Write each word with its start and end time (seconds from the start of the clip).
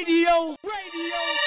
Radio. 0.00 0.56
Radio. 0.64 1.39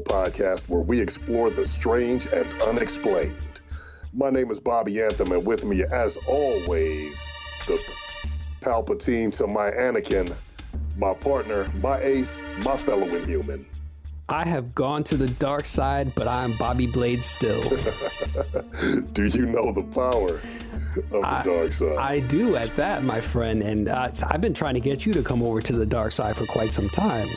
Paranormal 0.00 0.30
podcast 0.30 0.68
where 0.68 0.80
we 0.80 1.00
explore 1.00 1.50
the 1.50 1.64
strange 1.64 2.26
and 2.26 2.46
unexplained. 2.62 3.36
My 4.12 4.30
name 4.30 4.50
is 4.50 4.58
Bobby 4.58 5.00
Anthem, 5.00 5.32
and 5.32 5.46
with 5.46 5.64
me, 5.64 5.84
as 5.84 6.16
always, 6.26 7.32
the 7.66 7.80
Palpatine 8.60 9.32
to 9.34 9.46
my 9.46 9.70
Anakin, 9.70 10.34
my 10.96 11.14
partner, 11.14 11.70
my 11.80 12.00
ace, 12.00 12.42
my 12.64 12.76
fellow 12.76 13.06
Inhuman. 13.06 13.64
I 14.28 14.44
have 14.44 14.74
gone 14.74 15.02
to 15.04 15.16
the 15.16 15.26
dark 15.26 15.64
side, 15.64 16.14
but 16.14 16.28
I 16.28 16.44
am 16.44 16.56
Bobby 16.56 16.86
Blade 16.86 17.24
still. 17.24 17.60
Do 19.12 19.26
you 19.26 19.46
know 19.46 19.72
the 19.72 19.82
power 19.92 20.40
of 21.12 21.22
the 21.22 21.42
dark 21.44 21.72
side? 21.72 21.96
I 21.96 22.20
do 22.20 22.54
at 22.54 22.74
that, 22.76 23.02
my 23.02 23.20
friend, 23.20 23.60
and 23.60 23.88
uh, 23.88 24.10
I've 24.28 24.40
been 24.40 24.54
trying 24.54 24.74
to 24.74 24.80
get 24.80 25.04
you 25.04 25.12
to 25.14 25.22
come 25.22 25.42
over 25.42 25.60
to 25.60 25.72
the 25.72 25.86
dark 25.86 26.12
side 26.12 26.36
for 26.36 26.46
quite 26.46 26.72
some 26.72 26.88
time. 26.90 27.28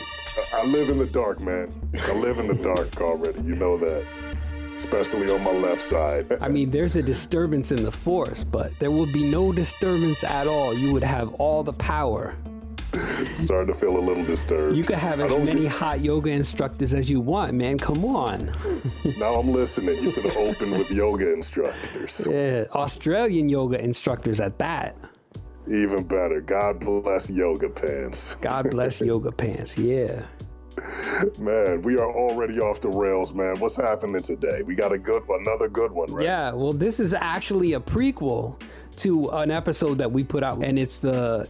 I 0.63 0.65
live 0.65 0.87
in 0.87 0.97
the 0.97 1.05
dark, 1.05 1.41
man. 1.41 1.73
I 2.07 2.13
live 2.13 2.39
in 2.39 2.47
the 2.47 2.53
dark 2.63 3.01
already. 3.01 3.41
You 3.41 3.55
know 3.55 3.77
that. 3.79 4.05
Especially 4.77 5.29
on 5.29 5.43
my 5.43 5.51
left 5.51 5.81
side. 5.81 6.31
I 6.39 6.47
mean, 6.47 6.69
there's 6.71 6.95
a 6.95 7.03
disturbance 7.03 7.73
in 7.73 7.83
the 7.83 7.91
force, 7.91 8.45
but 8.45 8.71
there 8.79 8.89
would 8.89 9.11
be 9.11 9.25
no 9.29 9.51
disturbance 9.51 10.23
at 10.23 10.47
all. 10.47 10.73
You 10.73 10.93
would 10.93 11.03
have 11.03 11.33
all 11.33 11.63
the 11.63 11.73
power. 11.73 12.33
Starting 13.35 13.73
to 13.73 13.77
feel 13.77 13.97
a 13.97 13.99
little 13.99 14.23
disturbed. 14.23 14.77
You 14.77 14.85
could 14.85 14.99
have 14.99 15.19
as 15.19 15.35
many 15.35 15.63
get- 15.63 15.71
hot 15.71 15.99
yoga 15.99 16.29
instructors 16.29 16.93
as 16.93 17.09
you 17.11 17.19
want, 17.19 17.53
man. 17.55 17.77
Come 17.77 18.05
on. 18.05 18.53
Now 19.19 19.35
I'm 19.35 19.51
listening. 19.51 20.01
You 20.01 20.11
should 20.11 20.23
have 20.23 20.37
opened 20.37 20.71
with 20.77 20.89
yoga 20.89 21.33
instructors. 21.33 22.25
Yeah, 22.29 22.65
Australian 22.71 23.49
yoga 23.49 23.83
instructors 23.83 24.39
at 24.39 24.59
that. 24.59 24.95
Even 25.67 26.03
better. 26.03 26.41
God 26.41 26.79
bless 26.79 27.29
yoga 27.29 27.69
pants. 27.69 28.35
God 28.41 28.69
bless 28.71 28.99
yoga 29.11 29.31
pants. 29.31 29.77
Yeah. 29.77 30.23
Man, 31.39 31.81
we 31.81 31.97
are 31.97 32.11
already 32.11 32.59
off 32.59 32.81
the 32.81 32.89
rails, 32.89 33.33
man. 33.33 33.59
What's 33.59 33.75
happening 33.75 34.21
today? 34.21 34.61
We 34.63 34.75
got 34.75 34.91
a 34.91 34.97
good 34.97 35.23
another 35.29 35.67
good 35.67 35.91
one, 35.91 36.11
right? 36.11 36.23
Yeah, 36.25 36.51
well, 36.51 36.71
this 36.71 36.99
is 36.99 37.13
actually 37.13 37.73
a 37.73 37.79
prequel 37.79 38.61
to 38.97 39.29
an 39.31 39.51
episode 39.51 39.97
that 39.97 40.11
we 40.11 40.23
put 40.23 40.43
out, 40.43 40.63
and 40.63 40.77
it's 40.77 40.99
the 40.99 41.49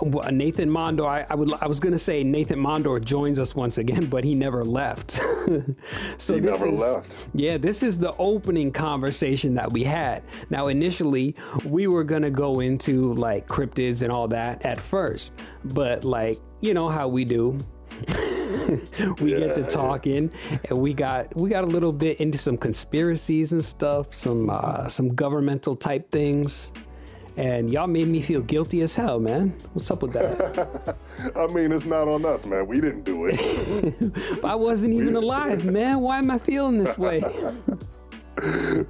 uh, 0.00 0.30
Nathan 0.30 0.68
Mondor. 0.70 1.06
I, 1.08 1.26
I 1.30 1.34
would, 1.34 1.52
I 1.54 1.66
was 1.66 1.80
gonna 1.80 1.98
say 1.98 2.22
Nathan 2.22 2.58
Mondor 2.58 3.02
joins 3.02 3.38
us 3.38 3.54
once 3.54 3.78
again, 3.78 4.06
but 4.10 4.24
he 4.24 4.34
never 4.34 4.64
left. 4.64 5.10
so 6.18 6.34
He 6.34 6.40
this 6.40 6.60
never 6.60 6.68
is- 6.68 6.78
left. 6.80 7.26
Yeah, 7.34 7.56
this 7.58 7.82
is 7.82 7.98
the 7.98 8.14
opening 8.18 8.70
conversation 8.72 9.54
that 9.54 9.72
we 9.72 9.82
had. 9.84 10.22
Now, 10.50 10.66
initially, 10.66 11.34
we 11.64 11.86
were 11.86 12.04
gonna 12.04 12.30
go 12.30 12.60
into 12.60 13.14
like 13.14 13.46
cryptids 13.48 14.02
and 14.02 14.12
all 14.12 14.28
that 14.28 14.64
at 14.64 14.78
first, 14.78 15.40
but 15.64 16.04
like 16.04 16.38
you 16.60 16.74
know 16.74 16.88
how 16.88 17.08
we 17.08 17.24
do. 17.24 17.56
we 19.20 19.34
get 19.34 19.54
to 19.54 19.62
Yeah, 19.62 19.66
yeah. 19.66 19.66
talking 19.66 20.32
and 20.68 20.78
we 20.78 20.94
got 20.94 21.34
we 21.36 21.50
got 21.50 21.64
a 21.64 21.66
little 21.66 21.92
bit 21.92 22.20
into 22.20 22.38
some 22.38 22.56
conspiracies 22.56 23.52
and 23.52 23.64
stuff 23.64 24.14
some 24.14 24.50
uh 24.50 24.88
some 24.88 25.14
governmental 25.14 25.76
type 25.76 26.10
things 26.10 26.72
and 27.36 27.70
y'all 27.70 27.86
made 27.86 28.08
me 28.08 28.22
feel 28.22 28.40
guilty 28.40 28.80
as 28.80 28.94
hell 28.96 29.20
man 29.20 29.54
what's 29.74 29.90
up 29.90 30.02
with 30.02 30.12
that 30.12 30.96
I 31.36 31.46
mean, 31.52 31.72
it's 31.72 31.86
not 31.86 32.08
on 32.08 32.24
us, 32.24 32.46
man. 32.46 32.66
We 32.66 32.80
didn't 32.80 33.04
do 33.04 33.26
it. 33.26 33.40
i 34.44 34.54
wasn't 34.54 34.94
even 34.94 35.16
alive 35.16 35.64
man 35.64 36.00
why 36.00 36.18
am 36.18 36.30
i 36.30 36.38
feeling 36.38 36.78
this 36.78 36.96
way 36.98 37.22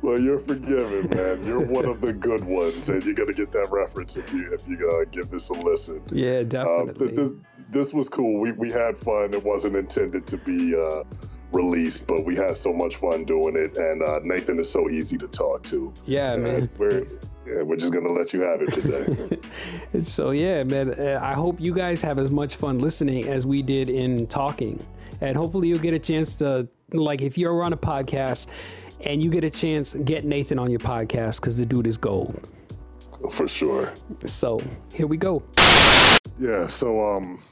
well, 0.02 0.18
you're 0.20 0.40
forgiven, 0.40 1.08
man. 1.10 1.44
You're 1.44 1.60
one 1.64 1.84
of 1.84 2.00
the 2.00 2.12
good 2.12 2.44
ones, 2.44 2.88
and 2.88 3.04
you're 3.04 3.14
gonna 3.14 3.32
get 3.32 3.52
that 3.52 3.68
reference 3.70 4.16
if 4.16 4.32
you 4.32 4.52
if 4.52 4.66
you 4.66 4.88
uh, 4.88 5.04
give 5.10 5.30
this 5.30 5.48
a 5.50 5.54
listen. 5.54 6.02
yeah 6.10 6.38
Um, 6.40 6.46
definitely 6.48 7.08
th- 7.08 7.14
this, 7.14 7.30
this 7.70 7.94
was 7.94 8.08
cool. 8.08 8.40
We, 8.40 8.52
we 8.52 8.70
had 8.70 8.98
fun. 8.98 9.34
It 9.34 9.44
wasn't 9.44 9.76
intended 9.76 10.26
to 10.28 10.36
be 10.38 10.74
uh, 10.74 11.04
released, 11.52 12.06
but 12.06 12.24
we 12.24 12.34
had 12.36 12.56
so 12.56 12.72
much 12.72 12.96
fun 12.96 13.24
doing 13.24 13.56
it. 13.56 13.76
And 13.76 14.02
uh, 14.02 14.20
Nathan 14.24 14.58
is 14.58 14.70
so 14.70 14.90
easy 14.90 15.16
to 15.18 15.28
talk 15.28 15.62
to. 15.64 15.92
yeah 16.06 16.36
man 16.36 16.68
We're 16.78 17.06
yeah, 17.46 17.62
we're 17.62 17.76
just 17.76 17.92
gonna 17.92 18.10
let 18.10 18.32
you 18.32 18.40
have 18.40 18.60
it 18.62 18.72
today. 18.72 19.38
so 20.00 20.32
yeah 20.32 20.64
man 20.64 20.90
uh, 20.94 21.20
i 21.22 21.32
hope 21.32 21.60
you 21.60 21.72
guys 21.72 22.02
have 22.02 22.18
as 22.18 22.30
much 22.32 22.56
fun 22.56 22.80
listening 22.80 23.28
as 23.28 23.46
we 23.46 23.62
did 23.62 23.88
in 23.88 24.26
talking 24.26 24.80
and 25.20 25.36
hopefully 25.36 25.68
you'll 25.68 25.78
get 25.78 25.94
a 25.94 25.98
chance 25.98 26.34
to 26.36 26.68
like 26.92 27.22
if 27.22 27.38
you're 27.38 27.62
on 27.62 27.72
a 27.72 27.76
podcast 27.76 28.48
and 29.04 29.22
you 29.22 29.30
get 29.30 29.44
a 29.44 29.50
chance 29.50 29.94
get 30.04 30.24
nathan 30.24 30.58
on 30.58 30.70
your 30.70 30.80
podcast 30.80 31.40
because 31.40 31.58
the 31.58 31.66
dude 31.66 31.86
is 31.86 31.98
gold 31.98 32.48
For 33.32 33.48
sure. 33.48 33.92
so 34.24 34.58
here 34.94 35.06
we 35.06 35.16
go 35.16 35.42
Yeah. 36.38 36.68
So 36.68 36.88
um, 37.16 37.42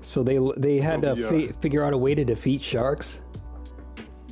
so 0.00 0.22
they 0.22 0.38
they 0.56 0.80
had 0.80 1.02
So, 1.02 1.14
to 1.14 1.20
yeah. 1.20 1.28
fi- 1.28 1.52
figure 1.60 1.84
out 1.84 1.92
a 1.92 1.98
way 1.98 2.14
to 2.14 2.24
defeat 2.24 2.62
sharks 2.62 3.24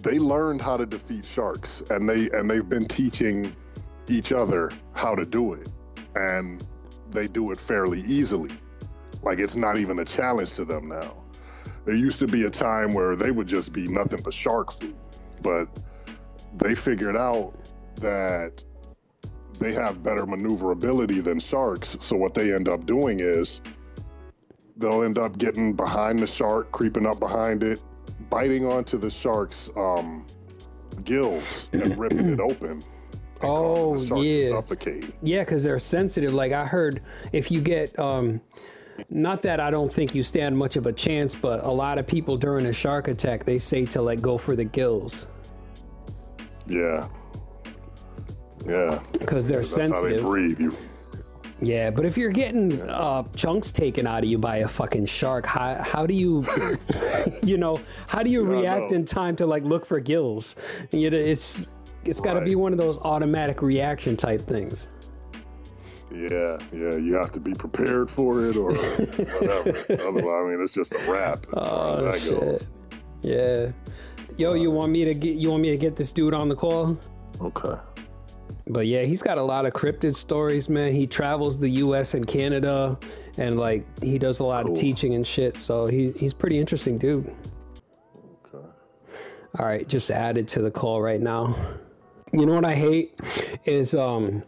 they 0.03 0.19
learned 0.21 0.63
how 0.63 0.77
to 0.77 0.87
defeat 0.87 1.25
sharks, 1.25 1.83
and 1.91 2.09
they 2.09 2.31
and 2.31 2.49
they've 2.49 2.69
been 2.69 2.87
teaching 2.87 3.53
each 4.09 4.31
other 4.33 4.71
how 4.93 5.15
to 5.17 5.27
do 5.27 5.55
it, 5.55 5.69
and 6.15 6.65
they 7.11 7.27
do 7.27 7.51
it 7.51 7.59
fairly 7.59 8.03
easily. 8.07 8.51
Like 9.25 9.41
it's 9.41 9.57
not 9.57 9.77
even 9.77 9.99
a 9.99 10.05
challenge 10.05 10.55
to 10.55 10.65
them 10.65 10.89
now. 10.89 11.25
There 11.85 11.97
used 11.97 12.21
to 12.21 12.29
be 12.29 12.45
a 12.45 12.51
time 12.51 12.93
where 12.93 13.17
they 13.17 13.33
would 13.33 13.49
just 13.49 13.73
be 13.73 13.89
nothing 13.89 14.21
but 14.23 14.33
shark 14.33 14.73
food, 14.73 14.95
but 15.43 15.67
they 16.59 16.75
figured 16.75 17.17
out 17.17 17.55
that 17.97 18.65
they 19.59 19.73
have 19.73 20.03
better 20.03 20.27
maneuverability 20.27 21.21
than 21.21 21.41
sharks. 21.41 21.97
So 22.01 22.17
what 22.17 22.35
they 22.35 22.55
end 22.55 22.69
up 22.69 22.87
doing 22.87 23.21
is 23.21 23.61
they'll 24.77 25.03
end 25.03 25.19
up 25.19 25.39
getting 25.39 25.75
behind 25.75 26.21
the 26.21 26.27
shark, 26.27 26.71
creeping 26.73 27.07
up 27.07 27.19
behind 27.19 27.63
it, 27.63 27.83
biting 28.31 28.67
onto 28.67 28.99
the 28.99 29.11
shark's 29.11 29.71
um, 29.77 30.27
gills 31.05 31.69
and 31.73 31.97
ripping 31.99 32.33
it 32.33 32.41
open. 32.41 32.83
oh 33.43 33.99
the 33.99 34.07
shark 34.07 34.21
to 34.21 34.27
yeah 34.27 34.49
suffocate. 34.49 35.15
yeah 35.23 35.41
because 35.41 35.63
they're 35.63 35.79
sensitive 35.79 36.35
like 36.35 36.51
i 36.51 36.65
heard 36.65 37.01
if 37.31 37.53
you 37.53 37.61
get 37.61 37.97
um 37.97 38.41
not 39.11 39.43
that 39.43 39.61
i 39.61 39.71
don't 39.71 39.93
think 39.93 40.13
you 40.13 40.25
stand 40.25 40.59
much 40.59 40.75
of 40.75 40.87
a 40.87 40.93
chance 40.93 41.37
but 41.37 41.65
a 41.65 41.71
lot 41.71 42.01
of 42.01 42.07
people 42.07 42.37
during 42.37 42.67
a 42.67 42.73
shark 42.73 43.07
attack 43.07 43.45
they 43.45 43.57
say 43.57 43.85
to 43.85 44.03
like 44.03 44.21
go 44.21 44.37
for 44.37 44.57
the 44.57 44.65
gills 44.65 45.29
Yeah. 46.69 47.09
Yeah. 48.67 49.01
because 49.19 49.47
they're 49.49 49.59
That's 49.59 49.71
how 49.73 49.77
they 49.79 49.89
sensitive 49.89 50.23
breathe. 50.23 50.61
You, 50.61 50.77
yeah 51.61 51.91
but 51.91 52.05
if 52.05 52.17
you're 52.17 52.31
getting 52.31 52.81
uh 52.89 53.23
chunks 53.35 53.73
taken 53.73 54.07
out 54.07 54.23
of 54.23 54.31
you 54.31 54.39
by 54.39 54.59
a 54.59 54.69
fucking 54.69 55.07
shark 55.07 55.45
how, 55.45 55.75
how 55.83 56.07
do 56.07 56.15
you 56.15 56.45
you 57.43 57.57
know 57.57 57.81
how 58.09 58.23
do 58.23 58.31
you 58.31 58.45
react 58.45 58.93
in 58.93 59.05
time 59.05 59.35
to 59.35 59.47
like 59.47 59.65
look 59.65 59.85
for 59.85 59.99
gills 59.99 60.55
you 60.93 61.11
know 61.11 61.17
it's 61.17 61.69
it's 62.05 62.21
got 62.21 62.35
to 62.35 62.43
be 62.43 62.55
one 62.55 62.73
of 62.73 62.79
those 62.79 62.99
automatic 62.99 63.61
reaction 63.61 64.17
type 64.17 64.41
things 64.41 64.89
yeah, 66.11 66.59
yeah. 66.73 66.97
You 66.97 67.15
have 67.15 67.33
to 67.33 67.41
be 67.41 67.53
prepared 67.53 68.11
for 68.11 68.47
it 68.47 68.57
or 68.57 68.73
whatever. 68.73 69.71
Otherwise, 70.09 70.47
I 70.47 70.49
mean, 70.49 70.63
it's 70.63 70.73
just 70.73 70.95
a 70.95 70.99
wrap 71.11 71.47
as 71.55 71.69
far 71.69 71.93
as 71.93 72.01
Oh 72.01 72.05
that 72.05 72.31
goes. 72.31 72.61
shit. 72.61 72.67
Yeah. 73.23 73.73
Yo, 74.39 74.55
you 74.55 74.71
want 74.71 74.93
me 74.93 75.05
to 75.05 75.13
get 75.15 75.35
you 75.35 75.51
want 75.51 75.61
me 75.63 75.71
to 75.71 75.77
get 75.77 75.97
this 75.97 76.13
dude 76.13 76.33
on 76.33 76.49
the 76.49 76.55
call? 76.55 76.97
Okay. 77.41 77.75
But 78.69 78.87
yeah, 78.87 79.03
he's 79.03 79.21
got 79.21 79.37
a 79.37 79.43
lot 79.43 79.67
of 79.67 79.73
cryptid 79.73 80.15
stories, 80.15 80.69
man. 80.69 80.95
He 80.95 81.09
travels 81.09 81.59
the 81.59 81.69
US 81.71 82.15
and 82.15 82.25
Canada 82.25 82.97
and 83.37 83.59
like 83.59 83.85
he 84.01 84.17
does 84.17 84.39
a 84.39 84.45
lot 84.45 84.65
Cool. 84.67 84.75
of 84.75 84.81
teaching 84.81 85.15
and 85.15 85.27
shit. 85.27 85.57
So 85.57 85.87
he 85.87 86.13
he's 86.17 86.33
pretty 86.33 86.57
interesting 86.59 86.99
dude. 86.99 87.27
Okay. 88.55 88.65
All 89.59 89.67
right, 89.67 89.89
just 89.89 90.09
added 90.09 90.47
to 90.49 90.63
the 90.63 90.71
call 90.71 91.03
right 91.03 91.21
now. 91.21 91.57
You 92.33 92.47
know 92.47 92.55
what 92.55 92.65
I 92.65 92.75
hate 92.77 93.19
is 93.65 93.93
um 93.93 94.45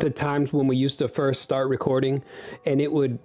the 0.00 0.10
times 0.10 0.52
when 0.52 0.66
we 0.66 0.76
used 0.76 0.98
to 0.98 1.06
first 1.06 1.42
start 1.42 1.68
recording 1.68 2.24
and 2.66 2.80
it 2.80 2.90
would 2.90 3.20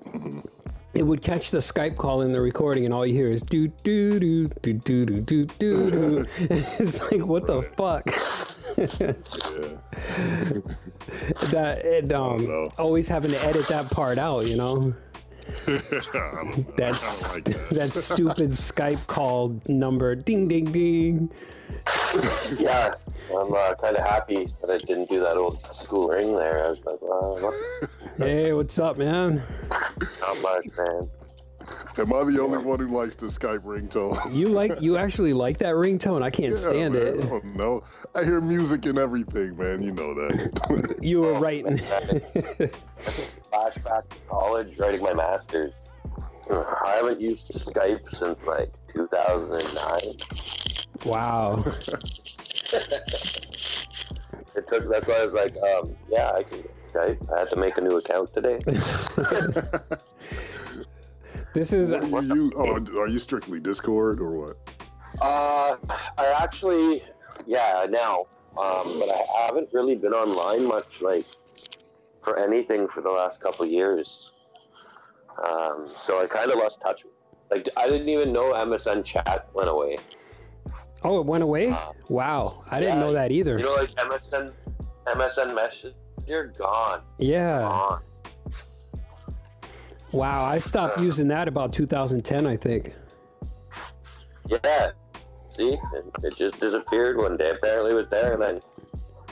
it 0.93 1.03
would 1.03 1.21
catch 1.21 1.51
the 1.51 1.57
Skype 1.57 1.97
call 1.97 2.21
in 2.21 2.31
the 2.31 2.41
recording 2.41 2.85
and 2.85 2.93
all 2.93 3.05
you 3.05 3.13
hear 3.13 3.31
is 3.31 3.41
do 3.41 3.67
do 3.83 4.19
do 4.19 4.47
do 4.61 4.73
do 4.73 5.05
do 5.05 5.21
do 5.21 5.45
do 5.45 5.91
do. 5.91 6.25
It's 6.79 7.01
like 7.11 7.25
what 7.25 7.47
the 7.47 7.61
fuck? 7.61 8.05
That 11.51 11.85
and 11.85 12.11
um 12.11 12.69
always 12.77 13.07
having 13.07 13.31
to 13.31 13.45
edit 13.45 13.67
that 13.67 13.89
part 13.91 14.17
out, 14.17 14.47
you 14.49 14.57
know? 14.57 14.93
That's 16.77 17.35
like 17.35 17.43
that. 17.45 17.69
that 17.71 17.93
stupid 17.93 18.51
Skype 18.51 19.05
call 19.07 19.59
number. 19.67 20.15
Ding 20.15 20.47
ding 20.47 20.71
ding. 20.71 21.31
Yeah, 22.59 22.93
I'm 23.39 23.53
uh, 23.53 23.73
kind 23.75 23.97
of 23.97 24.03
happy 24.05 24.47
that 24.61 24.69
I 24.69 24.77
didn't 24.77 25.09
do 25.09 25.19
that 25.21 25.37
old 25.37 25.65
school 25.75 26.09
ring 26.09 26.35
there. 26.35 26.63
I 26.63 26.69
was 26.69 26.85
like, 26.85 26.99
uh, 27.01 27.41
what? 27.41 27.89
Hey, 28.17 28.53
what's 28.53 28.77
up, 28.77 28.97
man? 28.97 29.41
not 30.21 30.41
much, 30.43 30.67
man. 30.77 31.09
Am 31.95 32.11
I 32.11 32.23
the 32.23 32.41
only 32.41 32.57
one 32.57 32.79
who 32.79 32.87
likes 32.87 33.15
the 33.15 33.27
Skype 33.27 33.59
ringtone? 33.59 34.17
You 34.43 34.47
like 34.47 34.81
you 34.81 34.97
actually 34.97 35.33
like 35.33 35.59
that 35.59 35.75
ringtone? 35.75 36.23
I 36.23 36.31
can't 36.31 36.55
stand 36.55 36.95
man. 36.95 37.19
it. 37.19 37.25
I 37.25 37.39
don't. 37.57 37.83
I 38.15 38.23
hear 38.23 38.41
music 38.41 38.87
and 38.87 38.97
everything, 38.97 39.55
man. 39.57 39.83
You 39.83 39.91
know 39.91 40.15
that. 40.15 40.95
You 41.03 41.21
were 41.21 41.33
right. 41.33 41.63
Flashback 43.51 44.09
to 44.09 44.17
college, 44.27 44.79
writing 44.79 45.03
my 45.03 45.13
master's. 45.13 45.91
I 46.49 46.95
haven't 46.97 47.21
used 47.21 47.51
Skype 47.53 48.09
since 48.15 48.43
like 48.45 48.73
2009. 48.93 49.99
wow. 51.05 51.57
It 54.55 54.67
took. 54.67 54.87
That's 54.87 55.07
why 55.07 55.15
I 55.15 55.25
was 55.25 55.33
like, 55.33 55.55
um, 55.57 55.95
yeah, 56.09 56.31
I 56.31 56.43
can 56.43 56.63
Skype. 56.93 57.33
I 57.33 57.39
had 57.39 57.47
to 57.49 57.55
make 57.57 57.75
a 57.77 57.81
new 57.81 57.97
account 57.97 58.31
today. 58.33 58.59
This 61.53 61.71
is 61.71 61.91
What 61.91 62.23
do 62.23 62.35
you 62.35 62.43
use? 62.45 62.53
Oh, 62.55 62.99
are 62.99 63.07
you 63.07 63.19
strictly 63.19 63.59
Discord 63.59 64.19
or 64.19 64.31
what? 64.31 64.57
Uh, 65.21 65.77
I 66.17 66.39
actually, 66.41 67.03
yeah, 67.45 67.85
now, 67.89 68.25
um, 68.59 68.99
but 68.99 69.09
I 69.09 69.45
haven't 69.45 69.69
really 69.71 69.95
been 69.95 70.13
online 70.13 70.67
much, 70.67 71.01
like, 71.01 71.25
for 72.21 72.39
anything 72.39 72.87
for 72.87 73.01
the 73.01 73.11
last 73.11 73.41
couple 73.41 73.65
years. 73.67 74.31
Um, 75.47 75.91
so 75.95 76.21
I 76.21 76.25
kind 76.25 76.49
of 76.51 76.57
lost 76.57 76.81
touch. 76.81 77.05
Like, 77.51 77.69
I 77.77 77.87
didn't 77.87 78.09
even 78.09 78.33
know 78.33 78.53
MSN 78.53 79.05
chat 79.05 79.47
went 79.53 79.69
away. 79.69 79.97
Oh, 81.03 81.19
it 81.19 81.25
went 81.25 81.43
away? 81.43 81.75
Wow. 82.09 82.63
I 82.71 82.79
didn't 82.79 82.99
know 82.99 83.13
that 83.13 83.31
either. 83.31 83.57
You 83.59 83.65
know, 83.65 83.75
like 83.75 83.93
MSN, 83.95 84.53
MSN 85.05 85.53
Messenger 85.53 86.53
gone, 86.57 87.01
Yeah. 87.19 87.59
gone. 87.59 88.01
Wow. 90.13 90.43
I 90.45 90.57
stopped 90.59 90.99
using 90.99 91.27
that 91.29 91.47
about 91.47 91.73
2010, 91.73 92.45
I 92.45 92.55
think. 92.55 92.93
Yeah. 94.47 94.91
See, 95.55 95.69
it, 95.69 96.05
it 96.23 96.35
just 96.35 96.59
disappeared 96.59 97.17
one 97.17 97.37
day. 97.37 97.51
Apparently, 97.51 97.91
it 97.91 97.95
was 97.95 98.07
there, 98.07 98.33
and 98.33 98.41
then 98.41 98.61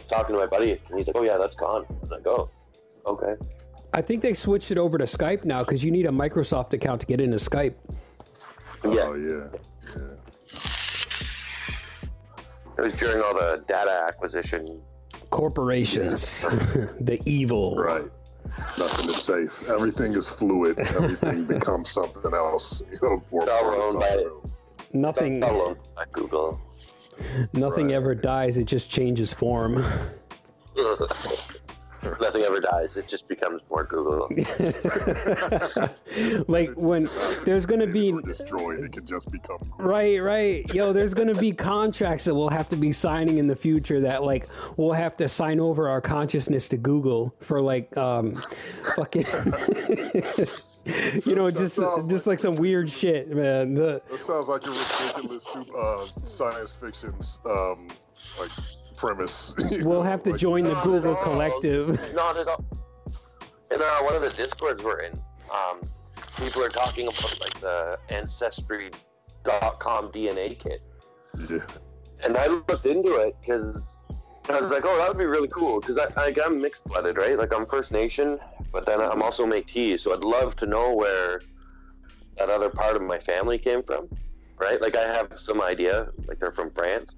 talking 0.08 0.36
to 0.36 0.40
my 0.40 0.46
buddy, 0.46 0.80
and 0.90 0.98
he's 0.98 1.08
like, 1.08 1.16
"Oh 1.16 1.24
yeah, 1.24 1.38
that's 1.38 1.56
gone." 1.56 1.86
I 1.90 1.94
was 2.02 2.12
like, 2.12 2.28
"Oh, 2.28 2.50
okay." 3.08 3.34
I 3.94 4.02
think 4.02 4.22
they 4.22 4.36
switched 4.36 4.70
it 4.72 4.78
over 4.78 4.98
to 5.00 5.06
Skype 5.06 5.46
now 5.46 5.64
because 5.64 5.84
you 5.84 5.90
need 5.90 6.06
a 6.06 6.12
Microsoft 6.12 6.74
account 6.74 7.02
to 7.02 7.08
get 7.08 7.20
into 7.20 7.38
Skype. 7.38 7.74
Yeah. 8.86 9.04
Oh 9.06 9.16
yeah. 9.16 9.48
Yeah. 9.96 10.62
It 12.78 12.82
was 12.82 12.94
during 12.94 13.22
all 13.22 13.34
the 13.34 13.64
data 13.68 14.06
acquisition. 14.08 14.82
Corporations, 15.30 16.42
the 17.00 17.20
evil. 17.26 17.76
Right. 17.76 18.10
Nothing 18.78 19.10
is 19.10 19.24
safe. 19.24 19.70
Everything 19.70 20.14
is 20.14 20.28
fluid. 20.30 20.80
Everything 20.80 21.46
becomes 21.60 21.90
something 21.90 22.34
else. 22.34 22.82
You 22.92 23.00
know, 23.02 23.24
or 23.32 23.50
or 23.50 23.76
owned 23.76 24.00
by- 24.00 24.08
something 24.10 24.26
else. 24.28 24.54
Nothing, 24.94 25.40
by 25.96 26.06
Google. 26.12 26.60
nothing 27.54 27.88
Right. 27.88 27.96
ever 27.96 28.14
dies. 28.16 28.58
It 28.58 28.66
just 28.66 28.90
changes 28.92 29.32
form. 29.32 29.86
Nothing 32.04 32.44
ever 32.44 32.60
dies. 32.60 32.98
It 32.98 33.08
just 33.08 33.28
becomes 33.28 33.62
more 33.70 33.84
Google. 33.84 34.28
like 36.48 36.72
when 36.76 37.10
there's 37.46 37.66
gonna 37.66 37.88
be 37.88 38.12
destroyed. 38.24 38.84
It 38.84 38.92
can 38.92 39.06
just 39.06 39.32
become. 39.32 39.72
Right, 39.78 40.22
right. 40.22 40.74
Yo, 40.74 40.94
there's 40.94 41.14
gonna 41.14 41.36
be 41.36 41.52
contracts 41.52 42.26
that 42.26 42.34
we'll 42.34 42.50
have 42.50 42.70
to 42.70 42.76
be 42.76 42.92
signing 42.92 43.38
in 43.38 43.48
the 43.48 43.56
future 43.56 44.00
that 44.02 44.24
like 44.24 44.48
we'll 44.78 44.94
have 44.94 45.16
to 45.18 45.30
sign 45.30 45.60
over 45.60 45.90
our 45.90 46.02
consciousness 46.02 46.68
to 46.70 46.78
Google 46.78 47.34
for 47.40 47.62
like 47.62 47.96
um 47.98 48.34
fucking 48.96 49.26
you 51.26 51.36
know, 51.36 51.52
just 51.52 51.80
just 52.10 52.28
like 52.28 52.40
some 52.40 52.56
weird 52.56 52.90
shit, 52.90 53.30
man. 53.30 53.76
The, 53.76 54.02
That 54.10 54.20
sounds 54.20 54.48
like 54.48 54.64
a 54.66 54.70
ridiculous 54.70 55.48
uh, 55.76 55.98
science 55.98 56.72
fiction 56.72 57.14
um, 57.46 57.88
like 58.40 58.50
premise. 59.02 59.54
we'll 59.82 60.04
have 60.04 60.24
to 60.24 60.32
Like, 60.32 60.40
join 60.40 60.64
the 60.64 60.76
Google 60.82 61.16
collective. 61.16 62.00
Not 62.14 62.38
at 62.38 62.48
all. 62.48 62.64
In 63.72 63.82
uh, 63.82 63.98
one 64.02 64.16
of 64.16 64.22
the 64.22 64.30
discords 64.30 64.84
we're 64.84 65.00
in, 65.02 65.14
um, 65.52 65.82
people 66.38 66.64
are 66.64 66.70
talking 66.70 67.06
about 67.08 67.40
like 67.42 67.60
the 67.60 67.98
ancestry.com 68.10 70.12
DNA 70.12 70.58
kit. 70.60 70.82
Yeah. 71.50 71.60
and 72.26 72.38
I 72.38 72.48
looked 72.48 72.86
into 72.86 73.16
it 73.16 73.36
because 73.42 73.96
I 74.50 74.60
was 74.60 74.70
like, 74.72 74.84
oh, 74.86 74.98
that 74.98 75.08
would 75.08 75.18
be 75.18 75.26
really 75.26 75.48
cool 75.48 75.80
because 75.80 75.98
I, 75.98 76.26
like, 76.26 76.38
I'm 76.44 76.62
mixed 76.62 76.84
blooded, 76.84 77.18
right? 77.18 77.38
Like 77.38 77.54
I'm 77.56 77.66
First 77.66 77.92
Nation, 77.92 78.38
but 78.72 78.86
then 78.86 79.00
I'm 79.02 79.22
also 79.22 79.46
Métis, 79.46 80.02
so 80.02 80.14
I'd 80.14 80.24
love 80.24 80.56
to 80.58 80.66
know 80.66 80.94
where 80.94 81.42
that 82.38 82.50
other 82.50 82.70
part 82.70 82.96
of 82.96 83.02
my 83.04 83.20
family 83.20 83.58
came 83.58 83.82
from, 83.82 84.10
right? 84.58 84.82
Like 84.82 84.98
I 84.98 85.04
have 85.04 85.40
some 85.40 85.62
idea, 85.62 86.10
like 86.28 86.40
they're 86.40 86.52
from 86.52 86.72
France, 86.72 87.16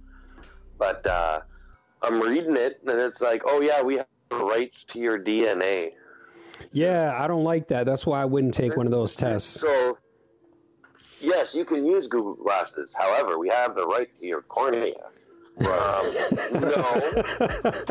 but 0.77 1.05
uh, 1.07 1.41
I'm 2.03 2.21
reading 2.21 2.57
it 2.57 2.79
and 2.85 2.99
it's 2.99 3.21
like, 3.21 3.43
oh 3.45 3.61
yeah, 3.61 3.81
we 3.81 3.95
have 3.95 4.07
rights 4.31 4.83
to 4.85 4.99
your 4.99 5.17
DNA. 5.17 5.91
Yeah, 6.71 7.15
I 7.17 7.27
don't 7.27 7.43
like 7.43 7.67
that. 7.69 7.85
That's 7.85 8.05
why 8.05 8.21
I 8.21 8.25
wouldn't 8.25 8.53
take 8.53 8.75
one 8.75 8.85
of 8.85 8.91
those 8.91 9.15
tests. 9.15 9.61
So, 9.61 9.97
yes, 11.21 11.55
you 11.55 11.65
can 11.65 11.85
use 11.85 12.07
Google 12.07 12.35
Glasses. 12.35 12.95
However, 12.97 13.37
we 13.39 13.49
have 13.49 13.75
the 13.75 13.85
right 13.87 14.09
to 14.19 14.27
your 14.27 14.41
cornea. 14.41 14.93
Um, 15.59 15.65
no, 15.67 17.01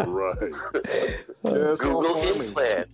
Right. 0.04 0.52
Yeah, 1.44 1.72
it's 1.72 1.84
all 1.84 2.02
Google 2.02 2.42
implant. 2.42 2.88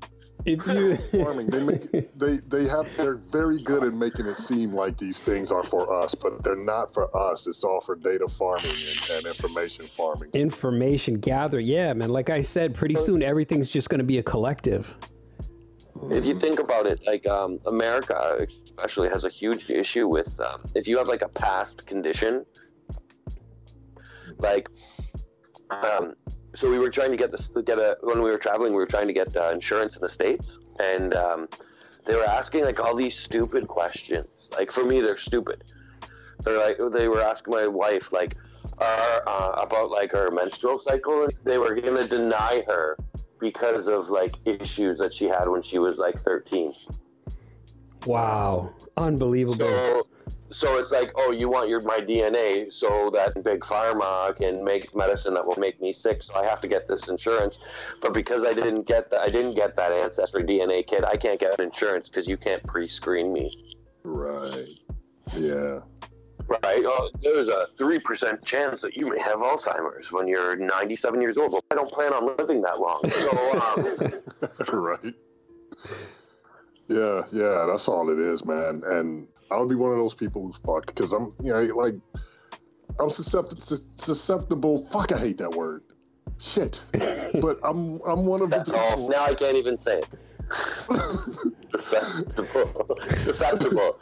If 0.49 0.67
you 0.67 0.97
farming. 1.25 1.47
They 1.49 1.63
make 1.63 2.19
they 2.19 2.39
they 2.49 2.69
have 2.69 2.89
they're 2.97 3.17
very 3.17 3.63
good 3.63 3.85
at 3.85 3.93
making 3.93 4.27
it 4.27 4.37
seem 4.37 4.73
like 4.73 4.97
these 4.97 5.21
things 5.21 5.53
are 5.53 5.63
for 5.63 6.03
us, 6.03 6.15
but 6.15 6.43
they're 6.43 6.57
not 6.57 6.95
for 6.95 7.15
us. 7.17 7.47
It's 7.47 7.65
all 7.65 7.81
for 7.81 7.95
data 7.95 8.29
farming 8.29 8.71
and, 8.71 9.11
and 9.11 9.27
information 9.27 9.89
farming. 9.89 10.31
information 10.33 11.21
gather, 11.21 11.61
yeah, 11.61 11.93
man. 11.93 12.09
Like 12.09 12.31
I 12.31 12.43
said, 12.43 12.75
pretty 12.75 12.97
soon 12.97 13.23
everything's 13.23 13.71
just 13.71 13.91
gonna 13.91 14.05
be 14.05 14.19
a 14.19 14.23
collective. 14.23 14.97
If 16.11 16.25
you 16.25 16.39
think 16.39 16.61
about 16.61 16.87
it, 16.87 17.01
like 17.07 17.27
um, 17.27 17.59
America 17.67 18.39
especially 18.41 19.09
has 19.09 19.25
a 19.25 19.29
huge 19.29 19.69
issue 19.69 20.09
with 20.09 20.39
um, 20.41 20.65
if 20.75 20.87
you 20.87 20.97
have 20.99 21.09
like 21.09 21.23
a 21.23 21.29
past 21.29 21.87
condition, 21.87 22.47
like 24.39 24.69
um, 25.71 26.15
so 26.59 26.69
we 26.69 26.81
were 26.81 26.91
trying 26.91 27.13
to 27.13 27.17
get 27.17 27.31
this 27.31 27.53
get 27.65 27.79
a 27.79 27.97
when 28.01 28.21
we 28.21 28.31
were 28.33 28.37
traveling, 28.37 28.73
we 28.73 28.79
were 28.79 28.87
trying 28.87 29.07
to 29.07 29.13
get 29.13 29.35
uh, 29.37 29.51
insurance 29.51 29.95
in 29.95 30.01
the 30.01 30.11
states, 30.11 30.59
and 30.81 31.15
um, 31.15 31.49
they 32.05 32.17
were 32.17 32.25
asking 32.25 32.65
like 32.65 32.81
all 32.81 32.97
these 32.97 33.17
stupid 33.17 33.69
questions. 33.69 34.27
Like 34.51 34.73
for 34.73 34.85
me, 34.85 35.01
they're 35.01 35.19
stupid. 35.19 35.63
They're 36.43 36.59
like 36.59 36.79
they 36.93 37.07
were 37.07 37.23
asking 37.23 37.55
my 37.55 37.69
wife 37.69 38.13
like 38.13 38.35
uh, 38.81 39.21
uh, 39.25 39.53
about 39.63 39.91
like 39.91 40.11
her 40.11 40.33
menstrual 40.33 40.81
cycle. 40.81 41.23
and 41.25 41.33
They 41.45 41.59
were 41.59 41.77
gonna 41.77 42.09
deny 42.09 42.65
her 42.67 42.99
because 43.39 43.87
of 43.87 44.11
like 44.11 44.35
issues 44.45 44.99
that 44.99 45.15
she 45.15 45.27
had 45.27 45.49
when 45.49 45.63
she 45.63 45.79
was 45.79 45.97
like 45.97 46.19
13. 46.19 46.73
Wow, 48.05 48.75
unbelievable. 48.97 49.55
So 49.59 50.09
so 50.51 50.79
it's 50.79 50.91
like, 50.91 51.13
oh, 51.17 51.31
you 51.31 51.49
want 51.49 51.69
your 51.69 51.81
my 51.81 51.99
DNA 51.99 52.73
so 52.73 53.11
that 53.11 53.35
big 53.45 53.61
pharma 53.61 54.35
can 54.37 54.65
make 54.65 54.95
medicine 54.95 55.35
that 55.35 55.47
will 55.47 55.59
make 55.59 55.81
me 55.81 55.93
sick. 55.93 56.23
So 56.23 56.35
I 56.35 56.45
have 56.45 56.61
to 56.63 56.69
get 56.69 56.89
this 56.89 57.09
insurance, 57.09 57.65
but 58.01 58.15
because 58.15 58.45
I 58.45 58.55
didn't 58.55 58.87
get 58.87 59.11
that, 59.11 59.21
I 59.21 59.29
didn't 59.29 59.55
get 59.55 59.77
that 59.77 59.93
ancestry 59.93 60.45
DNA 60.45 60.87
kit. 60.87 61.05
I 61.05 61.17
can't 61.17 61.39
get 61.39 61.61
insurance 61.61 62.09
because 62.09 62.27
you 62.27 62.37
can't 62.37 62.65
pre-screen 62.67 63.33
me. 63.33 63.51
Right. 64.05 64.67
Yeah. 65.37 65.81
Right? 66.47 66.83
Oh, 66.87 67.11
there's 67.21 67.49
a 67.49 67.67
three 67.77 67.99
percent 67.99 68.43
chance 68.43 68.81
that 68.81 68.97
you 68.97 69.11
may 69.11 69.21
have 69.21 69.41
Alzheimer's 69.41 70.11
when 70.11 70.27
you're 70.27 70.57
97 70.57 71.21
years 71.21 71.37
old. 71.37 71.53
Well, 71.53 71.63
I 71.71 71.75
don't 71.75 71.91
plan 71.91 72.15
on 72.15 72.37
living 72.39 72.63
that 72.63 72.79
long. 72.81 73.01
So 73.11 74.73
um, 74.73 74.83
right. 74.83 75.15
Yeah, 76.89 77.23
yeah, 77.33 77.67
that's 77.69 77.87
all 77.87 78.09
it 78.09 78.19
is, 78.19 78.47
man. 78.47 78.83
And 78.87 79.29
I 79.51 79.59
would 79.59 79.69
be 79.69 79.75
one 79.75 79.93
of 79.93 79.99
those 79.99 80.15
people 80.15 80.47
who's 80.47 80.57
fucked 80.59 80.95
because 80.95 81.13
I'm, 81.13 81.31
you 81.43 81.53
know, 81.53 81.63
like 81.77 81.95
I'm 83.01 83.11
susceptible. 83.11 83.63
Susceptible. 83.97 84.87
Fuck, 84.87 85.13
I 85.13 85.19
hate 85.19 85.39
that 85.39 85.51
word. 85.51 85.83
Shit. 86.39 86.83
But 87.41 87.59
I'm 87.63 88.01
I'm 88.07 88.25
one 88.25 88.41
of 88.41 88.51
the 88.51 88.57
that's 88.59 88.71
all. 88.71 88.91
people. 88.91 89.09
Now 89.11 89.25
I 89.25 89.35
can't 89.35 89.57
even 89.57 89.79
say 89.79 89.99
it. 89.99 90.09
Susceptible. 91.71 92.97
Susceptible. 93.17 94.01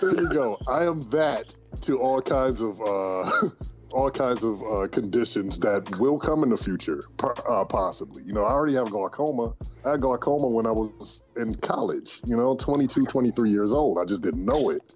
There 0.00 0.14
you 0.14 0.28
go. 0.28 0.56
I 0.68 0.84
am 0.84 1.00
that 1.10 1.54
to 1.82 2.00
all 2.00 2.22
kinds 2.22 2.60
of 2.60 2.80
uh, 2.80 3.48
all 3.92 4.10
kinds 4.10 4.42
of 4.42 4.62
uh, 4.62 4.88
conditions 4.88 5.58
that 5.60 5.98
will 5.98 6.18
come 6.18 6.42
in 6.42 6.50
the 6.50 6.56
future, 6.56 7.02
uh, 7.48 7.64
possibly. 7.64 8.22
You 8.24 8.32
know, 8.32 8.44
I 8.44 8.52
already 8.52 8.74
have 8.74 8.90
glaucoma. 8.90 9.54
I 9.84 9.92
had 9.92 10.00
glaucoma 10.00 10.48
when 10.48 10.66
I 10.66 10.70
was 10.70 11.22
in 11.36 11.54
college, 11.54 12.20
you 12.24 12.36
know, 12.36 12.56
22, 12.56 13.02
23 13.02 13.50
years 13.50 13.72
old. 13.72 13.98
I 13.98 14.04
just 14.04 14.22
didn't 14.22 14.44
know 14.44 14.70
it. 14.70 14.94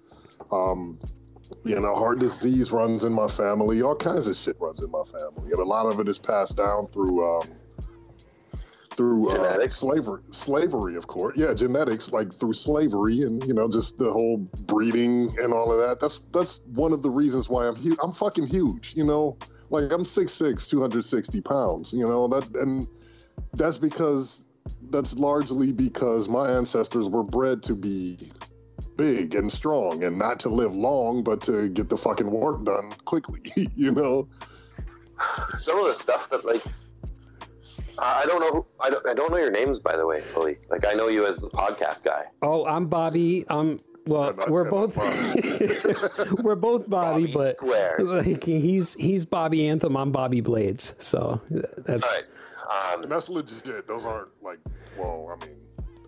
Um, 0.51 0.99
you 1.63 1.79
know, 1.79 1.95
heart 1.95 2.19
disease 2.19 2.71
runs 2.71 3.03
in 3.03 3.13
my 3.13 3.27
family. 3.27 3.81
All 3.81 3.95
kinds 3.95 4.27
of 4.27 4.35
shit 4.35 4.57
runs 4.59 4.81
in 4.81 4.91
my 4.91 5.03
family. 5.03 5.51
And 5.51 5.59
a 5.59 5.65
lot 5.65 5.85
of 5.85 5.99
it 5.99 6.07
is 6.07 6.17
passed 6.17 6.57
down 6.57 6.87
through. 6.87 7.39
Um, 7.39 7.47
through 8.97 9.29
uh, 9.29 9.69
slavery, 9.69 10.21
slavery, 10.31 10.95
of 10.95 11.07
course. 11.07 11.37
Yeah, 11.37 11.53
genetics, 11.53 12.11
like 12.11 12.33
through 12.33 12.53
slavery, 12.53 13.21
and 13.21 13.41
you 13.45 13.53
know, 13.53 13.69
just 13.69 13.99
the 13.99 14.11
whole 14.11 14.37
breeding 14.65 15.31
and 15.39 15.53
all 15.53 15.71
of 15.71 15.79
that. 15.79 15.99
That's 15.99 16.19
that's 16.33 16.61
one 16.73 16.91
of 16.91 17.03
the 17.03 17.09
reasons 17.09 17.47
why 17.47 17.67
I'm 17.67 17.75
huge. 17.75 17.97
I'm 18.01 18.11
fucking 18.11 18.47
huge. 18.47 18.95
You 18.95 19.05
know, 19.05 19.37
like 19.69 19.91
I'm 19.91 20.03
6'6", 20.03 20.69
260 20.69 21.41
pounds. 21.41 21.93
You 21.93 22.05
know 22.05 22.27
that, 22.27 22.49
and 22.55 22.87
that's 23.53 23.77
because 23.77 24.45
that's 24.89 25.15
largely 25.15 25.71
because 25.71 26.27
my 26.27 26.49
ancestors 26.49 27.07
were 27.07 27.23
bred 27.23 27.63
to 27.63 27.75
be 27.75 28.31
big 28.97 29.35
and 29.35 29.53
strong 29.53 30.03
and 30.03 30.17
not 30.17 30.39
to 30.39 30.49
live 30.49 30.75
long, 30.75 31.23
but 31.23 31.41
to 31.43 31.69
get 31.69 31.87
the 31.89 31.97
fucking 31.97 32.29
work 32.29 32.65
done 32.65 32.91
quickly. 33.05 33.41
you 33.75 33.91
know. 33.91 34.27
Some 35.61 35.79
of 35.79 35.85
the 35.85 35.95
stuff 35.95 36.29
that 36.29 36.45
like 36.45 36.61
I 37.99 38.25
don't 38.27 38.39
know. 38.39 38.65
I 38.79 38.89
don't. 38.89 39.05
I 39.07 39.13
don't 39.13 39.31
know 39.31 39.37
your 39.37 39.51
names, 39.51 39.79
by 39.79 39.95
the 39.95 40.05
way, 40.05 40.21
fully. 40.21 40.57
Like 40.69 40.85
I 40.85 40.93
know 40.93 41.07
you 41.07 41.25
as 41.25 41.37
the 41.37 41.49
podcast 41.49 42.03
guy. 42.03 42.25
Oh, 42.41 42.65
I'm 42.65 42.87
Bobby. 42.87 43.45
I'm 43.49 43.79
well, 44.07 44.33
we're 44.47 44.69
both 44.69 44.95
we're 46.43 46.55
both 46.55 46.89
Bobby, 46.89 47.25
Bobby 47.25 47.33
but 47.33 47.55
Square. 47.57 47.97
like 47.99 48.43
he's 48.43 48.93
he's 48.93 49.25
Bobby 49.25 49.67
Anthem. 49.67 49.97
I'm 49.97 50.11
Bobby 50.11 50.41
Blades. 50.41 50.95
So 50.99 51.41
that's 51.49 52.03
All 52.03 52.09
right. 52.11 52.93
Um, 52.93 53.03
and 53.03 53.11
that's 53.11 53.29
legit. 53.29 53.87
Those 53.87 54.05
aren't 54.05 54.29
like. 54.41 54.59
Well, 54.97 55.37
I 55.39 55.45
mean, 55.45 55.57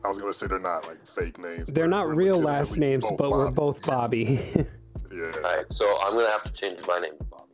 I 0.04 0.08
was 0.08 0.18
gonna 0.18 0.34
say 0.34 0.48
they're 0.48 0.60
not 0.60 0.88
like 0.88 1.06
fake 1.08 1.38
names. 1.38 1.66
They're 1.68 1.88
not 1.88 2.08
real 2.16 2.40
last 2.40 2.78
names, 2.78 3.06
but 3.10 3.30
Bobby. 3.30 3.32
we're 3.32 3.52
both 3.52 3.82
Bobby. 3.86 4.40
yeah. 4.56 5.32
All 5.36 5.42
right. 5.42 5.66
So 5.72 5.98
I'm 6.02 6.14
gonna 6.14 6.30
have 6.30 6.44
to 6.44 6.54
change 6.54 6.80
my 6.88 7.00
name 7.00 7.14
to 7.18 7.24
Bobby. 7.26 7.46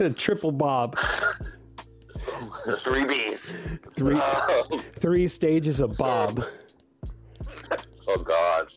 uh, 0.04 0.10
Triple 0.16 0.52
Bob. 0.52 0.98
Three 2.16 3.04
B's. 3.04 3.56
Three, 3.94 4.16
um, 4.16 4.80
three 4.96 5.26
stages 5.26 5.80
of 5.80 5.96
Bob. 5.96 6.44
Oh 8.06 8.18
God. 8.18 8.70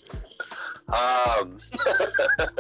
Um. 0.87 1.59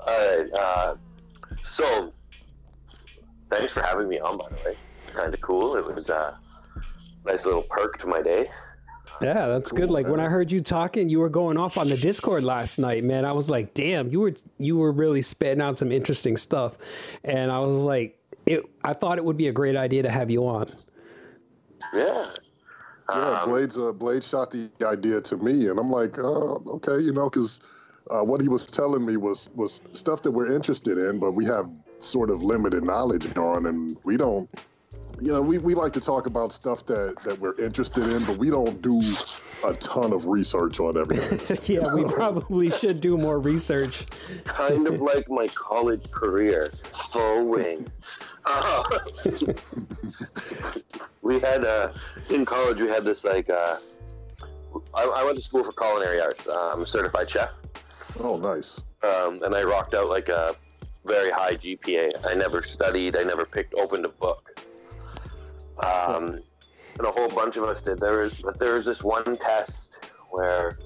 all 0.00 0.36
right. 0.36 0.50
Uh, 0.58 0.94
so, 1.60 2.14
thanks 3.50 3.74
for 3.74 3.82
having 3.82 4.08
me 4.08 4.18
on. 4.20 4.38
By 4.38 4.48
the 4.48 4.54
way, 4.64 4.76
kind 5.12 5.34
of 5.34 5.40
cool. 5.42 5.76
It 5.76 5.84
was 5.84 6.08
a 6.08 6.16
uh, 6.16 6.34
nice 7.26 7.44
little 7.44 7.62
perk 7.62 7.98
to 7.98 8.06
my 8.06 8.22
day. 8.22 8.46
Yeah, 9.22 9.46
that's 9.46 9.70
cool, 9.70 9.80
good. 9.80 9.90
Like 9.90 10.06
man. 10.06 10.12
when 10.12 10.20
I 10.20 10.28
heard 10.28 10.50
you 10.50 10.60
talking, 10.60 11.08
you 11.08 11.20
were 11.20 11.28
going 11.28 11.56
off 11.56 11.78
on 11.78 11.88
the 11.88 11.96
Discord 11.96 12.44
last 12.44 12.78
night, 12.78 13.04
man. 13.04 13.24
I 13.24 13.32
was 13.32 13.48
like, 13.48 13.74
damn, 13.74 14.08
you 14.08 14.20
were 14.20 14.34
you 14.58 14.76
were 14.76 14.92
really 14.92 15.22
spitting 15.22 15.62
out 15.62 15.78
some 15.78 15.92
interesting 15.92 16.36
stuff, 16.36 16.76
and 17.24 17.50
I 17.50 17.58
was 17.60 17.84
like, 17.84 18.18
it. 18.46 18.64
I 18.84 18.92
thought 18.92 19.18
it 19.18 19.24
would 19.24 19.36
be 19.36 19.48
a 19.48 19.52
great 19.52 19.76
idea 19.76 20.02
to 20.02 20.10
have 20.10 20.30
you 20.30 20.46
on. 20.46 20.66
Yeah. 21.94 22.26
Yeah, 23.10 23.40
um, 23.40 23.50
Blades 23.50 23.78
uh, 23.78 23.92
Blades 23.92 24.28
shot 24.28 24.50
the 24.50 24.70
idea 24.82 25.20
to 25.20 25.36
me, 25.36 25.68
and 25.68 25.78
I'm 25.78 25.90
like, 25.90 26.18
oh, 26.18 26.62
okay, 26.66 26.98
you 26.98 27.12
know, 27.12 27.28
because 27.28 27.60
uh, 28.10 28.22
what 28.22 28.40
he 28.40 28.48
was 28.48 28.66
telling 28.66 29.04
me 29.04 29.16
was 29.16 29.50
was 29.54 29.82
stuff 29.92 30.22
that 30.22 30.30
we're 30.30 30.52
interested 30.52 30.98
in, 30.98 31.18
but 31.18 31.32
we 31.32 31.44
have 31.46 31.68
sort 31.98 32.30
of 32.30 32.42
limited 32.42 32.84
knowledge 32.84 33.36
on, 33.36 33.66
and 33.66 33.96
we 34.04 34.16
don't 34.16 34.50
you 35.22 35.32
know, 35.32 35.40
we, 35.40 35.58
we 35.58 35.74
like 35.74 35.92
to 35.92 36.00
talk 36.00 36.26
about 36.26 36.52
stuff 36.52 36.84
that, 36.86 37.14
that 37.22 37.38
we're 37.38 37.54
interested 37.54 38.02
in, 38.02 38.18
but 38.26 38.38
we 38.38 38.50
don't 38.50 38.82
do 38.82 39.00
a 39.64 39.72
ton 39.74 40.12
of 40.12 40.26
research 40.26 40.80
on 40.80 40.98
everything. 40.98 41.58
yeah, 41.76 41.94
we 41.94 42.02
probably 42.02 42.70
should 42.70 43.00
do 43.00 43.16
more 43.16 43.38
research. 43.38 44.04
kind 44.44 44.84
of 44.88 45.00
like 45.00 45.30
my 45.30 45.46
college 45.54 46.10
career, 46.10 46.68
full 47.12 47.46
wing. 47.46 47.86
Uh, 48.44 48.82
we 51.22 51.38
had 51.38 51.64
uh, 51.64 51.92
in 52.32 52.44
college 52.44 52.80
we 52.80 52.88
had 52.88 53.04
this 53.04 53.24
like 53.24 53.48
uh, 53.48 53.76
I, 54.92 55.04
I, 55.04 55.24
went 55.24 55.36
to 55.36 55.42
school 55.42 55.62
for 55.62 55.70
culinary 55.70 56.20
arts. 56.20 56.44
Uh, 56.48 56.72
I'm 56.74 56.82
a 56.82 56.86
certified 56.86 57.30
chef. 57.30 57.52
Oh, 58.18 58.38
nice. 58.38 58.80
Um, 59.04 59.40
and 59.44 59.54
I 59.54 59.62
rocked 59.62 59.94
out 59.94 60.08
like 60.08 60.28
a 60.28 60.56
very 61.04 61.30
high 61.30 61.54
GPA. 61.54 62.10
I 62.28 62.34
never 62.34 62.60
studied. 62.60 63.16
I 63.16 63.22
never 63.22 63.44
picked 63.46 63.74
opened 63.74 64.04
a 64.04 64.08
book 64.08 64.52
um, 65.82 66.38
and 66.98 67.06
a 67.06 67.10
whole 67.10 67.28
bunch 67.28 67.56
of 67.56 67.64
us 67.64 67.82
did. 67.82 67.98
There 67.98 68.18
was, 68.18 68.42
but 68.42 68.58
there 68.58 68.74
was 68.74 68.84
this 68.84 69.02
one 69.02 69.36
test 69.36 69.98
where 70.30 70.78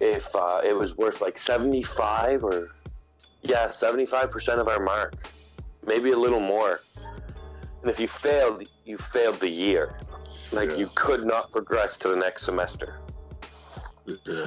if 0.00 0.34
uh, 0.34 0.60
it 0.64 0.74
was 0.74 0.96
worth 0.96 1.20
like 1.20 1.38
75 1.38 2.44
or 2.44 2.70
yeah, 3.42 3.68
75% 3.68 4.58
of 4.58 4.68
our 4.68 4.80
mark, 4.80 5.14
maybe 5.86 6.12
a 6.12 6.16
little 6.16 6.40
more. 6.40 6.80
And 7.80 7.90
if 7.90 7.98
you 7.98 8.08
failed, 8.08 8.68
you 8.84 8.96
failed 8.96 9.40
the 9.40 9.48
year. 9.48 9.98
Like 10.52 10.70
yeah. 10.70 10.76
you 10.76 10.90
could 10.94 11.24
not 11.24 11.50
progress 11.50 11.96
to 11.98 12.08
the 12.08 12.16
next 12.16 12.44
semester. 12.44 13.00
Yeah. 14.24 14.46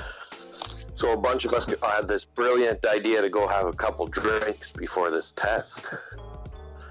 So 0.94 1.12
a 1.12 1.18
bunch 1.18 1.44
of 1.44 1.54
us 1.54 1.66
had 1.66 2.08
this 2.08 2.24
brilliant 2.24 2.86
idea 2.86 3.22
to 3.22 3.30
go 3.30 3.48
have 3.48 3.66
a 3.66 3.74
couple 3.74 4.08
drinks 4.08 4.72
before 4.72 5.12
this 5.12 5.34
test. 5.34 5.94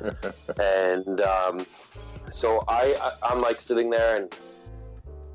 and 0.61 1.21
um, 1.23 1.67
so 2.35 2.65
I, 2.67 3.13
I 3.23 3.33
am 3.33 3.41
like 3.41 3.61
sitting 3.61 3.91
there 3.91 4.17
and 4.17 4.35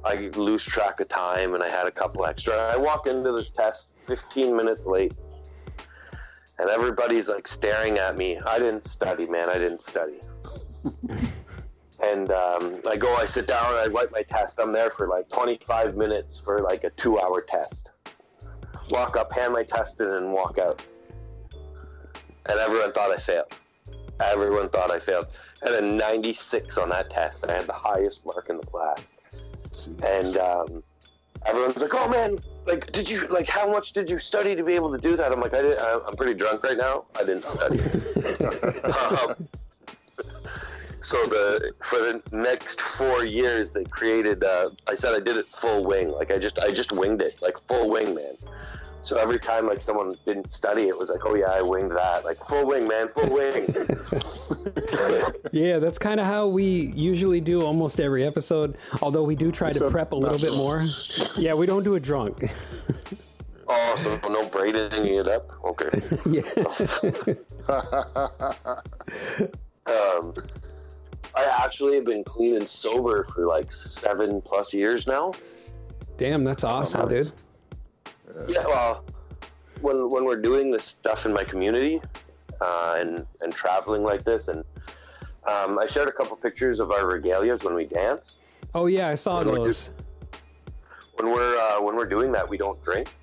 I 0.04 0.28
lose 0.36 0.66
track 0.66 1.00
of 1.00 1.08
time 1.08 1.54
and 1.54 1.64
I 1.64 1.70
had 1.70 1.88
a 1.88 1.92
couple 1.92 2.26
extra. 2.26 2.54
I 2.54 2.76
walk 2.76 3.08
into 3.08 3.32
this 3.32 3.52
test 3.52 3.94
15 4.06 4.56
minutes 4.56 4.86
late 4.86 5.14
and 6.60 6.70
everybody's 6.70 7.30
like 7.30 7.48
staring 7.48 7.98
at 7.98 8.18
me. 8.18 8.38
I 8.40 8.60
didn't 8.60 8.84
study, 8.84 9.26
man. 9.28 9.50
I 9.50 9.58
didn't 9.58 9.80
study. 9.80 10.20
and 12.04 12.32
um, 12.32 12.82
I 12.86 12.98
go, 12.98 13.16
I 13.16 13.24
sit 13.24 13.48
down, 13.48 13.64
I 13.64 13.88
write 13.88 14.12
my 14.12 14.22
test. 14.22 14.60
I'm 14.60 14.74
there 14.74 14.90
for 14.90 15.08
like 15.08 15.30
25 15.30 15.96
minutes 15.96 16.38
for 16.38 16.60
like 16.60 16.84
a 16.84 16.90
two 16.92 17.18
hour 17.18 17.42
test. 17.48 17.92
Walk 18.92 19.16
up, 19.16 19.32
hand 19.32 19.54
my 19.54 19.64
test 19.64 20.02
in, 20.02 20.12
and 20.12 20.34
walk 20.34 20.58
out. 20.58 20.86
And 22.46 22.60
everyone 22.60 22.92
thought 22.92 23.12
I 23.12 23.18
failed. 23.18 23.54
Everyone 24.22 24.70
thought 24.70 24.92
I 24.92 25.00
failed. 25.00 25.28
I 25.66 25.72
had 25.72 25.84
a 25.84 25.88
96 25.88 26.78
on 26.78 26.90
that 26.90 27.10
test. 27.10 27.44
and 27.44 27.52
I 27.52 27.58
had 27.58 27.68
the 27.68 27.74
highest 27.74 28.26
mark 28.26 28.50
in 28.50 28.58
the 28.58 28.66
class. 28.66 29.14
And 30.04 30.38
um, 30.38 30.84
everyone's 31.46 31.78
like, 31.78 31.94
"Oh 31.94 32.10
man, 32.10 32.38
like, 32.66 32.92
did 32.92 33.10
you 33.10 33.28
like 33.28 33.48
how 33.48 33.72
much 33.72 33.94
did 33.94 34.10
you 34.10 34.20
study 34.20 34.56
to 34.56 34.64
be 34.64 34.74
able 34.74 34.92
to 34.92 34.98
do 34.98 35.16
that?" 35.16 35.32
I'm 35.32 35.40
like, 35.40 35.54
"I 35.54 35.62
did. 35.62 35.78
I'm 35.78 36.16
pretty 36.16 36.34
drunk 36.34 36.64
right 36.64 36.78
now. 36.78 37.06
I 37.16 37.24
didn't 37.24 37.46
study." 37.46 37.80
um, 38.84 39.48
so 41.02 41.18
the 41.26 41.72
for 41.82 41.98
the 41.98 42.22
next 42.32 42.82
four 42.82 43.26
years, 43.26 43.70
they 43.72 43.84
created. 43.86 44.44
Uh, 44.44 44.70
I 44.88 44.96
said 44.96 45.14
I 45.14 45.20
did 45.20 45.38
it 45.38 45.48
full 45.48 45.84
wing. 45.84 46.12
Like 46.12 46.32
I 46.32 46.38
just 46.38 46.60
I 46.60 46.72
just 46.72 46.92
winged 46.92 47.22
it, 47.22 47.42
like 47.42 47.58
full 47.68 47.90
wing, 47.90 48.14
man. 48.16 48.36
So 49.10 49.18
every 49.18 49.40
time 49.40 49.66
like 49.66 49.82
someone 49.82 50.14
didn't 50.24 50.54
study, 50.54 50.84
it 50.84 50.96
was 50.96 51.10
like, 51.10 51.26
oh 51.26 51.34
yeah, 51.34 51.50
I 51.50 51.64
winged 51.64 51.90
that. 51.94 52.24
Like 52.24 52.38
full 52.46 52.68
wing, 52.68 52.88
man, 52.88 53.08
full 53.08 53.28
wing. 53.28 53.66
yeah, 55.52 55.80
that's 55.80 55.98
kind 55.98 56.20
of 56.20 56.28
how 56.28 56.48
we 56.48 56.94
usually 56.94 57.42
do 57.42 57.64
almost 57.64 58.00
every 58.00 58.24
episode. 58.24 58.78
Although 59.02 59.24
we 59.24 59.36
do 59.36 59.52
try 59.52 59.72
to 59.72 59.90
prep 59.90 60.12
a 60.12 60.16
little 60.16 60.38
bit 60.38 60.54
more. 60.54 60.86
Yeah, 61.36 61.56
we 61.56 61.66
don't 61.66 61.84
do 61.84 61.96
it 61.96 62.04
drunk. 62.04 62.52
oh, 63.68 63.96
so 63.98 64.16
no 64.30 64.46
braiding 64.46 65.08
it 65.08 65.28
up? 65.28 65.50
Okay. 65.64 65.90
yeah. 66.30 66.44
um, 69.88 70.36
I 71.36 71.64
actually 71.64 71.96
have 71.96 72.06
been 72.06 72.24
clean 72.24 72.58
and 72.58 72.70
sober 72.70 73.24
for 73.34 73.48
like 73.48 73.72
seven 73.72 74.40
plus 74.40 74.72
years 74.72 75.08
now. 75.08 75.34
Damn, 76.18 76.44
that's 76.44 76.64
awesome, 76.64 77.02
um, 77.02 77.10
dude. 77.10 77.32
Yeah, 78.48 78.66
well, 78.66 79.04
when 79.82 80.10
when 80.10 80.26
we're 80.26 80.42
doing 80.42 80.72
this 80.72 80.86
stuff 80.86 81.26
in 81.26 81.34
my 81.34 81.44
community 81.44 82.02
uh, 82.62 82.98
and 83.00 83.26
and 83.42 83.54
traveling 83.54 84.04
like 84.04 84.24
this, 84.24 84.48
and 84.48 84.64
um, 85.48 85.80
I 85.80 85.88
shared 85.88 86.08
a 86.08 86.12
couple 86.12 86.36
pictures 86.38 86.80
of 86.80 86.92
our 86.92 87.04
regalias 87.04 87.64
when 87.64 87.76
we 87.76 87.86
dance. 87.86 88.40
Oh 88.76 88.86
yeah, 88.86 89.08
I 89.08 89.16
saw 89.16 89.44
when 89.44 89.56
those. 89.56 89.90
We're 91.18 91.28
when 91.28 91.34
we're 91.34 91.58
uh, 91.58 91.82
when 91.82 91.96
we're 91.96 92.08
doing 92.08 92.32
that, 92.34 92.48
we 92.48 92.58
don't 92.58 92.82
drink. 92.84 93.16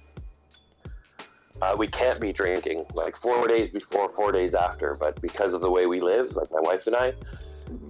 Uh, 1.62 1.74
we 1.78 1.86
can't 1.86 2.20
be 2.20 2.32
drinking 2.32 2.84
like 2.94 3.16
four 3.16 3.48
days 3.48 3.70
before, 3.70 4.10
four 4.10 4.30
days 4.30 4.54
after. 4.54 4.94
But 4.94 5.20
because 5.22 5.54
of 5.54 5.62
the 5.62 5.70
way 5.70 5.86
we 5.86 6.00
live, 6.00 6.36
like 6.36 6.50
my 6.50 6.60
wife 6.60 6.86
and 6.86 6.94
I, 6.94 7.14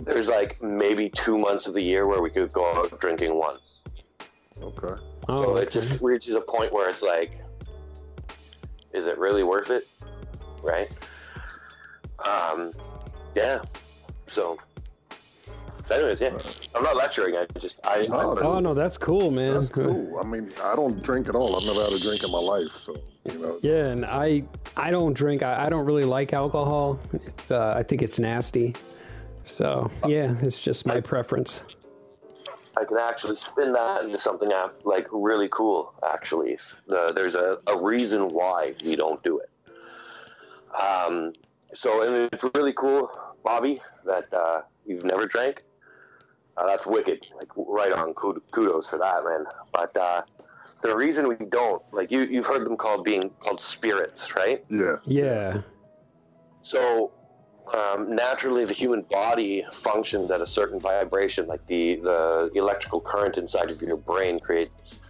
there's 0.05 0.29
like 0.29 0.63
maybe 0.63 1.09
two 1.09 1.37
months 1.39 1.67
of 1.67 1.75
the 1.75 1.83
year 1.83 2.07
where 2.07 2.23
we 2.23 2.31
could 2.31 2.53
go 2.53 2.65
out 2.75 3.01
drinking 3.01 3.37
once. 3.37 3.83
Okay. 4.63 5.01
Oh, 5.29 5.43
so 5.43 5.51
okay. 5.51 5.63
it 5.63 5.71
just 5.71 6.03
reaches 6.03 6.35
a 6.35 6.41
point 6.41 6.73
where 6.73 6.89
it's 6.89 7.03
like, 7.03 7.41
is 8.93 9.07
it 9.07 9.19
really 9.19 9.43
worth 9.43 9.71
it? 9.71 9.87
Right? 10.63 10.89
Um, 12.25 12.73
yeah. 13.35 13.63
So, 14.27 14.59
anyways, 15.91 16.21
yeah. 16.21 16.39
I'm 16.75 16.83
not 16.83 16.97
lecturing. 16.97 17.37
I 17.37 17.47
just 17.59 17.79
I. 17.85 18.07
No, 18.07 18.37
I 18.37 18.41
Oh 18.41 18.59
no, 18.61 18.75
that's 18.75 18.99
cool, 18.99 19.31
man. 19.31 19.55
That's 19.55 19.69
cool. 19.69 20.19
I 20.19 20.27
mean, 20.27 20.51
I 20.63 20.75
don't 20.75 21.03
drink 21.03 21.29
at 21.29 21.35
all. 21.35 21.57
I've 21.57 21.67
never 21.67 21.85
had 21.85 21.93
a 21.93 22.01
drink 22.01 22.25
in 22.25 22.31
my 22.31 22.39
life, 22.39 22.73
so 22.73 22.97
you 23.25 23.39
know. 23.39 23.59
Yeah, 23.63 23.87
and 23.87 24.05
I 24.05 24.45
I 24.77 24.91
don't 24.91 25.15
drink. 25.15 25.43
I, 25.43 25.67
I 25.67 25.69
don't 25.69 25.87
really 25.87 26.05
like 26.05 26.33
alcohol. 26.33 26.99
It's 27.13 27.51
uh, 27.51 27.75
I 27.77 27.83
think 27.83 28.03
it's 28.03 28.19
nasty. 28.19 28.75
So 29.45 29.91
yeah, 30.07 30.35
it's 30.41 30.61
just 30.61 30.87
my 30.87 31.01
preference. 31.01 31.65
I 32.77 32.85
can 32.85 32.99
actually 32.99 33.37
spin 33.37 33.73
that 33.73 34.05
into 34.05 34.21
something 34.21 34.51
like 34.85 35.07
really 35.11 35.49
cool. 35.49 35.95
Actually, 36.07 36.59
the, 36.87 37.13
there's 37.15 37.35
a, 37.35 37.59
a 37.67 37.79
reason 37.79 38.33
why 38.33 38.75
we 38.85 38.97
don't 38.97 39.23
do 39.23 39.39
it. 39.39 39.51
Um, 40.79 41.33
so 41.75 42.03
and 42.03 42.29
it's 42.33 42.45
really 42.55 42.75
cool, 42.75 43.11
Bobby, 43.43 43.81
that 44.05 44.33
uh, 44.33 44.63
you've 44.85 45.05
never 45.05 45.27
drank. 45.27 45.63
Uh, 46.57 46.67
that's 46.67 46.87
wicked. 46.87 47.27
Like 47.37 47.51
right 47.57 47.93
on. 47.93 48.13
Kudos 48.15 48.89
for 48.89 48.99
that, 48.99 49.25
man. 49.25 49.47
But 49.73 49.97
uh, 49.97 50.23
the 50.83 50.95
reason 50.95 51.29
we 51.29 51.37
don't, 51.37 51.83
like 51.93 52.11
you, 52.11 52.23
you've 52.25 52.47
heard 52.47 52.65
them 52.65 52.77
called 52.77 53.05
being 53.05 53.31
called 53.41 53.61
spirits, 53.61 54.35
right? 54.35 54.65
Yeah. 54.71 54.97
Yeah. 55.07 55.61
So 56.63 57.13
um, 57.75 58.15
naturally, 58.15 58.65
the 58.65 58.73
human 58.75 59.03
body 59.03 59.65
functions 59.73 60.31
at 60.31 60.41
a 60.41 60.47
certain 60.47 60.79
vibration. 60.81 61.47
Like 61.47 61.67
the 61.67 61.97
the 61.97 62.51
electrical 62.55 63.01
current 63.01 63.39
inside 63.39 63.71
of 63.71 63.81
your 63.83 63.97
brain 63.97 64.39
creates 64.39 65.01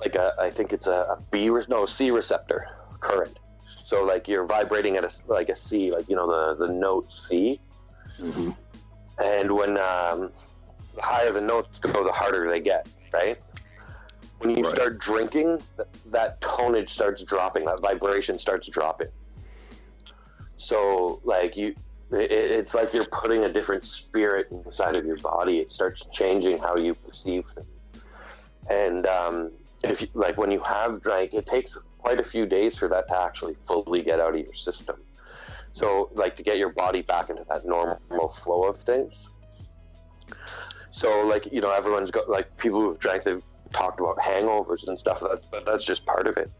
like 0.00 0.14
a 0.14 0.32
I 0.38 0.50
think 0.50 0.72
it's 0.72 0.86
a, 0.86 0.92
a 1.16 1.18
B 1.30 1.50
re- 1.50 1.64
no 1.68 1.86
C 1.86 2.10
receptor 2.10 2.66
current. 3.00 3.38
So 3.64 4.04
like 4.04 4.28
you're 4.28 4.46
vibrating 4.46 4.96
at 4.96 5.04
a 5.04 5.10
like 5.26 5.48
a 5.48 5.56
C, 5.56 5.90
like 5.92 6.08
you 6.08 6.16
know 6.16 6.26
the 6.26 6.66
the 6.66 6.72
note 6.72 7.12
C. 7.12 7.60
hmm 8.18 8.50
And 9.18 9.50
when 9.52 9.70
um, 9.70 10.32
the 10.94 11.02
higher 11.02 11.32
the 11.32 11.40
notes 11.40 11.78
go, 11.80 12.04
the 12.04 12.12
harder 12.12 12.48
they 12.48 12.60
get, 12.60 12.88
right? 13.12 13.38
When 14.38 14.56
you 14.56 14.62
Right. 14.64 14.72
start 14.76 14.98
drinking, 15.00 15.58
th- 15.76 15.88
that 16.06 16.40
tonage 16.40 16.90
starts 16.90 17.24
dropping, 17.24 17.64
that 17.64 17.80
vibration 17.80 18.38
starts 18.38 18.68
dropping. 18.68 19.08
So, 20.58 21.20
like 21.24 21.56
you, 21.56 21.74
it, 22.10 22.30
it's 22.30 22.74
like 22.74 22.92
you're 22.92 23.06
putting 23.06 23.44
a 23.44 23.52
different 23.52 23.86
spirit 23.86 24.48
inside 24.50 24.96
of 24.96 25.06
your 25.06 25.18
body. 25.18 25.58
It 25.58 25.72
starts 25.72 26.06
changing 26.12 26.58
how 26.58 26.76
you 26.76 26.94
perceive 26.94 27.46
things. 27.46 28.04
And 28.68 29.06
um, 29.06 29.52
if 29.82 30.02
you, 30.02 30.08
like 30.14 30.36
when 30.36 30.50
you 30.50 30.60
have 30.60 31.00
drank, 31.00 31.32
it 31.32 31.46
takes 31.46 31.78
quite 31.98 32.20
a 32.20 32.24
few 32.24 32.44
days 32.44 32.76
for 32.76 32.88
that 32.88 33.08
to 33.08 33.20
actually 33.20 33.54
fully 33.66 34.02
get 34.02 34.20
out 34.20 34.34
of 34.34 34.40
your 34.40 34.54
system. 34.54 34.96
So, 35.72 36.10
like 36.14 36.36
to 36.36 36.42
get 36.42 36.58
your 36.58 36.70
body 36.70 37.02
back 37.02 37.30
into 37.30 37.44
that 37.48 37.64
normal 37.64 38.28
flow 38.28 38.64
of 38.64 38.76
things. 38.76 39.28
So, 40.90 41.24
like 41.24 41.52
you 41.52 41.60
know, 41.60 41.70
everyone's 41.70 42.10
got 42.10 42.28
like 42.28 42.56
people 42.56 42.80
who've 42.80 42.98
drank, 42.98 43.22
they've 43.22 43.42
talked 43.72 44.00
about 44.00 44.18
hangovers 44.18 44.88
and 44.88 44.98
stuff. 44.98 45.22
But 45.52 45.64
that's 45.64 45.84
just 45.84 46.04
part 46.04 46.26
of 46.26 46.36
it. 46.36 46.50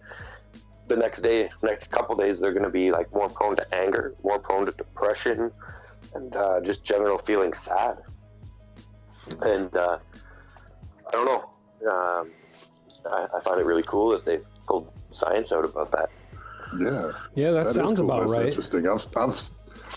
The 0.88 0.96
next 0.96 1.20
day, 1.20 1.50
next 1.62 1.90
couple 1.90 2.16
days, 2.16 2.40
they're 2.40 2.52
going 2.52 2.64
to 2.64 2.70
be 2.70 2.90
like 2.90 3.12
more 3.12 3.28
prone 3.28 3.56
to 3.56 3.74
anger, 3.74 4.14
more 4.24 4.38
prone 4.38 4.66
to 4.66 4.72
depression, 4.72 5.50
and 6.14 6.34
uh, 6.34 6.60
just 6.60 6.84
general 6.84 7.18
feeling 7.18 7.52
sad. 7.52 7.98
And 9.42 9.74
uh, 9.76 9.98
I 11.06 11.12
don't 11.12 11.26
know. 11.26 11.50
Um, 11.90 12.30
I, 13.10 13.26
I 13.36 13.40
find 13.42 13.60
it 13.60 13.66
really 13.66 13.82
cool 13.82 14.10
that 14.10 14.24
they've 14.24 14.46
pulled 14.66 14.90
science 15.10 15.52
out 15.52 15.64
about 15.64 15.92
that. 15.92 16.10
Yeah. 16.78 17.12
Yeah, 17.34 17.50
that, 17.52 17.64
That 17.64 17.70
is 17.70 17.76
sounds 17.76 18.00
cool. 18.00 18.10
about 18.10 18.20
That's 18.20 18.32
right. 18.32 18.46
Interesting. 18.46 18.88
I've, 18.88 19.06
I've, 19.16 19.50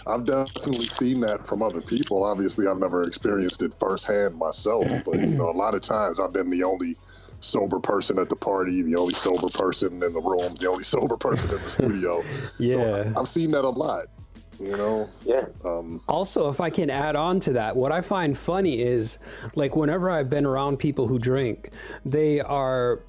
I've 0.08 0.26
definitely 0.26 0.86
seen 0.86 1.22
that 1.22 1.46
from 1.48 1.62
other 1.62 1.82
people. 1.82 2.24
Obviously, 2.24 2.68
I've 2.68 2.80
never 2.80 3.02
experienced 3.04 3.62
it 3.62 3.74
firsthand 3.80 4.36
myself, 4.36 4.88
but 5.06 5.20
you 5.20 5.28
know, 5.28 5.50
a 5.50 5.52
lot 5.52 5.76
of 5.76 5.82
times 5.82 6.20
I've 6.20 6.34
been 6.34 6.50
the 6.50 6.64
only 6.64 6.98
sober 7.42 7.80
person 7.80 8.18
at 8.20 8.30
the 8.30 8.36
party, 8.36 8.82
the 8.82 8.96
only 8.96 9.14
sober 9.14 9.50
person 9.50 9.94
in 9.94 10.00
the 10.14 10.22
room, 10.22 10.40
the 10.60 10.68
only 10.70 10.84
sober 10.96 11.18
person 11.18 11.50
in 11.50 11.62
the 11.64 11.70
studio. 11.70 12.24
Yeah. 12.58 12.76
So 12.76 13.14
I've 13.18 13.28
seen 13.28 13.52
that 13.52 13.66
a 13.66 13.70
lot. 13.70 14.06
You 14.60 14.78
know, 14.78 15.10
Yeah. 15.26 15.46
um, 15.66 16.02
Also, 16.08 16.48
if 16.50 16.62
I 16.62 16.70
can 16.70 16.92
add 16.92 17.16
on 17.16 17.40
to 17.42 17.54
that, 17.54 17.76
what 17.76 17.92
I 17.92 18.02
find 18.02 18.38
funny 18.38 18.80
is 18.84 19.18
like 19.56 19.76
whenever 19.76 20.12
I've 20.12 20.30
been 20.30 20.46
around 20.46 20.78
people 20.78 21.08
who 21.08 21.18
drink, 21.18 21.70
they 22.06 22.40
are 22.42 23.00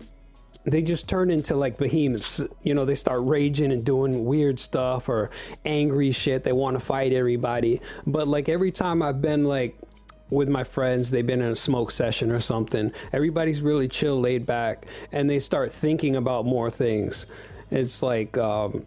they 0.64 0.80
just 0.80 1.08
turn 1.08 1.28
into 1.30 1.56
like 1.56 1.76
behemoths. 1.76 2.42
You 2.62 2.72
know, 2.72 2.84
they 2.84 2.94
start 2.94 3.20
raging 3.24 3.72
and 3.72 3.84
doing 3.84 4.24
weird 4.24 4.60
stuff 4.60 5.08
or 5.08 5.30
angry 5.64 6.12
shit. 6.12 6.44
They 6.44 6.52
want 6.52 6.78
to 6.78 6.80
fight 6.80 7.12
everybody. 7.12 7.80
But 8.06 8.28
like 8.28 8.48
every 8.48 8.70
time 8.70 9.02
I've 9.02 9.20
been 9.20 9.44
like 9.44 9.76
with 10.32 10.48
my 10.48 10.64
friends, 10.64 11.10
they've 11.10 11.26
been 11.26 11.42
in 11.42 11.50
a 11.50 11.54
smoke 11.54 11.90
session 11.90 12.30
or 12.32 12.40
something. 12.40 12.92
Everybody's 13.12 13.62
really 13.62 13.88
chill, 13.88 14.20
laid 14.20 14.46
back, 14.46 14.86
and 15.12 15.28
they 15.28 15.38
start 15.38 15.72
thinking 15.72 16.16
about 16.16 16.44
more 16.44 16.70
things. 16.70 17.26
It's 17.70 18.02
like 18.02 18.36
um, 18.38 18.84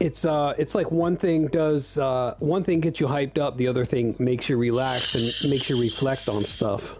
it's 0.00 0.24
uh 0.24 0.54
it's 0.58 0.74
like 0.74 0.90
one 0.90 1.16
thing 1.16 1.48
does 1.48 1.98
uh 1.98 2.34
one 2.38 2.62
thing 2.64 2.80
gets 2.80 3.00
you 3.00 3.06
hyped 3.06 3.36
up 3.36 3.56
the 3.56 3.66
other 3.68 3.84
thing 3.84 4.14
makes 4.18 4.48
you 4.48 4.56
relax 4.56 5.14
and 5.16 5.32
makes 5.50 5.68
you 5.68 5.78
reflect 5.78 6.28
on 6.28 6.46
stuff 6.46 6.96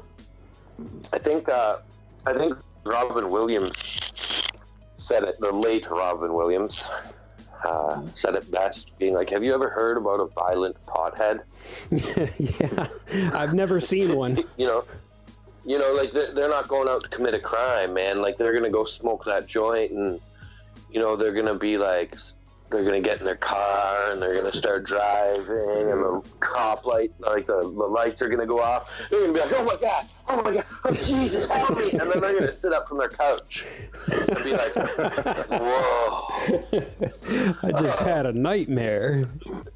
I 1.13 1.19
think 1.19 1.49
uh, 1.49 1.79
I 2.27 2.35
think 2.35 2.55
Robin 2.85 3.31
Williams 3.31 4.51
said 4.99 5.25
it. 5.25 5.41
The 5.41 5.53
late 5.53 5.89
Robin 5.89 6.35
Williams 6.35 6.89
uh, 7.67 8.01
said 8.15 8.35
it 8.37 8.51
best, 8.51 8.97
being 8.99 9.15
like, 9.15 9.31
"Have 9.31 9.43
you 9.45 9.53
ever 9.55 9.69
heard 9.69 9.97
about 9.97 10.21
a 10.21 10.27
violent 10.27 10.77
pothead? 10.87 11.41
yeah 12.61 12.87
i've 13.37 13.55
never 13.55 13.81
seen 13.81 14.15
one 14.15 14.37
You 14.57 14.67
know, 14.67 14.83
you 15.65 15.79
know, 15.79 15.93
like 15.99 16.13
they're, 16.13 16.33
they're 16.33 16.49
not 16.49 16.69
going 16.69 16.89
out 16.89 17.03
to 17.03 17.09
commit 17.09 17.35
a 17.35 17.41
crime, 17.41 17.93
man. 17.93 18.23
Like 18.23 18.37
they're 18.37 18.55
gonna 18.55 18.71
go 18.71 18.85
smoke 18.85 19.25
that 19.25 19.47
joint, 19.49 19.91
and 19.91 20.21
you 20.93 21.01
know 21.01 21.17
they're 21.17 21.35
gonna 21.35 21.59
be 21.59 21.77
like." 21.79 22.17
They're 22.71 22.85
gonna 22.85 23.01
get 23.01 23.21
in 23.21 23.25
their 23.25 23.37
car 23.37 24.11
and 24.11 24.21
they're 24.21 24.35
gonna 24.35 24.53
start 24.53 24.85
driving, 24.85 25.91
and 25.91 26.03
the 26.03 26.23
cop 26.41 26.85
light, 26.85 27.13
like 27.21 27.47
the, 27.47 27.61
the 27.61 27.69
lights 27.69 28.21
are 28.23 28.29
gonna 28.29 28.47
go 28.47 28.61
off. 28.61 28.93
They're 29.09 29.21
gonna 29.21 29.33
be 29.33 29.41
like, 29.41 29.53
"Oh 29.53 29.65
my 29.65 29.77
god, 29.81 30.05
oh 30.29 30.43
my 30.43 30.55
god, 30.55 30.65
oh 30.85 30.93
Jesus, 30.93 31.49
help 31.49 31.79
me!" 31.79 31.91
And 31.93 32.11
then 32.11 32.21
they're 32.21 32.39
gonna 32.39 32.53
sit 32.55 32.73
up 32.73 32.89
from 32.89 32.99
their 32.99 33.09
couch 33.09 33.65
and 34.11 34.45
be 34.45 34.53
like, 34.53 34.75
"Whoa, 35.49 36.29
i 37.63 37.73
just 37.81 38.01
had 38.01 38.27
a 38.27 38.33
nightmare 38.33 39.29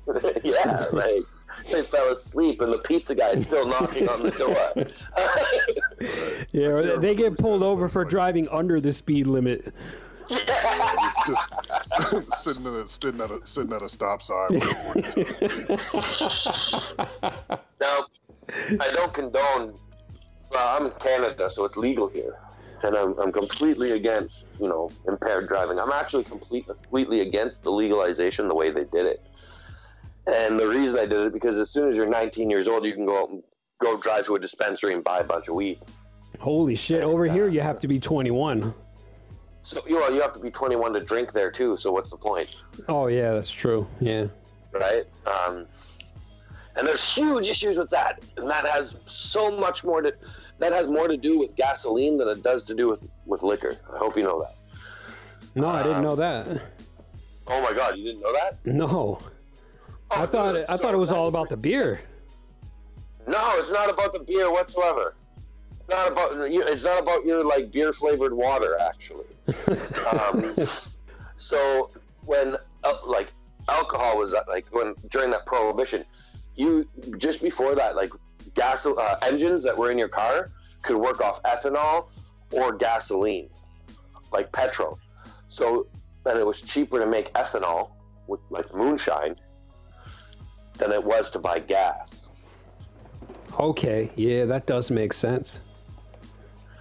yeah!" 0.42 0.84
Like 0.92 1.22
they 1.70 1.82
fell 1.82 2.10
asleep, 2.10 2.60
and 2.60 2.72
the 2.72 2.78
pizza 2.78 3.14
guy's 3.14 3.44
still 3.44 3.68
knocking 3.68 4.08
on 4.08 4.22
the 4.22 4.30
door. 4.32 4.86
yeah 6.52 6.96
they 6.98 7.14
get 7.14 7.36
pulled 7.38 7.62
over 7.62 7.88
for 7.88 8.04
driving 8.04 8.48
under 8.48 8.80
the 8.80 8.92
speed 8.92 9.26
limit 9.26 9.72
just, 10.30 11.26
just 11.26 12.44
sitting, 12.44 12.66
at 12.66 12.72
a, 12.72 12.88
sitting, 12.88 13.20
at 13.20 13.30
a, 13.30 13.46
sitting 13.46 13.72
at 13.72 13.82
a 13.82 13.88
stop 13.88 14.22
sign. 14.22 14.48
Now, 17.80 18.04
I 18.80 18.90
don't 18.92 19.12
condone. 19.14 19.74
Well, 20.50 20.76
I'm 20.76 20.86
in 20.86 20.92
Canada, 21.00 21.48
so 21.50 21.64
it's 21.64 21.76
legal 21.76 22.08
here, 22.08 22.36
and 22.82 22.94
I'm, 22.94 23.18
I'm 23.18 23.32
completely 23.32 23.92
against 23.92 24.48
you 24.60 24.68
know 24.68 24.90
impaired 25.08 25.48
driving. 25.48 25.78
I'm 25.78 25.92
actually 25.92 26.24
complete, 26.24 26.66
completely 26.66 27.22
against 27.22 27.62
the 27.62 27.70
legalization 27.70 28.48
the 28.48 28.54
way 28.54 28.70
they 28.70 28.84
did 28.84 29.06
it. 29.06 29.22
And 30.26 30.58
the 30.58 30.68
reason 30.68 30.98
I 30.98 31.06
did 31.06 31.20
it 31.20 31.32
because 31.32 31.58
as 31.58 31.70
soon 31.70 31.88
as 31.88 31.96
you're 31.96 32.06
19 32.06 32.50
years 32.50 32.68
old, 32.68 32.84
you 32.84 32.92
can 32.92 33.06
go 33.06 33.22
out 33.22 33.30
and 33.30 33.42
go 33.80 33.96
drive 33.96 34.26
to 34.26 34.34
a 34.34 34.38
dispensary 34.38 34.92
and 34.92 35.02
buy 35.02 35.20
a 35.20 35.24
bunch 35.24 35.48
of 35.48 35.54
weed. 35.54 35.78
holy 36.38 36.74
shit 36.74 37.02
over 37.02 37.24
here 37.24 37.48
you 37.48 37.60
have 37.60 37.80
to 37.80 37.88
be 37.88 37.98
21 37.98 38.74
So 39.62 39.82
you 39.86 40.00
know 40.00 40.08
you 40.08 40.20
have 40.22 40.32
to 40.32 40.38
be 40.40 40.50
21 40.50 40.94
to 40.94 41.00
drink 41.00 41.32
there 41.32 41.50
too. 41.50 41.76
So 41.76 41.92
what's 41.92 42.10
the 42.10 42.16
point, 42.16 42.64
oh 42.88 43.06
yeah 43.08 43.32
that's 43.32 43.50
true 43.50 43.86
yeah 44.00 44.26
right? 44.72 45.04
Um, 45.26 45.66
and 46.76 46.86
there's 46.86 47.04
huge 47.04 47.48
issues 47.48 47.76
with 47.76 47.90
that, 47.90 48.22
and 48.36 48.48
that 48.48 48.64
has 48.66 48.96
so 49.06 49.58
much 49.58 49.84
more 49.84 50.00
to 50.02 50.14
that 50.60 50.72
has 50.72 50.88
more 50.90 51.08
to 51.08 51.16
do 51.16 51.38
with 51.38 51.54
gasoline 51.56 52.16
than 52.18 52.28
it 52.28 52.42
does 52.42 52.64
to 52.66 52.74
do 52.74 52.88
with 52.88 53.06
with 53.26 53.42
liquor. 53.42 53.76
I 53.94 53.98
hope 53.98 54.16
you 54.16 54.22
know 54.22 54.40
that. 54.42 54.54
no 55.54 55.68
i 55.68 55.82
didn't 55.82 56.02
know 56.02 56.16
that 56.16 56.46
Oh 57.52 57.60
my 57.68 57.74
god, 57.76 57.96
you 57.98 58.04
didn't 58.04 58.20
know 58.20 58.32
that? 58.32 58.58
no 58.64 59.18
Oh, 60.12 60.22
i 60.22 60.26
thought 60.26 60.54
it, 60.56 60.66
i 60.68 60.76
thought 60.76 60.94
it 60.94 60.98
was 60.98 61.10
all 61.10 61.26
about 61.28 61.48
the 61.48 61.56
beer 61.56 62.00
No, 63.26 63.40
it's 63.58 63.70
not 63.72 63.90
about 63.90 64.12
the 64.12 64.20
beer 64.20 64.50
whatsoever. 64.50 65.14
It's 65.80 65.88
not 65.88 66.10
about 66.12 66.30
it's 66.50 66.84
not 66.84 67.00
about 67.02 67.24
your 67.26 67.44
like 67.44 67.70
beer 67.72 67.92
flavored 67.92 68.32
water 68.32 68.76
actually. 68.80 69.26
Um, 70.12 70.54
so 71.36 71.90
when 72.24 72.56
uh, 72.84 72.94
like 73.06 73.32
alcohol 73.68 74.18
was 74.18 74.32
uh, 74.32 74.42
like 74.48 74.66
when 74.70 74.94
during 75.10 75.30
that 75.30 75.46
prohibition, 75.46 76.04
you 76.56 76.88
just 77.18 77.42
before 77.42 77.74
that 77.74 77.96
like 77.96 78.10
gas 78.54 78.86
uh, 78.86 79.16
engines 79.22 79.62
that 79.64 79.76
were 79.76 79.90
in 79.90 79.98
your 79.98 80.08
car 80.08 80.50
could 80.82 80.96
work 80.96 81.20
off 81.20 81.42
ethanol 81.42 82.08
or 82.52 82.72
gasoline, 82.76 83.48
like 84.32 84.50
petrol. 84.52 84.98
So 85.48 85.86
and 86.26 86.38
it 86.38 86.46
was 86.46 86.60
cheaper 86.60 86.98
to 86.98 87.06
make 87.06 87.32
ethanol 87.34 87.90
with 88.26 88.40
like 88.50 88.72
moonshine 88.74 89.36
than 90.78 90.92
it 90.92 91.02
was 91.02 91.30
to 91.32 91.38
buy 91.38 91.58
gas. 91.58 92.28
Okay, 93.58 94.10
yeah, 94.16 94.44
that 94.44 94.66
does 94.66 94.90
make 94.90 95.12
sense. 95.12 95.58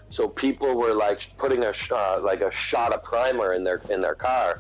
So 0.10 0.28
people 0.28 0.76
were 0.76 0.94
like 0.94 1.22
putting 1.38 1.64
a 1.64 1.72
sh- 1.72 1.92
uh, 1.92 2.20
like 2.24 2.42
a 2.42 2.52
shot 2.52 2.94
of 2.94 3.04
primer 3.04 3.54
in 3.54 3.64
their 3.64 3.82
in 3.90 4.02
their 4.02 4.16
car, 4.16 4.60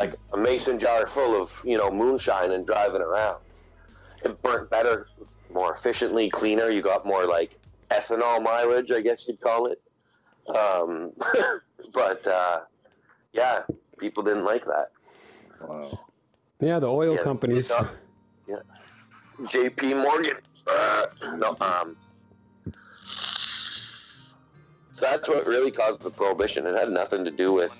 like 0.00 0.14
a 0.32 0.36
mason 0.38 0.78
jar 0.78 1.06
full 1.06 1.40
of 1.40 1.52
you 1.64 1.76
know 1.76 1.90
moonshine 1.90 2.52
and 2.52 2.66
driving 2.66 3.02
around. 3.02 3.36
It 4.24 4.40
burnt 4.42 4.70
better, 4.70 5.06
more 5.52 5.74
efficiently, 5.74 6.30
cleaner. 6.30 6.70
You 6.70 6.80
got 6.80 7.04
more 7.04 7.26
like 7.26 7.58
ethanol 7.90 8.42
mileage, 8.42 8.90
I 8.90 9.02
guess 9.02 9.28
you'd 9.28 9.40
call 9.40 9.66
it. 9.66 9.80
Um, 10.48 11.12
but 11.94 12.26
uh, 12.26 12.60
yeah, 13.34 13.60
people 13.98 14.22
didn't 14.22 14.44
like 14.44 14.64
that. 14.64 14.90
Wow. 15.60 15.90
Yeah, 16.60 16.78
the 16.78 16.88
oil 16.88 17.16
Yeah, 17.16 17.22
companies. 17.22 17.70
Yeah. 18.48 18.56
J.P. 19.46 19.92
Morgan. 19.92 20.36
Uh, 20.66 21.06
no, 21.36 21.54
um. 21.60 21.96
So 24.96 25.04
that's 25.04 25.28
what 25.28 25.46
really 25.46 25.70
caused 25.70 26.00
the 26.00 26.10
prohibition. 26.10 26.66
It 26.66 26.78
had 26.78 26.88
nothing 26.88 27.22
to 27.24 27.30
do 27.30 27.52
with. 27.52 27.72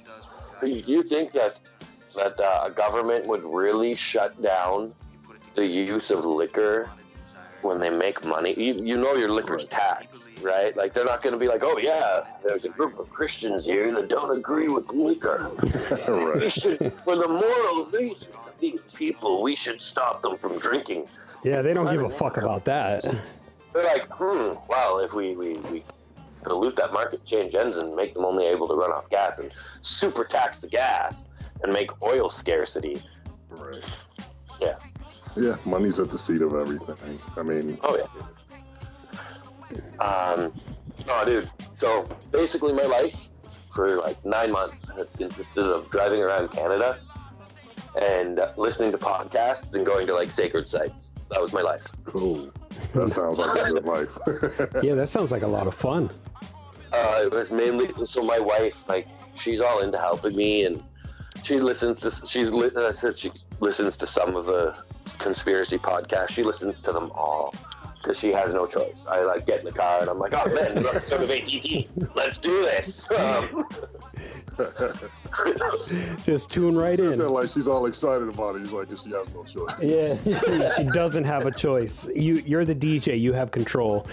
Do 0.65 0.71
you 0.71 1.03
think 1.03 1.33
that 1.33 1.59
that 2.15 2.39
uh, 2.39 2.65
a 2.67 2.71
government 2.71 3.27
would 3.27 3.43
really 3.43 3.95
shut 3.95 4.41
down 4.43 4.95
the 5.55 5.67
use 5.67 6.11
of 6.11 6.25
liquor 6.27 6.91
when 7.63 7.81
they 7.81 7.89
make 7.89 8.23
money? 8.25 8.55
You, 8.55 8.79
you 8.83 8.97
know 8.97 9.15
your 9.15 9.31
liquor's 9.31 9.65
taxed, 9.67 10.29
right? 10.43 10.77
Like 10.77 10.93
they're 10.93 11.07
not 11.07 11.23
going 11.23 11.33
to 11.33 11.39
be 11.39 11.49
like, 11.49 11.63
oh 11.63 11.79
yeah, 11.79 12.25
there's 12.45 12.67
a 12.67 12.69
group 12.69 12.99
of 12.99 13.09
Christians 13.09 13.65
here 13.65 13.95
that 13.95 14.09
don't 14.09 14.37
agree 14.37 14.69
with 14.69 14.93
liquor. 14.93 15.51
We 16.37 16.51
should, 16.51 16.93
for 17.05 17.17
the 17.17 17.29
moral 17.29 17.87
reason 17.87 18.33
of 18.35 18.53
these 18.61 18.81
people, 18.95 19.43
we 19.43 19.57
should 19.57 19.81
stop 19.81 20.21
them 20.21 20.37
from 20.37 20.59
drinking. 20.59 21.09
Yeah, 21.43 21.63
they 21.63 21.73
don't 21.73 21.91
give 21.91 22.03
a 22.03 22.11
fuck 22.11 22.37
about 22.37 22.67
that. 22.67 23.03
They're 23.73 23.85
like, 23.85 24.07
hmm, 24.11 24.55
well, 24.69 25.01
if 25.01 25.13
we, 25.15 25.35
we, 25.35 25.55
we 25.59 25.83
pollute 26.47 26.77
that 26.77 26.93
market, 26.93 27.25
change 27.25 27.55
engines, 27.55 27.77
and 27.77 27.95
make 27.95 28.15
them 28.15 28.25
only 28.25 28.47
able 28.47 28.69
to 28.69 28.75
run 28.75 28.91
off 28.91 29.11
gas 29.11 29.39
and 29.39 29.55
super 29.81 30.25
tax 30.25 30.59
the 30.59 30.69
gas 30.69 31.29
and 31.63 31.73
make 31.73 31.91
oil 32.03 32.31
scarcity. 32.31 33.03
Right. 33.51 34.05
Yeah. 34.61 34.77
Yeah, 35.37 35.57
money's 35.65 35.99
at 35.99 36.11
the 36.11 36.19
seat 36.19 36.41
of 36.41 36.55
everything. 36.55 37.19
I 37.37 37.43
mean, 37.43 37.79
Oh, 37.83 37.97
yeah. 37.97 38.07
Um, 40.01 40.53
oh, 41.09 41.25
dude. 41.27 41.49
So 41.75 42.09
basically, 42.33 42.73
my 42.73 42.85
life 42.85 43.31
for 43.75 43.97
like 43.99 44.25
nine 44.25 44.53
months 44.53 44.89
has 44.97 45.09
consisted 45.19 45.65
of 45.65 45.91
driving 45.91 46.23
around 46.23 46.53
Canada 46.53 46.99
and 48.01 48.41
listening 48.57 48.93
to 48.93 48.99
podcasts 48.99 49.75
and 49.75 49.85
going 49.85 50.07
to 50.07 50.15
like 50.15 50.31
sacred 50.31 50.69
sites. 50.69 51.13
That 51.31 51.43
was 51.43 51.53
my 51.53 51.61
life. 51.63 51.87
cool. 52.05 52.51
That 52.93 53.11
sounds 53.11 53.39
like 53.39 53.69
a 53.69 53.73
good 53.73 53.85
life. 53.85 54.19
Yeah, 54.83 54.95
that 54.95 55.09
sounds 55.09 55.33
like 55.33 55.43
a 55.43 55.47
lot 55.49 55.67
of 55.67 55.75
fun. 55.75 56.11
Uh, 56.93 57.21
it 57.25 57.33
was 57.33 57.51
mainly 57.51 57.89
so 58.07 58.23
my 58.23 58.39
wife, 58.39 58.89
like, 58.89 59.09
she's 59.35 59.61
all 59.61 59.83
into 59.83 59.99
helping 59.99 60.35
me, 60.37 60.65
and 60.65 60.83
she 61.43 61.59
listens 61.61 62.01
to 62.01 62.27
she 62.27 62.45
li- 62.45 62.71
uh, 62.77 62.93
she 62.93 63.31
listens 63.61 63.97
to 63.99 64.07
some 64.07 64.35
of 64.37 64.47
the 64.47 64.77
conspiracy 65.19 65.79
podcasts. 65.79 66.31
She 66.31 66.43
listens 66.43 66.81
to 66.83 66.93
them 66.93 67.11
all 67.15 67.55
because 68.07 68.21
she 68.21 68.33
has 68.33 68.55
no 68.55 68.67
choice. 68.67 69.05
I 69.09 69.23
like 69.23 69.47
get 69.47 69.59
in 69.61 69.65
the 69.65 69.73
car 69.73 70.01
and 70.01 70.09
I'm 70.09 70.21
like, 70.21 70.33
oh 70.37 70.55
man, 70.55 70.79
another 70.79 70.99
episode 70.99 71.23
of 71.23 71.31
ATT. 71.31 72.15
Let's 72.15 72.39
do 72.39 72.51
this. 72.63 73.11
Um, 73.11 73.67
Just 76.23 76.51
tune 76.51 76.77
right 76.77 76.97
They're 76.97 77.13
in. 77.15 77.19
like 77.19 77.49
she's 77.49 77.67
all 77.67 77.87
excited 77.87 78.29
about 78.29 78.55
it. 78.55 78.61
He's 78.61 78.73
like, 78.73 78.89
she 78.91 79.11
has 79.11 79.35
no 79.35 79.45
choice. 79.45 79.77
Yeah, 79.83 80.17
she, 80.23 80.83
she 80.85 80.91
doesn't 80.91 81.25
have 81.25 81.47
a 81.47 81.51
choice. 81.51 82.09
You, 82.15 82.37
you're 82.47 82.65
the 82.65 82.75
DJ. 82.77 83.19
You 83.21 83.33
have 83.33 83.51
control. 83.51 84.07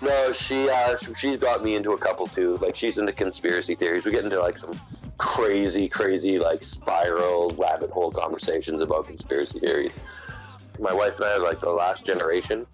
no, 0.00 0.32
she 0.32 0.68
uh, 0.70 0.96
she's 1.16 1.38
got 1.38 1.64
me 1.64 1.74
into 1.74 1.90
a 1.90 1.98
couple 1.98 2.28
too. 2.28 2.56
Like 2.58 2.76
she's 2.76 2.98
into 2.98 3.12
conspiracy 3.12 3.74
theories. 3.74 4.04
We 4.04 4.12
get 4.12 4.22
into 4.24 4.38
like 4.40 4.56
some 4.56 4.80
crazy, 5.18 5.88
crazy 5.88 6.38
like 6.38 6.62
spiral 6.64 7.50
rabbit 7.58 7.90
hole 7.90 8.12
conversations 8.12 8.78
about 8.80 9.06
conspiracy 9.08 9.58
theories. 9.58 9.98
My 10.78 10.92
wife 10.92 11.16
and 11.16 11.24
I 11.24 11.32
are 11.34 11.40
like 11.40 11.60
the 11.60 11.70
last 11.70 12.04
generation 12.06 12.66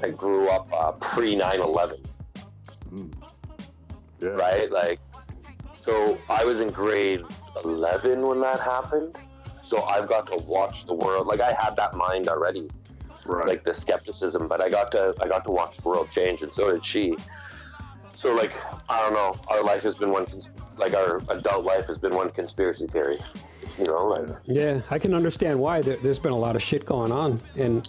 that 0.00 0.16
grew 0.16 0.48
up 0.48 0.66
uh, 0.72 0.92
pre 0.92 1.34
9/11, 1.36 2.04
Yeah. 4.20 4.28
right? 4.30 4.70
Like, 4.70 5.00
so 5.80 6.18
I 6.28 6.44
was 6.44 6.60
in 6.60 6.70
grade 6.70 7.22
11 7.64 8.26
when 8.26 8.40
that 8.40 8.60
happened. 8.60 9.16
So 9.62 9.82
I've 9.84 10.08
got 10.08 10.26
to 10.28 10.36
watch 10.44 10.84
the 10.86 10.94
world. 10.94 11.26
Like 11.26 11.40
I 11.40 11.52
had 11.58 11.74
that 11.76 11.94
mind 11.94 12.28
already. 12.28 12.68
Right. 13.26 13.48
like 13.48 13.64
the 13.64 13.72
skepticism, 13.72 14.48
but 14.48 14.60
I 14.60 14.68
got 14.68 14.90
to 14.92 15.14
I 15.18 15.26
got 15.28 15.44
to 15.44 15.50
watch 15.50 15.78
the 15.78 15.88
world 15.88 16.10
change, 16.10 16.42
and 16.42 16.52
so 16.52 16.70
did 16.72 16.84
she. 16.84 17.16
So 18.14 18.34
like 18.34 18.52
I 18.90 19.00
don't 19.00 19.14
know, 19.14 19.34
our 19.48 19.62
life 19.64 19.82
has 19.84 19.94
been 19.94 20.10
one 20.12 20.26
cons- 20.26 20.50
like 20.76 20.92
our 20.92 21.16
adult 21.30 21.64
life 21.64 21.86
has 21.86 21.96
been 21.96 22.14
one 22.14 22.28
conspiracy 22.32 22.86
theory, 22.86 23.14
you 23.78 23.84
know. 23.86 24.04
Like, 24.08 24.28
Yeah, 24.44 24.82
I 24.90 24.98
can 24.98 25.14
understand 25.14 25.58
why. 25.58 25.80
There, 25.80 25.96
there's 25.96 26.18
been 26.18 26.32
a 26.32 26.36
lot 26.38 26.54
of 26.54 26.62
shit 26.62 26.84
going 26.84 27.12
on, 27.12 27.40
and 27.56 27.88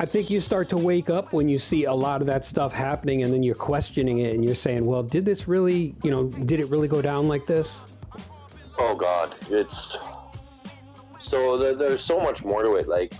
I 0.00 0.06
think 0.06 0.30
you 0.30 0.40
start 0.40 0.68
to 0.68 0.76
wake 0.76 1.10
up 1.10 1.32
when 1.32 1.48
you 1.48 1.58
see 1.58 1.84
a 1.84 1.92
lot 1.92 2.20
of 2.20 2.28
that 2.28 2.44
stuff 2.44 2.72
happening, 2.72 3.24
and 3.24 3.32
then 3.32 3.42
you're 3.42 3.56
questioning 3.56 4.18
it, 4.18 4.34
and 4.34 4.44
you're 4.44 4.54
saying, 4.54 4.86
"Well, 4.86 5.02
did 5.02 5.24
this 5.24 5.48
really? 5.48 5.96
You 6.04 6.12
know, 6.12 6.24
did 6.24 6.60
it 6.60 6.68
really 6.68 6.86
go 6.86 7.02
down 7.02 7.26
like 7.26 7.46
this?" 7.46 7.84
oh 8.78 8.94
God, 8.94 9.34
it's 9.50 9.98
so 11.20 11.58
th- 11.58 11.78
there's 11.78 12.00
so 12.00 12.18
much 12.18 12.44
more 12.44 12.62
to 12.62 12.76
it. 12.76 12.88
Like, 12.88 13.12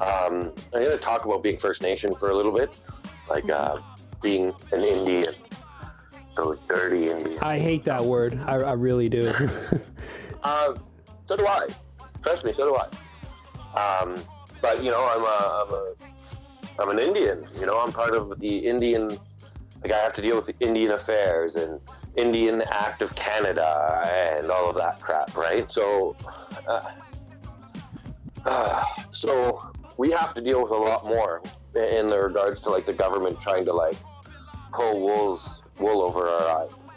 um, 0.00 0.52
I'm 0.74 0.82
gonna 0.84 0.98
talk 0.98 1.24
about 1.24 1.42
being 1.42 1.56
First 1.56 1.82
Nation 1.82 2.14
for 2.14 2.30
a 2.30 2.34
little 2.36 2.52
bit, 2.52 2.70
like 3.28 3.48
uh, 3.48 3.78
being 4.22 4.52
an 4.72 4.80
Indian, 4.82 5.32
So 6.32 6.54
dirty 6.68 7.08
Indians. 7.08 7.38
I 7.40 7.58
hate 7.58 7.84
that 7.84 8.04
word. 8.04 8.38
I, 8.46 8.56
I 8.56 8.72
really 8.72 9.08
do. 9.08 9.32
Uh, 10.42 10.74
so 11.26 11.36
do 11.36 11.46
I. 11.46 11.66
Trust 12.22 12.46
me, 12.46 12.54
so 12.54 12.64
do 12.64 12.74
I. 12.74 14.00
Um, 14.00 14.16
but 14.60 14.82
you 14.82 14.90
know, 14.90 15.04
I'm 15.04 15.22
a, 15.22 15.64
I'm 15.64 15.74
a, 15.74 15.94
I'm 16.82 16.90
an 16.90 16.98
Indian. 16.98 17.44
You 17.58 17.66
know, 17.66 17.78
I'm 17.78 17.92
part 17.92 18.14
of 18.14 18.38
the 18.40 18.58
Indian. 18.58 19.18
Like 19.82 19.92
I 19.92 19.98
have 19.98 20.12
to 20.14 20.22
deal 20.22 20.36
with 20.36 20.50
Indian 20.60 20.92
affairs 20.92 21.56
and 21.56 21.80
Indian 22.16 22.62
Act 22.70 23.02
of 23.02 23.14
Canada 23.14 24.02
and 24.04 24.50
all 24.50 24.68
of 24.70 24.76
that 24.76 25.00
crap, 25.00 25.34
right? 25.36 25.70
So, 25.72 26.16
uh, 26.66 26.82
uh, 28.44 28.84
so 29.10 29.72
we 29.96 30.10
have 30.10 30.34
to 30.34 30.42
deal 30.42 30.62
with 30.62 30.72
a 30.72 30.76
lot 30.76 31.06
more 31.06 31.42
in 31.74 32.08
the 32.08 32.20
regards 32.20 32.60
to 32.62 32.70
like 32.70 32.84
the 32.84 32.92
government 32.92 33.40
trying 33.40 33.64
to 33.64 33.72
like 33.72 33.96
pull 34.72 35.00
wool's 35.00 35.62
wool 35.78 36.02
over 36.02 36.28
our 36.28 36.62
eyes. 36.62 36.88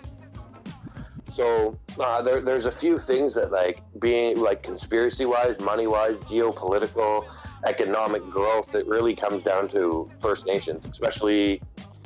So 1.31 1.77
uh, 1.99 2.21
there, 2.21 2.41
there's 2.41 2.65
a 2.65 2.71
few 2.71 2.97
things 2.97 3.33
that 3.35 3.51
like 3.51 3.81
being 3.99 4.39
like 4.39 4.61
conspiracy 4.61 5.25
wise, 5.25 5.59
money 5.59 5.87
wise, 5.87 6.15
geopolitical, 6.15 7.27
economic 7.65 8.23
growth 8.29 8.71
that 8.71 8.85
really 8.87 9.15
comes 9.15 9.43
down 9.43 9.67
to 9.69 10.09
First 10.19 10.45
Nations, 10.45 10.85
especially 10.91 11.61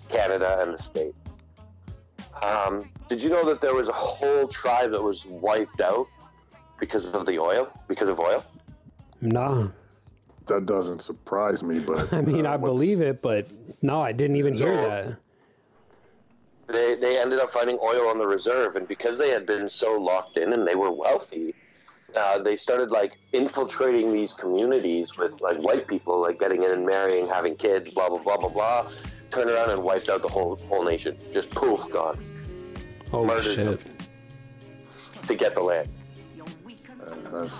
Canada 0.10 0.60
and 0.62 0.74
the 0.78 0.82
state. 0.82 1.16
Um, 2.44 2.90
did 3.10 3.24
you 3.24 3.30
know 3.30 3.46
that 3.46 3.62
there 3.62 3.74
was 3.74 3.88
a 3.88 3.94
whole 3.94 4.48
tribe 4.48 4.92
that 4.92 5.02
was 5.02 5.26
wiped 5.26 5.82
out 5.82 6.08
because 6.80 7.12
of 7.14 7.26
the 7.26 7.40
oil? 7.40 7.70
Because 7.88 8.10
of 8.10 8.20
oil? 8.20 8.44
nah, 9.22 9.70
That 10.48 10.66
doesn't 10.66 11.02
surprise 11.02 11.64
me, 11.64 11.80
but 11.80 12.12
I 12.14 12.22
mean, 12.22 12.46
uh, 12.46 12.54
I 12.54 12.58
believe 12.58 13.02
it, 13.02 13.22
but 13.22 13.48
no, 13.82 14.02
I 14.02 14.12
didn't 14.12 14.36
even 14.36 14.54
hear 14.54 14.76
that. 14.76 15.18
They 16.68 16.96
they 16.96 17.20
ended 17.20 17.40
up 17.40 17.50
finding 17.50 17.78
oil 17.82 18.10
on 18.10 18.18
the 18.18 18.28
reserve, 18.28 18.76
and 18.76 18.88
because 18.88 19.18
they 19.18 19.30
had 19.30 19.46
been 19.46 19.70
so 19.70 19.98
locked 19.98 20.38
in 20.38 20.52
and 20.52 20.68
they 20.68 20.76
were 20.76 20.92
wealthy, 20.92 21.56
uh, 22.16 22.40
they 22.40 22.58
started 22.58 22.90
like 22.92 23.18
infiltrating 23.34 24.14
these 24.14 24.34
communities 24.34 25.18
with 25.18 25.40
like 25.42 25.58
white 25.60 25.88
people, 25.88 26.22
like 26.22 26.40
getting 26.40 26.64
in 26.64 26.72
and 26.72 26.86
marrying, 26.86 27.28
having 27.28 27.56
kids, 27.56 27.90
blah 27.90 28.10
blah 28.10 28.20
blah 28.20 28.38
blah 28.38 28.50
blah. 28.50 28.90
Turned 29.32 29.52
around 29.52 29.72
and 29.72 29.84
wiped 29.84 30.10
out 30.10 30.22
the 30.22 30.30
whole 30.30 30.56
whole 30.70 30.84
nation. 30.86 31.18
Just 31.34 31.50
poof, 31.50 31.90
gone 31.92 32.18
Oh 33.12 33.26
murdered 33.26 33.44
shit! 33.44 33.66
them. 33.66 33.80
to 35.28 35.36
get 35.36 35.54
the 35.54 35.62
land. 35.62 35.90
uh, 37.06 37.14
That's, 37.32 37.56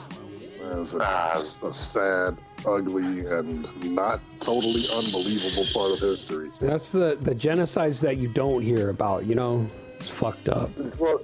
that's 0.62 0.94
a, 0.94 0.98
Ah. 1.02 1.34
a 1.64 1.74
sad, 1.74 2.38
ugly, 2.66 3.26
and 3.26 3.94
not 3.94 4.22
totally 4.40 4.86
unbelievable 4.94 5.66
part 5.74 5.92
of 5.92 6.00
history. 6.00 6.50
That's 6.62 6.92
the 6.94 7.18
the 7.22 7.36
genocides 7.36 8.02
that 8.02 8.18
you 8.18 8.30
don't 8.30 8.62
hear 8.62 8.90
about. 8.90 9.26
You 9.26 9.36
know, 9.36 9.68
it's 10.00 10.10
fucked 10.10 10.48
up. 10.50 10.70
Well, 10.98 11.20
col- 11.20 11.22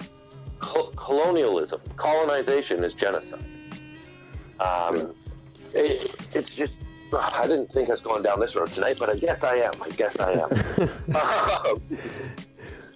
colonialism, 0.95 1.81
colonization 1.97 2.83
is 2.83 2.93
genocide. 2.93 3.43
Um, 4.59 5.15
it, 5.73 6.15
it's 6.35 6.55
just, 6.55 6.75
I 7.35 7.47
didn't 7.47 7.71
think 7.71 7.89
I 7.89 7.93
was 7.93 8.01
going 8.01 8.23
down 8.23 8.39
this 8.39 8.55
road 8.55 8.71
tonight, 8.71 8.97
but 8.99 9.09
I 9.09 9.15
guess 9.15 9.43
I 9.43 9.55
am. 9.55 9.73
I 9.81 9.89
guess 9.91 10.19
I 10.19 10.33
am. 10.33 10.49
Um, 11.15 11.81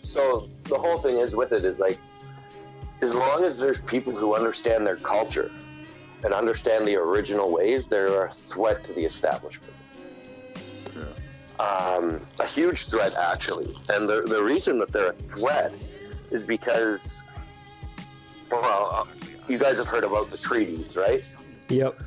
so 0.03 0.49
the 0.63 0.77
whole 0.77 0.97
thing 0.99 1.17
is 1.17 1.35
with 1.35 1.51
it 1.51 1.63
is 1.63 1.77
like, 1.77 1.99
as 3.01 3.13
long 3.13 3.43
as 3.43 3.59
there's 3.59 3.79
people 3.81 4.13
who 4.13 4.35
understand 4.35 4.87
their 4.87 4.95
culture 4.95 5.51
and 6.23 6.33
understand 6.33 6.87
the 6.87 6.95
original 6.95 7.51
ways, 7.51 7.87
they're 7.87 8.25
a 8.25 8.31
threat 8.31 8.83
to 8.85 8.93
the 8.93 9.05
establishment. 9.05 9.73
Um, 11.59 12.21
a 12.39 12.45
huge 12.45 12.85
threat, 12.85 13.15
actually. 13.15 13.75
And 13.89 14.07
the, 14.07 14.23
the 14.23 14.43
reason 14.43 14.77
that 14.79 14.91
they're 14.91 15.09
a 15.09 15.13
threat 15.13 15.73
is 16.31 16.43
because, 16.43 17.19
well, 18.51 19.07
you 19.47 19.57
guys 19.57 19.77
have 19.77 19.87
heard 19.87 20.03
about 20.03 20.31
the 20.31 20.37
treaties, 20.37 20.95
right? 20.95 21.23
Yep. 21.69 22.03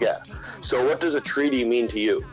Yeah. 0.00 0.22
So, 0.60 0.84
what 0.84 1.00
does 1.00 1.14
a 1.14 1.20
treaty 1.20 1.64
mean 1.64 1.88
to 1.88 2.00
you? 2.00 2.24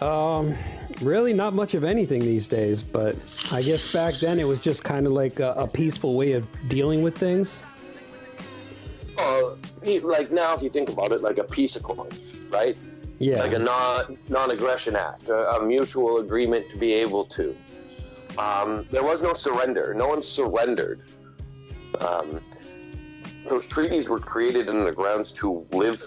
Um, 0.00 0.54
really 1.00 1.32
not 1.32 1.54
much 1.54 1.74
of 1.74 1.84
anything 1.84 2.20
these 2.20 2.48
days, 2.48 2.82
but 2.82 3.16
I 3.50 3.62
guess 3.62 3.90
back 3.92 4.14
then 4.20 4.38
it 4.38 4.44
was 4.44 4.60
just 4.60 4.84
kind 4.84 5.06
of 5.06 5.12
like 5.12 5.40
a, 5.40 5.52
a 5.52 5.66
peaceful 5.66 6.14
way 6.14 6.32
of 6.32 6.46
dealing 6.68 7.02
with 7.02 7.16
things. 7.16 7.62
Uh, 9.18 9.56
like 10.02 10.30
now, 10.30 10.54
if 10.54 10.62
you 10.62 10.70
think 10.70 10.88
about 10.88 11.12
it, 11.12 11.22
like 11.22 11.38
a 11.38 11.44
peace 11.44 11.76
accord, 11.76 12.14
right? 12.50 12.76
Yeah. 13.18 13.38
Like 13.38 13.54
a 13.54 13.58
non 13.58 14.18
non 14.28 14.50
aggression 14.50 14.94
act, 14.94 15.28
a, 15.28 15.56
a, 15.56 15.64
mutual 15.64 16.18
agreement 16.18 16.70
to 16.70 16.78
be 16.78 16.92
able 16.92 17.24
to. 17.24 17.56
Um, 18.36 18.86
there 18.90 19.02
was 19.02 19.22
no 19.22 19.32
surrender. 19.32 19.94
No 19.94 20.08
one 20.08 20.22
surrendered. 20.22 21.00
Um, 22.00 22.40
those 23.48 23.66
treaties 23.66 24.08
were 24.08 24.18
created 24.18 24.68
in 24.68 24.84
the 24.84 24.92
grounds 24.92 25.32
to 25.32 25.66
live 25.70 26.02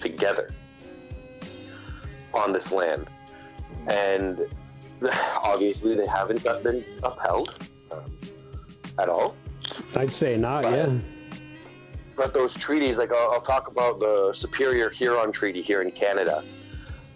together 0.00 0.50
on 2.34 2.52
this 2.52 2.70
land, 2.70 3.06
and 3.86 4.46
obviously 5.42 5.94
they 5.94 6.06
haven't 6.06 6.42
been 6.42 6.84
upheld 7.02 7.58
um, 7.90 8.18
at 8.98 9.08
all. 9.08 9.34
I'd 9.96 10.12
say 10.12 10.36
not. 10.36 10.62
But, 10.62 10.72
yeah 10.72 10.98
but 12.18 12.34
those 12.34 12.52
treaties, 12.52 12.98
like 12.98 13.12
I'll, 13.14 13.30
I'll, 13.30 13.40
talk 13.40 13.68
about 13.68 14.00
the 14.00 14.32
Superior 14.34 14.90
Huron 14.90 15.32
Treaty 15.32 15.62
here 15.62 15.80
in 15.80 15.90
Canada. 15.92 16.42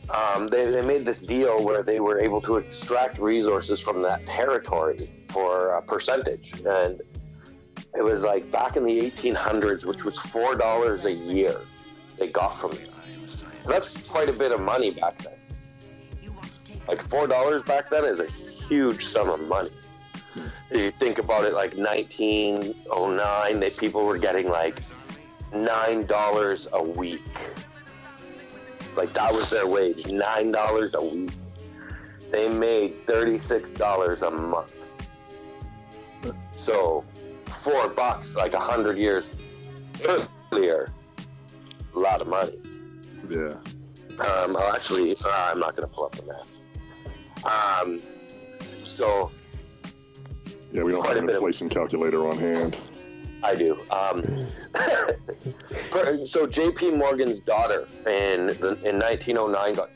Um, 0.09 0.47
they, 0.47 0.71
they 0.71 0.83
made 0.83 1.05
this 1.05 1.21
deal 1.21 1.63
where 1.63 1.83
they 1.83 2.01
were 2.01 2.21
able 2.21 2.41
to 2.43 2.57
extract 2.57 3.19
resources 3.19 3.83
from 3.83 4.01
that 4.01 4.25
territory 4.27 5.11
for 5.29 5.75
a 5.75 5.83
percentage. 5.83 6.55
And 6.65 7.03
it 7.95 8.03
was 8.03 8.23
like 8.23 8.51
back 8.51 8.77
in 8.77 8.85
the 8.85 9.11
1800s, 9.11 9.85
which 9.85 10.05
was 10.05 10.17
$4 10.17 11.05
a 11.05 11.13
year 11.13 11.61
they 12.19 12.29
got 12.29 12.49
from 12.49 12.73
this. 12.73 13.05
And 13.65 13.73
that's 13.73 13.89
quite 13.89 14.29
a 14.29 14.33
bit 14.33 14.53
of 14.53 14.61
money 14.61 14.91
back 14.91 15.19
then. 15.23 15.35
Like 16.89 17.03
$4 17.05 17.67
back 17.67 17.91
then 17.91 18.05
is 18.05 18.21
a 18.21 18.27
huge 18.27 19.07
sum 19.07 19.29
of 19.29 19.41
money 19.41 19.71
If 20.71 20.81
you 20.81 20.91
think 20.91 21.19
about 21.19 21.45
it, 21.45 21.53
like 21.53 21.75
1909, 21.77 23.61
that 23.61 23.77
people 23.77 24.05
were 24.05 24.19
getting 24.19 24.49
like 24.49 24.83
nine 25.53 26.07
dollars 26.07 26.69
a 26.73 26.83
week. 26.83 27.21
Like 28.97 29.13
that 29.13 29.33
was 29.33 29.51
their 29.51 29.67
wage, 29.67 30.07
nine 30.07 30.53
dollars 30.53 30.95
a 30.95 31.03
week. 31.17 31.33
They 32.31 32.49
made 32.49 33.07
thirty-six 33.07 33.71
dollars 33.71 34.23
a 34.23 34.31
month. 34.31 34.73
So, 36.59 37.05
four 37.53 37.89
bucks, 37.89 38.37
like 38.37 38.55
a 38.55 38.61
hundred 38.61 38.99
years 38.99 39.29
earlier, 40.53 40.93
a 41.95 41.99
lot 41.99 42.21
of 42.21 42.29
money. 42.29 42.59
Yeah. 43.29 43.55
Um, 44.13 44.57
oh, 44.57 44.73
actually, 44.75 45.13
uh, 45.25 45.51
I'm 45.51 45.59
not 45.59 45.77
going 45.77 45.89
to 45.89 45.95
pull 45.95 46.05
up 46.05 46.15
the 46.15 46.23
math. 46.25 46.69
Um, 47.45 48.03
so 48.63 49.31
yeah, 50.73 50.83
we 50.83 50.93
don't 50.93 51.07
have 51.07 51.17
an 51.17 51.29
inflation 51.29 51.67
of, 51.67 51.73
calculator 51.73 52.29
on 52.29 52.39
hand. 52.39 52.77
I 53.43 53.55
do. 53.55 53.79
Um, 53.91 54.23
so 56.27 56.47
J.P. 56.47 56.93
Morgan's 56.93 57.41
daughter 57.41 57.89
in 58.07 58.47
the, 58.47 58.79
in 58.85 58.99
1909 58.99 59.75
got 59.75 59.91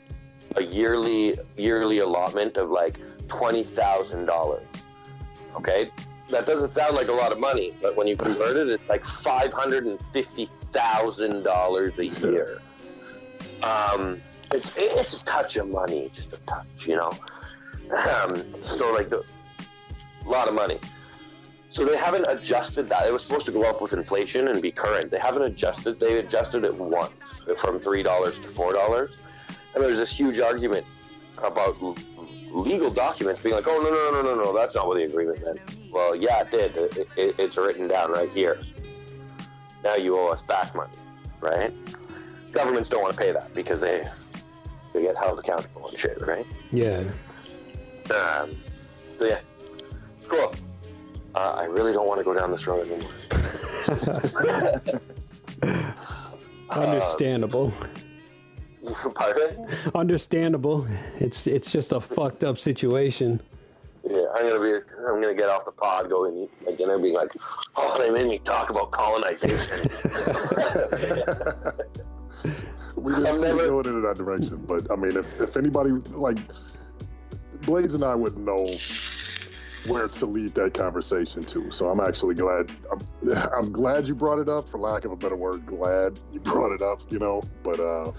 a 0.55 0.63
yearly 0.63 1.37
yearly 1.55 1.99
allotment 1.99 2.57
of 2.57 2.69
like 2.69 2.99
twenty 3.27 3.63
thousand 3.63 4.25
dollars. 4.25 4.65
Okay, 5.55 5.89
that 6.29 6.45
doesn't 6.45 6.71
sound 6.71 6.95
like 6.95 7.07
a 7.07 7.13
lot 7.13 7.31
of 7.31 7.39
money, 7.39 7.73
but 7.81 7.95
when 7.95 8.07
you 8.07 8.17
convert 8.17 8.57
it, 8.57 8.67
it's 8.67 8.87
like 8.89 9.05
five 9.05 9.53
hundred 9.53 9.85
and 9.85 9.99
fifty 10.11 10.47
thousand 10.71 11.43
dollars 11.43 11.97
a 11.99 12.07
year. 12.07 12.61
Um, 13.63 14.21
it's 14.53 14.77
it's 14.77 15.21
a 15.21 15.25
touch 15.25 15.55
of 15.57 15.69
money, 15.69 16.11
just 16.13 16.33
a 16.33 16.37
touch, 16.41 16.67
you 16.85 16.95
know. 16.95 17.11
Um, 17.91 18.43
so 18.75 18.93
like 18.93 19.11
a 19.11 19.23
lot 20.25 20.47
of 20.47 20.53
money. 20.53 20.79
So 21.69 21.85
they 21.85 21.97
haven't 21.97 22.25
adjusted 22.27 22.89
that. 22.89 23.07
It 23.07 23.13
was 23.13 23.21
supposed 23.21 23.45
to 23.45 23.51
go 23.51 23.63
up 23.63 23.81
with 23.81 23.93
inflation 23.93 24.47
and 24.47 24.61
be 24.61 24.71
current. 24.71 25.11
They 25.11 25.19
haven't 25.19 25.43
adjusted. 25.43 25.99
They 25.99 26.19
adjusted 26.19 26.63
it 26.63 26.75
once 26.75 27.13
from 27.57 27.79
three 27.79 28.03
dollars 28.03 28.39
to 28.39 28.49
four 28.49 28.73
dollars, 28.73 29.11
and 29.75 29.83
there's 29.83 29.97
this 29.97 30.11
huge 30.11 30.39
argument 30.39 30.85
about 31.43 31.77
legal 32.51 32.89
documents 32.89 33.41
being 33.41 33.55
like, 33.55 33.67
"Oh 33.67 33.77
no 33.79 33.89
no 33.89 34.21
no 34.21 34.35
no 34.35 34.43
no, 34.43 34.57
that's 34.57 34.75
not 34.75 34.87
what 34.87 34.97
the 34.97 35.03
agreement 35.03 35.43
meant." 35.45 35.76
Well, 35.91 36.15
yeah, 36.15 36.41
it 36.41 36.51
did. 36.51 36.77
It, 36.77 37.07
it, 37.15 37.35
it's 37.39 37.57
written 37.57 37.87
down 37.87 38.11
right 38.11 38.29
here. 38.29 38.59
Now 39.83 39.95
you 39.95 40.17
owe 40.17 40.29
us 40.29 40.41
back 40.41 40.75
money, 40.75 40.91
right? 41.39 41.73
Governments 42.51 42.89
don't 42.89 43.01
want 43.01 43.15
to 43.15 43.21
pay 43.21 43.31
that 43.31 43.53
because 43.53 43.81
they 43.81 44.07
they 44.93 45.01
get 45.01 45.15
held 45.15 45.39
accountable 45.39 45.87
and 45.87 45.97
shit, 45.97 46.19
right? 46.21 46.45
Yeah. 46.71 47.03
Um, 48.09 48.55
so 49.17 49.25
yeah, 49.27 49.39
Cool. 50.27 50.53
Uh, 51.35 51.53
I 51.57 51.65
really 51.65 51.93
don't 51.93 52.07
want 52.07 52.19
to 52.19 52.23
go 52.23 52.33
down 52.33 52.51
this 52.51 52.67
road 52.67 52.87
anymore. 52.87 53.01
Understandable. 56.69 57.73
Uh, 58.85 59.09
pardon? 59.15 59.67
Understandable. 59.95 60.87
It's 61.19 61.47
it's 61.47 61.71
just 61.71 61.91
a 61.91 62.01
fucked 62.01 62.43
up 62.43 62.57
situation. 62.57 63.41
Yeah, 64.09 64.25
I'm 64.35 64.47
gonna 64.47 64.61
be. 64.61 64.73
I'm 65.07 65.21
gonna 65.21 65.35
get 65.35 65.49
off 65.49 65.65
the 65.65 65.71
pod, 65.71 66.09
go 66.09 66.25
and 66.25 66.43
eat 66.43 66.51
my 66.65 66.71
dinner, 66.73 66.97
being 66.97 67.15
like, 67.15 67.31
"Oh, 67.75 67.95
they 67.97 68.09
made 68.09 68.27
me 68.27 68.39
talk 68.39 68.69
about 68.69 68.91
colonization." 68.91 69.79
we 72.95 73.13
didn't 73.13 73.41
never... 73.41 73.67
going 73.67 73.85
in 73.87 74.01
that 74.03 74.15
direction, 74.15 74.63
but 74.65 74.89
I 74.91 74.95
mean, 74.95 75.17
if, 75.17 75.41
if 75.41 75.57
anybody 75.57 75.91
like 76.11 76.37
Blades 77.61 77.95
and 77.95 78.03
I 78.03 78.15
wouldn't 78.15 78.45
know 78.45 78.77
where 79.87 80.07
to 80.07 80.25
lead 80.25 80.49
that 80.55 80.73
conversation 80.73 81.41
to. 81.41 81.71
So 81.71 81.89
I'm 81.89 81.99
actually 81.99 82.35
glad. 82.35 82.71
I'm, 82.91 82.99
I'm, 83.53 83.71
glad 83.71 84.07
you 84.07 84.15
brought 84.15 84.39
it 84.39 84.49
up. 84.49 84.69
For 84.69 84.79
lack 84.79 85.05
of 85.05 85.11
a 85.11 85.15
better 85.15 85.35
word, 85.35 85.65
glad 85.65 86.19
you 86.31 86.39
brought 86.39 86.71
it 86.71 86.81
up. 86.81 87.11
You 87.11 87.19
know, 87.19 87.41
but 87.63 87.79
uh, 87.79 88.11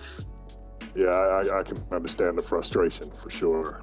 yeah, 0.94 1.08
I, 1.08 1.60
I 1.60 1.62
can 1.62 1.82
understand 1.92 2.38
the 2.38 2.42
frustration 2.42 3.10
for 3.22 3.30
sure. 3.30 3.82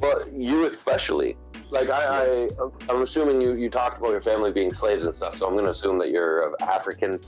But 0.00 0.32
you 0.32 0.68
especially. 0.68 1.36
Like 1.70 1.90
I, 1.90 2.44
I, 2.44 2.48
I'm 2.88 3.02
assuming 3.02 3.40
you, 3.40 3.56
you 3.56 3.68
talked 3.70 3.98
about 3.98 4.10
your 4.10 4.20
family 4.20 4.52
being 4.52 4.72
slaves 4.72 5.04
and 5.04 5.14
stuff. 5.14 5.36
So 5.36 5.46
I'm 5.46 5.52
going 5.52 5.64
to 5.64 5.72
assume 5.72 5.98
that 5.98 6.10
you're 6.10 6.42
of 6.42 6.54
African 6.60 7.20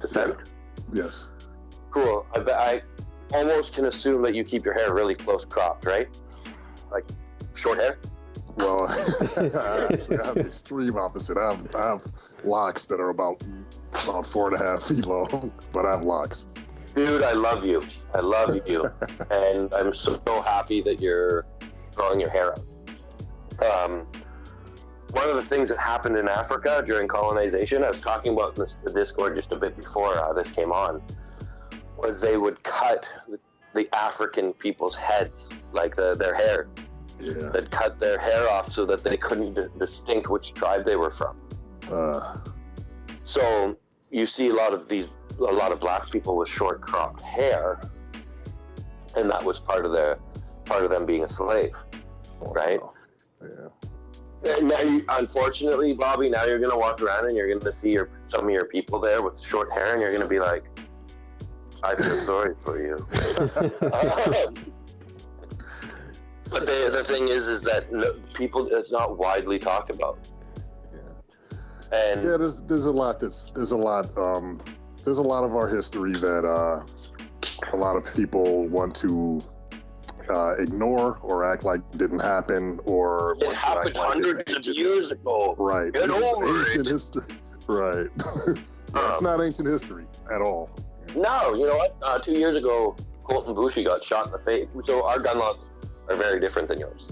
descent. 0.00 0.54
Yes. 0.92 1.26
Cool. 1.90 2.26
I 2.34 2.40
bet 2.40 2.60
I 2.60 2.82
almost 3.32 3.72
can 3.72 3.86
assume 3.86 4.22
that 4.22 4.34
you 4.34 4.44
keep 4.44 4.64
your 4.64 4.74
hair 4.74 4.92
really 4.92 5.14
close 5.14 5.44
cropped, 5.44 5.86
right? 5.86 6.08
Like 6.90 7.04
short 7.54 7.78
hair. 7.78 7.98
Well, 8.56 8.86
I 9.36 9.88
actually 9.92 10.16
have 10.18 10.34
the 10.34 10.44
extreme 10.46 10.96
opposite. 10.96 11.36
I 11.38 11.52
have, 11.52 11.74
I 11.74 11.88
have 11.88 12.02
locks 12.44 12.86
that 12.86 13.00
are 13.00 13.10
about 13.10 13.42
about 14.04 14.26
four 14.26 14.52
and 14.52 14.60
a 14.60 14.64
half 14.64 14.84
feet 14.84 15.06
long, 15.06 15.52
but 15.72 15.86
I 15.86 15.92
have 15.92 16.04
locks. 16.04 16.46
Dude, 16.94 17.22
I 17.22 17.32
love 17.32 17.64
you. 17.64 17.82
I 18.14 18.20
love 18.20 18.60
you, 18.66 18.88
and 19.30 19.74
I'm 19.74 19.92
so 19.92 20.20
happy 20.46 20.80
that 20.82 21.00
you're 21.00 21.46
growing 21.94 22.20
your 22.20 22.30
hair 22.30 22.50
out. 22.50 22.73
Um, 23.60 24.06
one 25.12 25.28
of 25.28 25.36
the 25.36 25.42
things 25.42 25.68
that 25.68 25.78
happened 25.78 26.16
in 26.16 26.28
Africa 26.28 26.82
during 26.84 27.06
colonization, 27.06 27.84
I 27.84 27.90
was 27.90 28.00
talking 28.00 28.32
about 28.32 28.56
this 28.56 28.78
the 28.84 28.92
Discord 28.92 29.36
just 29.36 29.52
a 29.52 29.56
bit 29.56 29.76
before 29.76 30.18
uh, 30.18 30.32
this 30.32 30.50
came 30.50 30.72
on, 30.72 31.00
was 31.96 32.20
they 32.20 32.36
would 32.36 32.62
cut 32.64 33.06
the, 33.28 33.38
the 33.74 33.88
African 33.94 34.52
people's 34.54 34.96
heads, 34.96 35.50
like 35.72 35.94
the, 35.94 36.14
their 36.14 36.34
hair, 36.34 36.68
yeah. 37.20 37.32
that 37.50 37.70
cut 37.70 37.98
their 37.98 38.18
hair 38.18 38.48
off 38.50 38.70
so 38.70 38.84
that 38.86 39.04
they 39.04 39.16
couldn't 39.16 39.54
d- 39.54 39.68
distinct 39.78 40.28
which 40.28 40.52
tribe 40.54 40.84
they 40.84 40.96
were 40.96 41.12
from. 41.12 41.40
Uh. 41.90 42.38
So 43.24 43.76
you 44.10 44.26
see 44.26 44.48
a 44.48 44.54
lot 44.54 44.74
of 44.74 44.88
these, 44.88 45.14
a 45.38 45.42
lot 45.42 45.70
of 45.70 45.80
black 45.80 46.10
people 46.10 46.36
with 46.36 46.48
short 46.48 46.80
cropped 46.80 47.22
hair, 47.22 47.80
and 49.16 49.30
that 49.30 49.44
was 49.44 49.60
part 49.60 49.86
of 49.86 49.92
their, 49.92 50.18
part 50.64 50.84
of 50.84 50.90
them 50.90 51.06
being 51.06 51.22
a 51.22 51.28
slave, 51.28 51.76
oh, 52.42 52.52
right? 52.52 52.80
Yeah. 54.44 54.56
Now, 54.60 54.80
you, 54.80 55.04
unfortunately, 55.08 55.94
Bobby, 55.94 56.28
now 56.28 56.44
you're 56.44 56.58
gonna 56.58 56.78
walk 56.78 57.00
around 57.00 57.26
and 57.26 57.36
you're 57.36 57.56
gonna 57.56 57.72
see 57.72 57.92
your 57.92 58.10
some 58.28 58.44
of 58.44 58.50
your 58.50 58.66
people 58.66 59.00
there 59.00 59.22
with 59.22 59.40
short 59.40 59.72
hair, 59.72 59.92
and 59.92 60.00
you're 60.00 60.12
gonna 60.12 60.28
be 60.28 60.40
like, 60.40 60.64
"I 61.82 61.94
feel 61.94 62.16
sorry 62.30 62.54
for 62.64 62.78
you." 62.82 62.96
But 66.54 66.66
the, 66.66 66.90
the 66.92 67.02
thing 67.02 67.26
is, 67.26 67.48
is 67.48 67.62
that 67.62 67.90
no, 67.90 68.12
people 68.32 68.68
it's 68.70 68.92
not 68.92 69.18
widely 69.18 69.58
talked 69.58 69.92
about. 69.92 70.30
Yeah. 70.92 71.00
And 71.92 72.22
Yeah, 72.22 72.36
there's 72.36 72.60
there's 72.62 72.86
a 72.86 72.92
lot 72.92 73.18
that's 73.18 73.50
there's 73.50 73.72
a 73.72 73.76
lot 73.76 74.16
um 74.16 74.60
there's 75.04 75.18
a 75.18 75.22
lot 75.22 75.42
of 75.42 75.56
our 75.56 75.68
history 75.68 76.12
that 76.12 76.44
uh 76.44 76.84
a 77.72 77.76
lot 77.76 77.96
of 77.96 78.04
people 78.14 78.68
want 78.68 78.94
to 78.96 79.40
uh, 80.30 80.54
ignore 80.58 81.18
or 81.22 81.44
act 81.50 81.64
like 81.64 81.80
didn't 81.92 82.20
happen 82.20 82.80
or 82.86 83.36
it 83.40 83.52
happened 83.52 83.94
like 83.94 84.06
hundreds 84.06 84.52
of 84.68 84.74
years 84.74 85.10
ago. 85.10 85.54
Right. 85.58 85.92
Get 85.92 86.10
over 86.10 86.46
ancient 86.46 86.86
it. 86.88 86.92
history. 86.92 87.24
Right. 87.68 88.06
It's 88.96 89.18
Um, 89.18 89.24
not 89.24 89.40
ancient 89.42 89.66
history 89.66 90.04
at 90.32 90.40
all. 90.40 90.70
No, 91.16 91.52
you 91.54 91.66
know 91.66 91.76
what? 91.76 91.96
Uh, 92.00 92.20
two 92.20 92.38
years 92.38 92.54
ago, 92.54 92.94
Colten 93.24 93.52
Boushie 93.52 93.84
got 93.84 94.04
shot 94.04 94.26
in 94.26 94.32
the 94.32 94.38
face. 94.38 94.68
So 94.84 95.04
our 95.04 95.18
gun 95.18 95.40
laws 95.40 95.58
are 96.08 96.14
very 96.14 96.38
different 96.38 96.68
than 96.68 96.78
yours. 96.78 97.10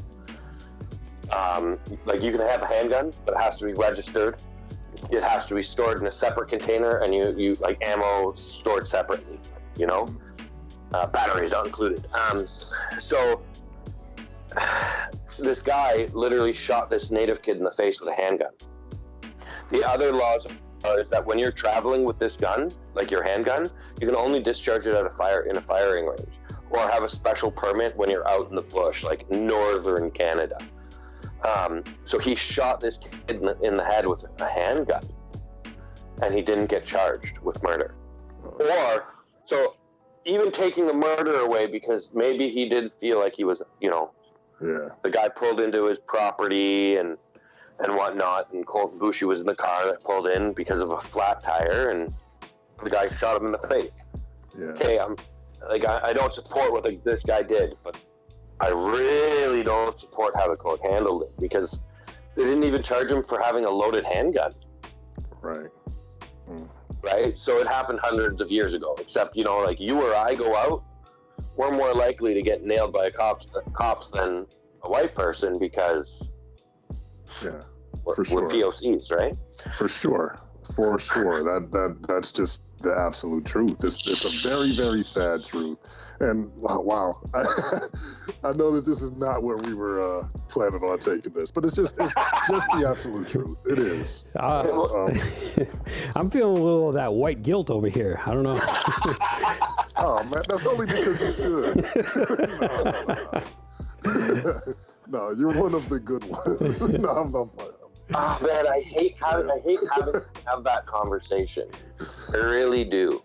Um, 1.32 1.78
like 2.04 2.22
you 2.22 2.30
can 2.30 2.40
have 2.40 2.62
a 2.62 2.66
handgun, 2.66 3.10
but 3.24 3.34
it 3.34 3.40
has 3.40 3.58
to 3.58 3.64
be 3.64 3.72
registered. 3.72 4.40
It 5.10 5.24
has 5.24 5.46
to 5.46 5.54
be 5.56 5.62
stored 5.64 5.98
in 5.98 6.06
a 6.06 6.12
separate 6.12 6.50
container, 6.50 6.98
and 6.98 7.12
you, 7.12 7.34
you 7.36 7.54
like 7.54 7.78
ammo 7.84 8.32
stored 8.34 8.86
separately. 8.86 9.40
You 9.76 9.86
know, 9.86 10.06
uh, 10.94 11.06
batteries 11.06 11.52
not 11.52 11.66
included. 11.66 12.04
Um, 12.14 12.44
so 13.00 13.42
this 15.38 15.62
guy 15.62 16.06
literally 16.12 16.54
shot 16.54 16.90
this 16.90 17.10
native 17.10 17.42
kid 17.42 17.56
in 17.56 17.64
the 17.64 17.72
face 17.72 18.00
with 18.00 18.10
a 18.10 18.14
handgun. 18.14 18.52
The 19.70 19.88
other 19.88 20.12
laws 20.12 20.46
is 20.98 21.08
that 21.08 21.24
when 21.24 21.38
you're 21.38 21.52
traveling 21.52 22.04
with 22.04 22.18
this 22.18 22.36
gun, 22.36 22.70
like 22.94 23.10
your 23.10 23.22
handgun, 23.22 23.66
you 24.00 24.06
can 24.06 24.16
only 24.16 24.40
discharge 24.40 24.86
it 24.86 24.94
at 24.94 25.06
a 25.06 25.10
fire 25.10 25.42
in 25.42 25.56
a 25.56 25.60
firing 25.60 26.06
range, 26.06 26.36
or 26.70 26.80
have 26.80 27.04
a 27.04 27.08
special 27.08 27.50
permit 27.50 27.96
when 27.96 28.10
you're 28.10 28.28
out 28.28 28.50
in 28.50 28.56
the 28.56 28.62
bush, 28.62 29.02
like 29.02 29.30
northern 29.30 30.10
Canada. 30.10 30.58
Um, 31.44 31.82
so 32.04 32.18
he 32.18 32.34
shot 32.34 32.80
this 32.80 32.98
kid 32.98 33.36
in 33.36 33.42
the, 33.42 33.58
in 33.60 33.74
the 33.74 33.84
head 33.84 34.08
with 34.08 34.24
a 34.40 34.48
handgun, 34.48 35.02
and 36.20 36.34
he 36.34 36.42
didn't 36.42 36.66
get 36.66 36.84
charged 36.84 37.38
with 37.38 37.62
murder. 37.62 37.94
Or 38.42 39.04
so, 39.44 39.76
even 40.24 40.50
taking 40.50 40.86
the 40.86 40.94
murder 40.94 41.36
away 41.40 41.66
because 41.66 42.10
maybe 42.14 42.48
he 42.48 42.68
did 42.68 42.92
feel 42.92 43.18
like 43.18 43.34
he 43.36 43.44
was, 43.44 43.62
you 43.80 43.90
know, 43.90 44.10
Yeah. 44.60 44.90
the 45.02 45.10
guy 45.10 45.28
pulled 45.28 45.60
into 45.60 45.86
his 45.86 45.98
property 46.00 46.96
and 46.96 47.16
and 47.84 47.96
whatnot, 47.96 48.52
and 48.52 48.64
Colten 48.64 48.96
Boushie 48.98 49.26
was 49.26 49.40
in 49.40 49.46
the 49.46 49.56
car 49.56 49.86
that 49.86 50.04
pulled 50.04 50.28
in 50.28 50.52
because 50.52 50.78
of 50.78 50.92
a 50.92 51.00
flat 51.00 51.42
tire, 51.42 51.88
and 51.90 52.14
the 52.84 52.90
guy 52.90 53.08
shot 53.08 53.40
him 53.40 53.46
in 53.46 53.52
the 53.52 53.66
face. 53.68 54.02
Yeah. 54.56 54.66
Okay, 54.66 54.98
I'm 55.00 55.16
like 55.68 55.84
I, 55.84 56.10
I 56.10 56.12
don't 56.12 56.32
support 56.32 56.70
what 56.72 56.84
the, 56.84 57.00
this 57.02 57.24
guy 57.24 57.42
did, 57.42 57.76
but 57.82 57.96
I 58.60 58.68
really 58.68 59.64
don't 59.64 59.98
support 59.98 60.36
how 60.36 60.48
the 60.48 60.56
court 60.56 60.80
handled 60.82 61.22
it 61.24 61.32
because 61.40 61.80
they 62.36 62.44
didn't 62.44 62.62
even 62.62 62.82
charge 62.82 63.10
him 63.10 63.24
for 63.24 63.40
having 63.42 63.64
a 63.64 63.70
loaded 63.70 64.04
handgun, 64.04 64.52
Right. 65.40 65.70
Mm. 66.48 66.68
Right? 67.02 67.38
So 67.38 67.58
it 67.58 67.66
happened 67.66 68.00
hundreds 68.02 68.40
of 68.40 68.50
years 68.50 68.74
ago. 68.74 68.94
Except 69.00 69.36
you 69.36 69.44
know, 69.44 69.58
like 69.58 69.80
you 69.80 70.00
or 70.00 70.14
I 70.14 70.34
go 70.34 70.54
out, 70.56 70.84
we're 71.56 71.72
more 71.72 71.92
likely 71.94 72.34
to 72.34 72.42
get 72.42 72.64
nailed 72.64 72.92
by 72.92 73.10
cops 73.10 73.48
th- 73.48 73.64
cops 73.72 74.10
than 74.10 74.46
a 74.82 74.90
white 74.90 75.14
person 75.14 75.58
because 75.58 76.30
Yeah. 77.44 77.60
we're, 78.04 78.14
For 78.24 78.42
we're. 78.42 78.48
POCs, 78.48 79.10
right? 79.12 79.36
For 79.76 79.88
sure. 79.88 80.38
For 80.76 80.98
sure. 80.98 81.42
That 81.44 81.70
that 81.72 81.96
that's 82.08 82.32
just 82.32 82.62
the 82.82 82.96
absolute 82.96 83.44
truth. 83.44 83.82
It's 83.84 84.06
it's 84.08 84.24
a 84.24 84.48
very 84.48 84.74
very 84.76 85.02
sad 85.02 85.44
truth. 85.44 85.78
And 86.20 86.52
wow, 86.56 86.80
wow. 86.80 87.20
I, 87.34 87.44
I 88.44 88.52
know 88.52 88.72
that 88.76 88.84
this 88.86 89.02
is 89.02 89.12
not 89.12 89.42
where 89.42 89.56
we 89.56 89.74
were 89.74 90.00
uh, 90.20 90.28
planning 90.48 90.82
on 90.82 90.98
taking 90.98 91.32
this, 91.32 91.50
but 91.50 91.64
it's 91.64 91.74
just 91.74 91.96
it's 91.98 92.14
just 92.48 92.68
the 92.72 92.86
absolute 92.88 93.28
truth. 93.28 93.64
It 93.66 93.78
is. 93.78 94.26
Uh, 94.38 94.62
Um, 94.72 95.66
I'm 96.16 96.30
feeling 96.30 96.56
a 96.58 96.60
little 96.60 96.88
of 96.88 96.94
that 96.94 97.12
white 97.12 97.42
guilt 97.42 97.70
over 97.70 97.88
here. 97.88 98.20
I 98.24 98.34
don't 98.34 98.42
know. 98.42 98.60
oh 99.96 100.22
man, 100.24 100.42
that's 100.48 100.66
only 100.66 100.86
because 100.86 101.20
you 101.20 101.32
should. 101.32 101.76
no, 102.60 102.82
no, 102.82 103.42
no. 104.04 104.74
no, 105.08 105.30
you're 105.30 105.60
one 105.60 105.74
of 105.74 105.88
the 105.88 105.98
good 105.98 106.24
ones. 106.24 106.80
no, 106.80 107.08
I'm 107.08 107.32
not. 107.32 107.81
I'm, 108.08 108.14
Oh 108.14 108.46
man, 108.46 108.66
I 108.66 108.80
hate 108.80 109.16
having 109.20 109.50
I 109.50 109.58
hate 109.64 109.78
having 109.90 110.12
to 110.12 110.26
have 110.46 110.64
that 110.64 110.86
conversation. 110.86 111.68
I 112.32 112.36
really 112.36 112.84
do. 112.84 113.22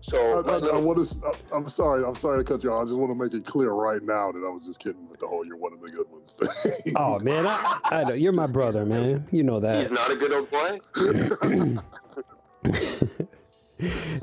So 0.00 0.40
I, 0.40 0.42
my 0.42 0.68
I, 0.68 0.76
I 0.76 0.78
want 0.78 1.06
to, 1.06 1.34
I, 1.52 1.56
am 1.56 1.68
sorry. 1.68 2.04
I'm 2.04 2.14
sorry 2.14 2.42
to 2.42 2.44
cut 2.44 2.62
you 2.62 2.72
off. 2.72 2.82
I 2.82 2.84
just 2.86 2.98
want 2.98 3.12
to 3.12 3.18
make 3.18 3.34
it 3.34 3.44
clear 3.44 3.72
right 3.72 4.02
now 4.02 4.32
that 4.32 4.38
I 4.38 4.50
was 4.50 4.66
just 4.66 4.78
kidding 4.78 5.08
with 5.10 5.20
the 5.20 5.26
whole 5.26 5.44
"you're 5.44 5.56
one 5.56 5.72
of 5.72 5.80
the 5.80 5.88
good 5.88 6.06
ones" 6.10 6.34
thing. 6.34 6.94
Oh 6.96 7.18
man, 7.18 7.46
I, 7.46 7.80
I 7.84 8.04
know 8.04 8.14
you're 8.14 8.32
my 8.32 8.46
brother, 8.46 8.86
man. 8.86 9.26
You 9.30 9.42
know 9.42 9.60
that. 9.60 9.80
he's 9.80 9.90
not 9.90 10.10
a 10.10 10.16
good 10.16 10.32
old 10.32 10.50
boy. 10.50 10.80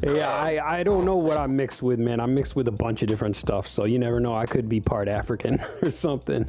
Yeah, 0.03 0.29
I, 0.29 0.79
I 0.79 0.83
don't 0.83 1.05
know 1.05 1.15
what 1.15 1.37
I'm 1.37 1.55
mixed 1.55 1.81
with, 1.81 1.99
man. 1.99 2.19
I'm 2.19 2.35
mixed 2.35 2.55
with 2.55 2.67
a 2.67 2.71
bunch 2.71 3.01
of 3.01 3.07
different 3.07 3.35
stuff, 3.35 3.67
so 3.67 3.85
you 3.85 3.97
never 3.97 4.19
know. 4.19 4.35
I 4.35 4.45
could 4.45 4.69
be 4.69 4.79
part 4.79 5.07
African 5.07 5.59
or 5.81 5.89
something. 5.89 6.47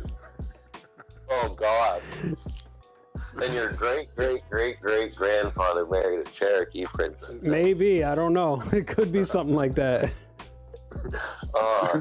Oh 1.31 1.57
God. 1.59 2.03
Then 3.37 3.53
your 3.55 3.73
great 3.73 4.15
great 4.17 4.43
great 4.51 4.81
great 4.81 5.15
grandfather 5.15 5.87
married 5.87 6.27
a 6.27 6.31
Cherokee 6.31 6.87
princess. 6.87 7.43
Maybe 7.43 8.05
I 8.05 8.15
don't 8.15 8.33
know. 8.33 8.61
It 8.73 8.87
could 8.87 9.13
be 9.13 9.25
something 9.25 9.55
like 9.57 9.75
that. 9.77 10.13
Uh, 11.55 12.01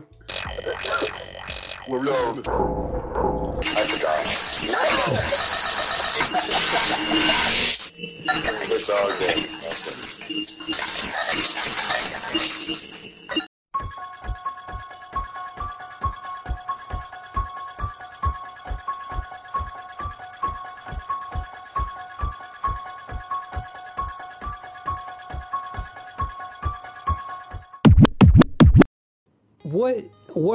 What 1.88 2.00
were 2.02 2.06
you 2.06 2.06
gonna? 2.06 2.42
I 3.62 3.86
forgot. 3.88 4.26
it's 8.70 8.90
all 8.90 9.10
good. 9.18 10.07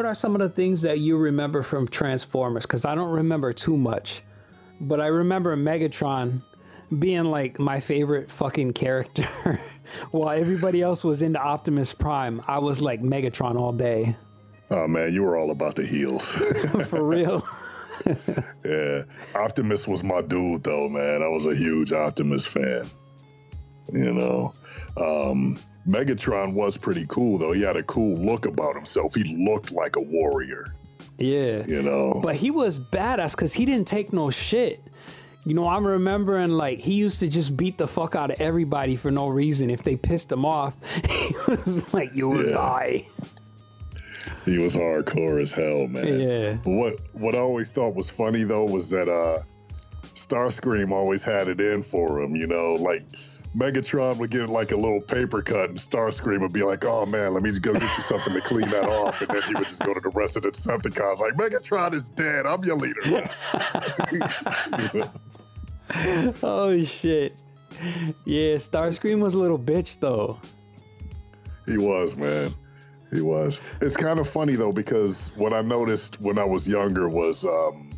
What 0.02 0.08
are 0.08 0.14
some 0.16 0.34
of 0.34 0.40
the 0.40 0.48
things 0.48 0.82
that 0.82 0.98
you 0.98 1.16
remember 1.16 1.62
from 1.62 1.86
Transformers? 1.86 2.66
Because 2.66 2.84
I 2.84 2.96
don't 2.96 3.12
remember 3.12 3.52
too 3.52 3.76
much, 3.76 4.22
but 4.80 5.00
I 5.00 5.06
remember 5.06 5.56
Megatron 5.56 6.42
being 6.98 7.26
like 7.26 7.60
my 7.60 7.78
favorite 7.78 8.28
fucking 8.28 8.72
character. 8.72 9.60
While 10.10 10.30
everybody 10.30 10.82
else 10.82 11.04
was 11.04 11.22
into 11.22 11.38
Optimus 11.38 11.92
Prime, 11.92 12.42
I 12.48 12.58
was 12.58 12.82
like 12.82 13.00
Megatron 13.00 13.54
all 13.54 13.72
day. 13.72 14.16
Oh 14.70 14.88
man, 14.88 15.12
you 15.12 15.22
were 15.22 15.36
all 15.36 15.52
about 15.52 15.76
the 15.76 15.86
heels. 15.86 16.36
For 16.88 17.04
real. 17.06 17.46
yeah, 18.64 19.04
Optimus 19.36 19.86
was 19.86 20.02
my 20.02 20.20
dude 20.20 20.64
though, 20.64 20.88
man. 20.88 21.22
I 21.22 21.28
was 21.28 21.46
a 21.46 21.54
huge 21.54 21.92
Optimus 21.92 22.44
fan. 22.44 22.90
You 23.92 24.12
know, 24.12 24.52
um, 24.96 25.60
Megatron 25.88 26.52
was 26.54 26.76
pretty 26.76 27.06
cool 27.08 27.38
though. 27.38 27.52
He 27.52 27.62
had 27.62 27.76
a 27.76 27.82
cool 27.82 28.16
look 28.18 28.46
about 28.46 28.76
himself. 28.76 29.14
He 29.14 29.36
looked 29.36 29.72
like 29.72 29.96
a 29.96 30.00
warrior. 30.00 30.74
Yeah. 31.18 31.64
You 31.66 31.82
know, 31.82 32.20
But 32.22 32.36
he 32.36 32.50
was 32.50 32.78
badass 32.78 33.32
because 33.36 33.52
he 33.52 33.64
didn't 33.64 33.86
take 33.88 34.12
no 34.12 34.30
shit. 34.30 34.80
You 35.44 35.54
know, 35.54 35.68
I'm 35.68 35.84
remembering 35.84 36.50
like 36.52 36.78
he 36.78 36.94
used 36.94 37.18
to 37.20 37.28
just 37.28 37.56
beat 37.56 37.76
the 37.78 37.88
fuck 37.88 38.14
out 38.14 38.30
of 38.30 38.40
everybody 38.40 38.94
for 38.94 39.10
no 39.10 39.26
reason. 39.28 39.70
If 39.70 39.82
they 39.82 39.96
pissed 39.96 40.30
him 40.30 40.44
off, 40.44 40.76
he 41.10 41.34
was 41.48 41.92
like, 41.92 42.14
"You 42.14 42.28
will 42.28 42.46
Yeah. 42.46 42.52
die." 42.52 43.06
he 44.44 44.58
was 44.58 44.74
hardcore 44.76 45.40
as 45.42 45.50
hell, 45.52 45.86
man. 45.88 46.20
Yeah. 46.20 46.52
But 46.64 46.70
what 46.70 47.00
what 47.12 47.34
I 47.34 47.38
always 47.38 47.70
thought 47.72 47.94
was 47.96 48.08
funny 48.10 48.44
though 48.44 48.64
was 48.64 48.88
that 48.90 49.08
uh 49.08 49.40
Starscream 50.14 50.92
always 50.92 51.22
had 51.24 51.48
it 51.48 51.60
in 51.60 51.82
for 51.82 52.20
him, 52.20 52.36
you 52.36 52.46
know, 52.46 52.74
like 52.74 53.04
Megatron 53.56 54.16
would 54.16 54.30
get 54.30 54.48
like 54.48 54.72
a 54.72 54.76
little 54.76 55.00
paper 55.00 55.42
cut 55.42 55.68
and 55.68 55.78
Starscream 55.78 56.40
would 56.40 56.52
be 56.52 56.62
like, 56.62 56.84
Oh 56.84 57.04
man, 57.04 57.34
let 57.34 57.42
me 57.42 57.52
go 57.58 57.74
get 57.74 57.82
you 57.82 58.02
something 58.02 58.32
to 58.32 58.40
clean 58.40 58.68
that 58.70 58.88
off 58.88 59.20
and 59.20 59.30
then 59.30 59.42
he 59.42 59.54
would 59.54 59.68
just 59.68 59.82
go 59.82 59.92
to 59.92 60.00
the 60.00 60.08
rest 60.10 60.36
of 60.36 60.44
the 60.44 60.50
Decepticons 60.50 61.18
like 61.18 61.34
Megatron 61.34 61.92
is 61.94 62.08
dead, 62.10 62.46
I'm 62.46 62.64
your 62.64 62.76
leader. 62.76 63.00
now." 64.94 65.12
Oh 66.42 66.82
shit. 66.84 67.34
Yeah, 68.24 68.56
Starscream 68.56 69.20
was 69.20 69.34
a 69.34 69.38
little 69.38 69.58
bitch 69.58 70.00
though. 70.00 70.40
he 71.66 71.76
was, 71.76 72.16
man. 72.16 72.54
He 73.12 73.20
was. 73.20 73.60
It's 73.82 73.96
kind 73.96 74.18
of 74.18 74.28
funny 74.28 74.56
though, 74.56 74.72
because 74.72 75.30
what 75.36 75.52
I 75.52 75.60
noticed 75.60 76.20
when 76.20 76.38
I 76.38 76.44
was 76.44 76.66
younger 76.66 77.08
was 77.08 77.44
um 77.44 77.90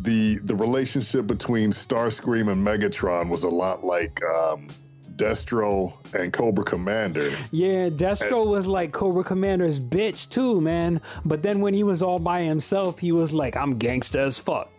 the 0.00 0.38
the 0.38 0.54
relationship 0.54 1.26
between 1.26 1.70
Starscream 1.70 2.50
and 2.50 2.66
Megatron 2.66 3.28
was 3.28 3.44
a 3.44 3.48
lot 3.48 3.84
like 3.84 4.22
um, 4.24 4.68
Destro 5.16 5.92
and 6.14 6.32
Cobra 6.32 6.64
Commander. 6.64 7.30
Yeah, 7.50 7.88
Destro 7.88 8.46
was 8.46 8.66
like 8.66 8.92
Cobra 8.92 9.24
Commander's 9.24 9.80
bitch 9.80 10.28
too, 10.28 10.60
man. 10.60 11.00
But 11.24 11.42
then 11.42 11.60
when 11.60 11.74
he 11.74 11.82
was 11.82 12.02
all 12.02 12.20
by 12.20 12.42
himself, 12.42 12.98
he 13.00 13.12
was 13.12 13.32
like, 13.32 13.56
"I'm 13.56 13.78
gangsta 13.78 14.18
as 14.18 14.38
fuck." 14.38 14.70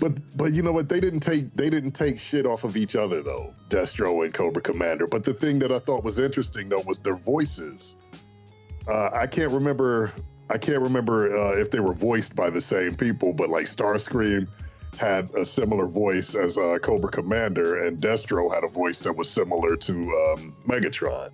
But 0.00 0.36
but 0.36 0.52
you 0.52 0.62
know 0.62 0.72
what? 0.72 0.88
They 0.88 1.00
didn't 1.00 1.20
take 1.20 1.54
they 1.56 1.68
didn't 1.68 1.92
take 1.92 2.18
shit 2.20 2.46
off 2.46 2.62
of 2.62 2.76
each 2.76 2.94
other 2.94 3.22
though, 3.22 3.52
Destro 3.68 4.24
and 4.24 4.32
Cobra 4.32 4.62
Commander. 4.62 5.08
But 5.08 5.24
the 5.24 5.34
thing 5.34 5.58
that 5.58 5.72
I 5.72 5.80
thought 5.80 6.04
was 6.04 6.20
interesting 6.20 6.68
though 6.68 6.82
was 6.86 7.00
their 7.00 7.16
voices. 7.16 7.96
Uh, 8.86 9.10
I 9.12 9.26
can't 9.26 9.50
remember 9.50 10.12
I 10.50 10.58
can't 10.58 10.80
remember 10.80 11.36
uh, 11.36 11.60
if 11.60 11.70
they 11.70 11.80
were 11.80 11.94
voiced 11.94 12.34
by 12.34 12.50
the 12.50 12.60
same 12.60 12.96
people, 12.96 13.32
but 13.32 13.50
like 13.50 13.66
Starscream 13.66 14.48
had 14.96 15.30
a 15.34 15.44
similar 15.44 15.86
voice 15.86 16.34
as 16.34 16.56
uh, 16.56 16.78
Cobra 16.82 17.10
Commander, 17.10 17.86
and 17.86 17.98
Destro 18.00 18.52
had 18.52 18.64
a 18.64 18.68
voice 18.68 19.00
that 19.00 19.14
was 19.14 19.30
similar 19.30 19.76
to 19.76 19.92
um, 19.92 20.56
Megatron. 20.66 21.30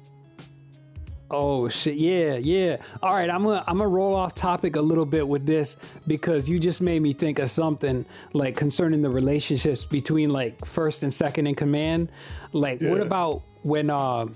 Oh 1.31 1.69
shit! 1.69 1.97
Yeah, 1.97 2.35
yeah. 2.37 2.77
All 3.03 3.13
right, 3.15 3.31
I'm 3.31 3.43
gonna 3.43 3.65
I'm 3.67 3.79
gonna 3.79 3.89
roll 3.89 4.15
off 4.15 4.35
topic 4.35 4.77
a 4.77 4.81
little 4.81 5.07
bit 5.07 5.27
with 5.27 5.47
this 5.47 5.77
because 6.07 6.49
you 6.49 6.59
just 6.59 6.81
made 6.81 7.01
me 7.01 7.13
think 7.13 7.39
of 7.39 7.51
something 7.51 8.05
like 8.35 8.57
concerning 8.57 9.01
the 9.01 9.11
relationships 9.11 9.85
between 9.85 10.31
like 10.31 10.65
first 10.65 11.03
and 11.03 11.13
second 11.13 11.47
in 11.47 11.55
command. 11.55 12.11
Like, 12.53 12.81
what 12.83 13.01
about 13.01 13.43
when 13.63 13.91
uh, 13.91 14.27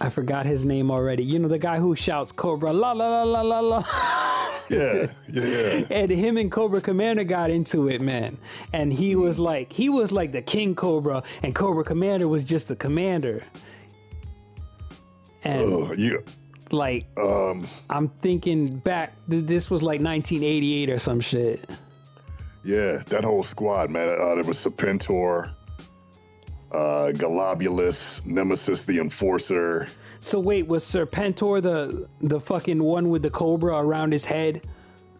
I 0.00 0.10
forgot 0.10 0.46
his 0.46 0.64
name 0.64 0.90
already? 0.90 1.24
You 1.24 1.38
know, 1.40 1.48
the 1.48 1.58
guy 1.58 1.78
who 1.78 1.96
shouts 1.96 2.30
Cobra 2.32 2.72
la 2.72 2.92
la 2.92 3.22
la 3.22 3.40
la 3.40 3.40
la 3.42 3.60
la. 3.60 3.84
Yeah, 4.70 5.06
yeah, 5.32 5.44
yeah. 5.46 5.86
and 5.90 6.10
him 6.10 6.36
and 6.36 6.52
Cobra 6.52 6.82
Commander 6.82 7.24
got 7.24 7.48
into 7.48 7.88
it, 7.88 8.02
man. 8.02 8.36
And 8.74 8.92
he 8.92 9.16
was 9.16 9.38
like, 9.38 9.72
he 9.72 9.88
was 9.88 10.12
like 10.12 10.30
the 10.30 10.42
King 10.42 10.74
Cobra, 10.74 11.22
and 11.42 11.54
Cobra 11.54 11.82
Commander 11.84 12.28
was 12.28 12.44
just 12.44 12.68
the 12.68 12.76
commander. 12.76 13.44
And 15.42 15.62
Oh, 15.72 15.92
you, 15.94 16.22
like, 16.70 17.06
um, 17.18 17.66
I'm 17.88 18.08
thinking 18.20 18.76
back, 18.78 19.14
th- 19.30 19.46
this 19.46 19.70
was 19.70 19.82
like 19.82 20.02
1988 20.02 20.90
or 20.90 20.98
some 20.98 21.20
shit. 21.20 21.64
yeah, 22.62 22.98
that 23.06 23.24
whole 23.24 23.42
squad, 23.42 23.88
man. 23.90 24.08
Uh, 24.10 24.34
there 24.34 24.44
was 24.44 24.58
Serpentor, 24.58 25.54
uh, 26.72 27.12
Golobulus, 27.14 28.24
Nemesis 28.26 28.82
the 28.82 28.98
Enforcer. 28.98 29.88
So 30.20 30.40
wait, 30.40 30.66
was 30.66 30.84
Serpentor 30.84 31.62
the 31.62 32.08
the 32.20 32.40
fucking 32.40 32.82
one 32.82 33.10
with 33.10 33.22
the 33.22 33.30
cobra 33.30 33.76
around 33.76 34.12
his 34.12 34.24
head? 34.24 34.66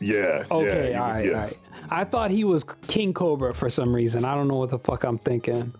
Yeah. 0.01 0.45
Okay, 0.51 0.93
yeah, 0.93 1.03
all 1.03 1.09
right, 1.09 1.25
yeah. 1.25 1.33
all 1.33 1.43
right. 1.43 1.59
I 1.91 2.05
thought 2.05 2.31
he 2.31 2.45
was 2.45 2.65
King 2.87 3.15
Cobra 3.15 3.55
for 3.55 3.71
some 3.71 3.95
reason. 3.95 4.25
I 4.25 4.35
don't 4.35 4.49
know 4.49 4.57
what 4.57 4.71
the 4.71 4.79
fuck 4.79 5.05
I'm 5.05 5.19
thinking. 5.19 5.73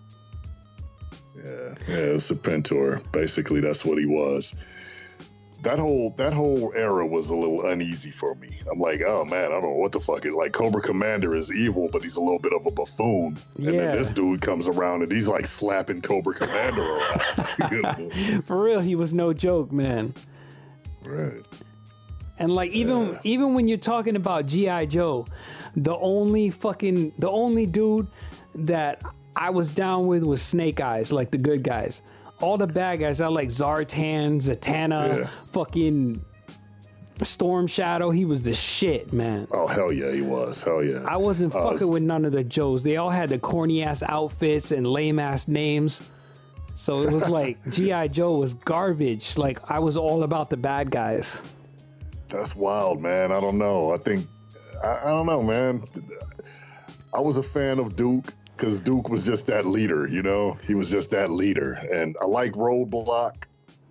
Yeah, 1.35 1.75
yeah, 1.87 1.95
it 1.95 2.13
was 2.13 2.29
Serpentor. 2.29 3.03
Basically, 3.11 3.61
that's 3.61 3.85
what 3.85 3.97
he 3.97 4.05
was. 4.05 4.53
That 5.63 5.77
whole 5.77 6.11
that 6.17 6.31
whole 6.33 6.71
era 6.73 7.05
was 7.05 7.29
a 7.29 7.35
little 7.35 7.65
uneasy 7.65 8.11
for 8.11 8.33
me. 8.35 8.59
I'm 8.71 8.79
like, 8.79 9.01
oh 9.05 9.25
man, 9.25 9.45
I 9.45 9.49
don't 9.49 9.63
know 9.63 9.69
what 9.71 9.91
the 9.91 9.99
fuck 9.99 10.25
is 10.25 10.31
like. 10.31 10.53
Cobra 10.53 10.81
Commander 10.81 11.35
is 11.35 11.53
evil, 11.53 11.89
but 11.91 12.01
he's 12.01 12.15
a 12.15 12.21
little 12.21 12.39
bit 12.39 12.53
of 12.53 12.65
a 12.65 12.71
buffoon. 12.71 13.37
And 13.57 13.65
Yeah. 13.65 13.71
then 13.71 13.97
this 13.97 14.11
dude 14.13 14.41
comes 14.41 14.67
around 14.67 15.03
and 15.03 15.11
he's 15.11 15.27
like 15.27 15.45
slapping 15.47 16.01
Cobra 16.01 16.33
Commander 16.35 16.81
around. 16.81 18.13
For 18.45 18.61
real, 18.63 18.79
he 18.79 18.95
was 18.95 19.13
no 19.13 19.33
joke, 19.33 19.71
man. 19.73 20.13
right. 21.03 21.45
And 22.37 22.53
like 22.55 22.71
even 22.71 23.19
even 23.23 23.53
when 23.53 23.67
you're 23.67 23.77
talking 23.77 24.15
about 24.15 24.45
GI 24.45 24.85
Joe, 24.87 25.25
the 25.75 25.93
only 25.97 26.51
fucking 26.51 27.11
the 27.17 27.29
only 27.29 27.65
dude 27.65 28.07
that 28.55 29.01
I 29.35 29.49
was 29.49 29.71
down 29.71 30.07
with 30.07 30.23
was 30.23 30.41
Snake 30.41 30.79
Eyes, 30.79 31.11
like 31.11 31.31
the 31.31 31.37
good 31.37 31.63
guys. 31.63 32.01
All 32.41 32.57
the 32.57 32.67
bad 32.67 32.99
guys, 33.01 33.19
I 33.21 33.27
like 33.27 33.49
Zartan, 33.49 34.37
Zarana, 34.37 35.19
Yeah. 35.19 35.29
fucking 35.51 36.23
Storm 37.21 37.67
Shadow. 37.67 38.11
He 38.11 38.23
was 38.23 38.43
the 38.43 38.53
shit, 38.53 39.11
man. 39.11 39.47
Oh 39.51 39.67
hell 39.67 39.91
yeah, 39.91 40.11
he 40.11 40.21
was. 40.21 40.61
Hell 40.61 40.81
yeah. 40.83 41.03
I 41.07 41.17
wasn't 41.17 41.53
Uh, 41.53 41.69
fucking 41.71 41.89
with 41.89 42.03
none 42.03 42.23
of 42.23 42.31
the 42.31 42.43
Joes. 42.45 42.81
They 42.83 42.95
all 42.97 43.09
had 43.09 43.29
the 43.29 43.39
corny 43.39 43.83
ass 43.83 44.01
outfits 44.07 44.71
and 44.71 44.87
lame 44.87 45.19
ass 45.19 45.47
names. 45.49 46.01
So 46.75 47.01
it 47.01 47.11
was 47.11 47.27
like 47.27 47.57
GI 47.71 48.07
Joe 48.09 48.35
was 48.37 48.53
garbage. 48.53 49.37
Like 49.37 49.59
I 49.69 49.79
was 49.79 49.97
all 49.97 50.23
about 50.23 50.49
the 50.49 50.55
bad 50.57 50.91
guys. 50.91 51.41
That's 52.29 52.55
wild, 52.55 53.01
man. 53.01 53.33
I 53.33 53.41
don't 53.41 53.57
know. 53.57 53.91
I 53.91 53.97
think 53.97 54.25
I, 54.81 54.91
I 55.03 55.05
don't 55.09 55.25
know, 55.25 55.43
man. 55.43 55.83
I 57.13 57.19
was 57.19 57.35
a 57.35 57.43
fan 57.43 57.79
of 57.79 57.97
Duke 57.97 58.33
because 58.59 58.81
Duke 58.81 59.07
was 59.09 59.25
just 59.25 59.47
that 59.47 59.65
leader, 59.65 60.05
you 60.07 60.21
know. 60.21 60.57
He 60.67 60.75
was 60.75 60.89
just 60.89 61.11
that 61.11 61.29
leader, 61.29 61.73
and 61.73 62.15
I 62.21 62.25
like 62.25 62.53
Roadblock. 62.53 63.43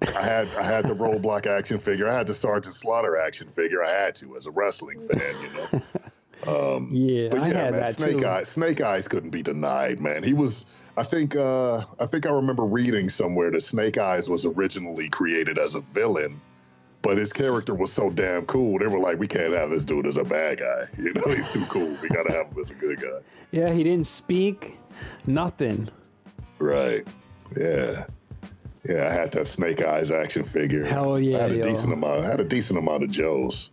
I 0.03 0.23
had 0.23 0.49
I 0.59 0.63
had 0.63 0.87
the 0.87 0.95
Roadblock 0.95 1.47
action 1.47 1.79
figure. 1.79 2.09
I 2.09 2.17
had 2.17 2.27
the 2.27 2.35
Sergeant 2.35 2.75
Slaughter 2.75 3.17
action 3.17 3.49
figure. 3.49 3.83
I 3.83 3.91
had 3.91 4.15
to 4.17 4.37
as 4.37 4.47
a 4.47 4.51
wrestling 4.51 5.09
fan, 5.09 5.35
you 5.43 5.53
know. 5.53 6.77
Um, 6.77 6.91
Yeah, 6.93 7.29
but 7.31 7.41
I 7.41 7.49
yeah, 7.49 7.55
had 7.55 7.73
man, 7.73 7.81
that 7.81 7.95
Snake 7.95 8.19
too. 8.19 8.27
Eyes, 8.27 8.49
Snake 8.49 8.81
Eyes 8.81 9.09
couldn't 9.09 9.31
be 9.31 9.43
denied, 9.43 10.01
man. 10.01 10.23
He 10.23 10.35
was. 10.35 10.67
I 10.97 11.03
think. 11.03 11.35
Uh, 11.35 11.85
I 11.99 12.07
think 12.07 12.27
I 12.27 12.31
remember 12.31 12.65
reading 12.65 13.09
somewhere 13.09 13.51
that 13.51 13.63
Snake 13.63 13.99
Eyes 13.99 14.29
was 14.29 14.45
originally 14.45 15.09
created 15.09 15.59
as 15.59 15.75
a 15.75 15.81
villain, 15.81 16.41
but 17.03 17.17
his 17.17 17.33
character 17.33 17.75
was 17.75 17.93
so 17.93 18.11
damn 18.11 18.45
cool. 18.47 18.79
They 18.79 18.87
were 18.87 18.99
like, 18.99 19.19
we 19.19 19.27
can't 19.27 19.53
have 19.53 19.71
this 19.71 19.85
dude 19.85 20.07
as 20.07 20.17
a 20.17 20.25
bad 20.25 20.61
guy. 20.61 20.87
You 20.99 21.13
know, 21.15 21.35
he's 21.35 21.49
too 21.49 21.65
cool. 21.67 21.97
We 22.03 22.09
gotta 22.09 22.33
have 22.33 22.49
him 22.49 22.59
as 22.61 22.71
a 22.71 22.75
good 22.75 23.01
guy. 23.01 23.21
Yeah, 23.51 23.73
he 23.73 23.83
didn't 23.83 24.07
speak, 24.07 24.79
nothing. 25.27 25.89
Right. 26.59 27.07
Yeah. 27.57 28.05
Yeah, 28.85 29.09
I 29.09 29.13
had 29.13 29.33
that 29.33 29.47
Snake 29.47 29.83
Eyes 29.83 30.11
action 30.11 30.45
figure. 30.45 30.85
Hell 30.85 31.19
yeah, 31.19 31.39
I 31.39 31.41
had 31.43 31.53
a 31.53 31.57
yo. 31.57 31.63
decent 31.63 31.93
amount. 31.93 32.25
I 32.25 32.27
had 32.27 32.41
a 32.41 32.45
decent 32.45 32.79
amount 32.79 33.05
of 33.05 33.11
Joes. 33.11 33.71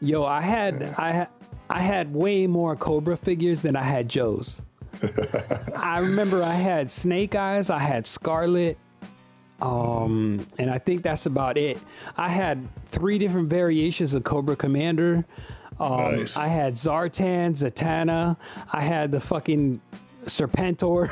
Yo, 0.00 0.24
I 0.24 0.40
had 0.40 0.82
I 0.96 1.12
had 1.12 1.28
I 1.70 1.80
had 1.80 2.14
way 2.14 2.46
more 2.46 2.76
Cobra 2.76 3.16
figures 3.16 3.60
than 3.60 3.76
I 3.76 3.82
had 3.82 4.08
Joe's. 4.08 4.60
I 5.76 5.98
remember 6.00 6.42
I 6.42 6.54
had 6.54 6.90
Snake 6.90 7.34
Eyes, 7.34 7.70
I 7.70 7.78
had 7.78 8.06
Scarlett, 8.06 8.78
um, 9.60 10.46
and 10.58 10.70
I 10.70 10.78
think 10.78 11.02
that's 11.02 11.26
about 11.26 11.58
it. 11.58 11.78
I 12.16 12.28
had 12.28 12.66
three 12.86 13.18
different 13.18 13.48
variations 13.48 14.14
of 14.14 14.24
Cobra 14.24 14.56
Commander. 14.56 15.24
Um, 15.80 15.96
Nice. 16.16 16.36
I 16.36 16.48
had 16.48 16.74
Zartan, 16.74 17.52
Zarana. 17.52 18.36
I 18.72 18.80
had 18.80 19.12
the 19.12 19.20
fucking 19.20 19.80
Serpentor. 20.26 21.08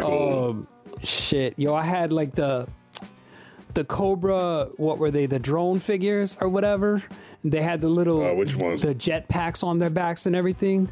um, 0.04 0.66
shit, 1.00 1.54
yo, 1.58 1.74
I 1.74 1.82
had 1.84 2.12
like 2.12 2.34
the 2.34 2.66
the 3.74 3.84
Cobra. 3.84 4.68
What 4.76 4.98
were 4.98 5.10
they? 5.10 5.26
The 5.26 5.38
drone 5.38 5.80
figures 5.80 6.36
or 6.40 6.48
whatever. 6.48 7.02
They 7.44 7.62
had 7.62 7.80
the 7.80 7.88
little 7.88 8.22
Uh, 8.24 8.34
which 8.34 8.54
ones? 8.54 8.82
the 8.82 8.94
jet 8.94 9.26
packs 9.28 9.62
on 9.64 9.78
their 9.80 9.90
backs 9.90 10.26
and 10.26 10.36
everything. 10.36 10.88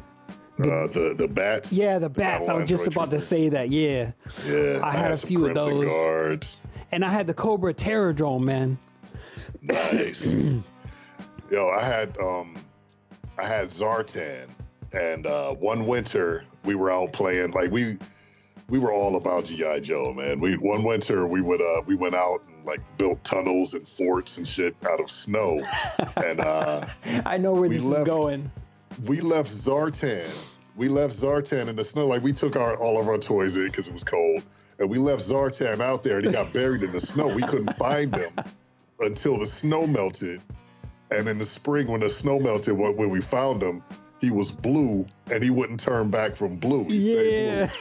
Uh, 0.59 0.85
the 0.87 1.15
the 1.17 1.27
bats. 1.27 1.71
Yeah, 1.73 1.97
the 1.97 2.09
bats. 2.09 2.47
I 2.49 2.53
was 2.53 2.69
just 2.69 2.85
about 2.87 3.09
to 3.11 3.19
say 3.19 3.49
that. 3.49 3.69
Yeah, 3.69 4.11
Yeah, 4.45 4.79
I 4.83 4.95
had 4.95 5.11
a 5.11 5.17
some 5.17 5.27
few 5.27 5.45
of 5.47 5.53
those. 5.55 5.87
Guards. 5.89 6.59
and 6.91 7.03
I 7.03 7.09
had 7.09 7.25
the 7.27 7.33
Cobra 7.33 7.73
Terror 7.73 8.13
Drome, 8.13 8.45
man. 8.45 8.77
Nice. 9.61 10.27
Yo, 11.51 11.69
I 11.69 11.83
had 11.83 12.17
um 12.19 12.57
I 13.37 13.45
had 13.45 13.69
Zartan 13.69 14.47
and 14.93 15.25
uh 15.25 15.53
one 15.53 15.85
winter 15.87 16.43
we 16.65 16.75
were 16.75 16.91
out 16.91 17.11
playing 17.13 17.51
like 17.51 17.71
we 17.71 17.97
we 18.69 18.77
were 18.79 18.91
all 18.93 19.15
about 19.17 19.45
GI 19.45 19.81
Joe, 19.81 20.13
man. 20.13 20.39
We 20.39 20.55
one 20.57 20.83
winter 20.83 21.27
we 21.27 21.41
would 21.41 21.61
uh 21.61 21.81
we 21.85 21.95
went 21.95 22.15
out 22.15 22.41
and 22.47 22.65
like 22.65 22.81
built 22.97 23.23
tunnels 23.23 23.73
and 23.73 23.87
forts 23.87 24.37
and 24.37 24.47
shit 24.47 24.75
out 24.87 24.99
of 24.99 25.09
snow. 25.11 25.61
and 26.17 26.39
uh 26.39 26.85
I 27.25 27.37
know 27.37 27.53
where 27.53 27.69
this 27.69 27.83
left- 27.83 28.01
is 28.01 28.07
going. 28.07 28.51
We 29.05 29.21
left 29.21 29.51
Zartan. 29.51 30.29
We 30.75 30.87
left 30.87 31.13
Zartan 31.15 31.67
in 31.67 31.75
the 31.75 31.83
snow. 31.83 32.07
Like 32.07 32.23
we 32.23 32.33
took 32.33 32.55
our 32.55 32.75
all 32.77 32.99
of 32.99 33.07
our 33.07 33.17
toys 33.17 33.57
in 33.57 33.65
because 33.65 33.87
it 33.87 33.93
was 33.93 34.03
cold, 34.03 34.43
and 34.79 34.89
we 34.89 34.97
left 34.97 35.21
Zartan 35.21 35.81
out 35.81 36.03
there, 36.03 36.17
and 36.17 36.25
he 36.25 36.31
got 36.31 36.53
buried 36.53 36.83
in 36.83 36.91
the 36.91 37.01
snow. 37.01 37.27
We 37.27 37.43
couldn't 37.43 37.75
find 37.77 38.15
him 38.15 38.31
until 38.99 39.39
the 39.39 39.47
snow 39.47 39.85
melted. 39.87 40.41
And 41.09 41.27
in 41.27 41.39
the 41.39 41.45
spring, 41.45 41.87
when 41.87 41.99
the 41.99 42.09
snow 42.09 42.39
melted, 42.39 42.77
when, 42.77 42.95
when 42.95 43.09
we 43.09 43.19
found 43.21 43.61
him, 43.61 43.83
he 44.21 44.31
was 44.31 44.51
blue, 44.51 45.05
and 45.29 45.43
he 45.43 45.49
wouldn't 45.49 45.79
turn 45.81 46.09
back 46.09 46.35
from 46.37 46.55
blue. 46.55 46.85
He 46.85 47.01
stayed 47.01 47.45
Yeah. 47.47 47.65
blue. 47.65 47.75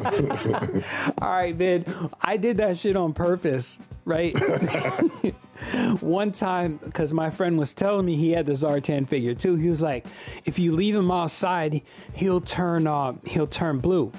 All 1.22 1.28
right, 1.28 1.56
man. 1.56 1.84
I 2.20 2.36
did 2.36 2.58
that 2.58 2.76
shit 2.76 2.96
on 2.96 3.12
purpose, 3.12 3.78
right? 4.04 4.34
One 6.00 6.32
time, 6.32 6.78
because 6.82 7.12
my 7.12 7.30
friend 7.30 7.58
was 7.58 7.74
telling 7.74 8.04
me 8.06 8.16
he 8.16 8.32
had 8.32 8.46
the 8.46 8.52
Zartan 8.52 9.08
figure 9.08 9.34
too. 9.34 9.56
He 9.56 9.68
was 9.68 9.80
like, 9.82 10.06
"If 10.44 10.58
you 10.58 10.72
leave 10.72 10.94
him 10.94 11.10
outside, 11.10 11.82
he'll 12.14 12.40
turn 12.42 12.86
uh, 12.86 13.14
he'll 13.24 13.46
turn 13.46 13.78
blue, 13.78 14.12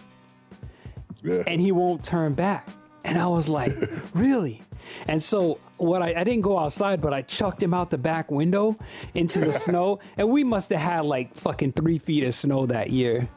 Yeah. 1.24 1.44
and 1.48 1.62
he 1.62 1.72
won't 1.72 2.04
turn 2.04 2.34
back." 2.34 2.68
And 3.04 3.18
I 3.20 3.28
was 3.28 3.48
like, 3.48 3.72
"Really?" 4.14 4.64
And 5.08 5.22
so 5.22 5.60
what 5.78 6.02
I, 6.02 6.14
I 6.20 6.24
didn't 6.24 6.42
go 6.42 6.58
outside, 6.58 7.02
but 7.02 7.14
I 7.14 7.22
chucked 7.22 7.62
him 7.62 7.74
out 7.74 7.90
the 7.90 7.98
back 7.98 8.32
window 8.32 8.76
into 9.14 9.40
the 9.40 9.52
snow, 9.68 10.00
and 10.18 10.30
we 10.30 10.44
must 10.44 10.70
have 10.72 10.82
had 10.82 11.06
like 11.06 11.36
fucking 11.36 11.74
three 11.74 12.00
feet 12.00 12.24
of 12.24 12.34
snow 12.34 12.66
that 12.66 12.90
year. 12.90 13.28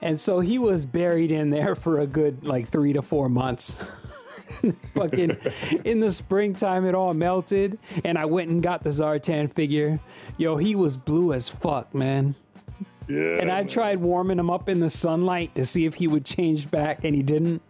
And 0.00 0.18
so 0.18 0.40
he 0.40 0.58
was 0.58 0.84
buried 0.84 1.30
in 1.30 1.50
there 1.50 1.74
for 1.74 2.00
a 2.00 2.06
good 2.06 2.44
like 2.44 2.68
three 2.68 2.92
to 2.92 3.02
four 3.02 3.28
months. 3.28 3.76
fucking 4.94 5.36
in 5.84 5.98
the 6.00 6.10
springtime 6.10 6.84
it 6.84 6.94
all 6.94 7.14
melted 7.14 7.78
and 8.04 8.16
I 8.16 8.26
went 8.26 8.50
and 8.50 8.62
got 8.62 8.82
the 8.82 8.90
Zartan 8.90 9.52
figure. 9.52 9.98
Yo, 10.36 10.56
he 10.56 10.74
was 10.74 10.96
blue 10.96 11.32
as 11.32 11.48
fuck, 11.48 11.94
man. 11.94 12.34
Yeah. 13.08 13.38
And 13.40 13.50
I 13.50 13.64
tried 13.64 13.98
warming 13.98 14.38
him 14.38 14.50
up 14.50 14.68
in 14.68 14.80
the 14.80 14.90
sunlight 14.90 15.54
to 15.56 15.66
see 15.66 15.86
if 15.86 15.94
he 15.94 16.06
would 16.06 16.24
change 16.24 16.70
back 16.70 17.04
and 17.04 17.14
he 17.14 17.22
didn't. 17.22 17.62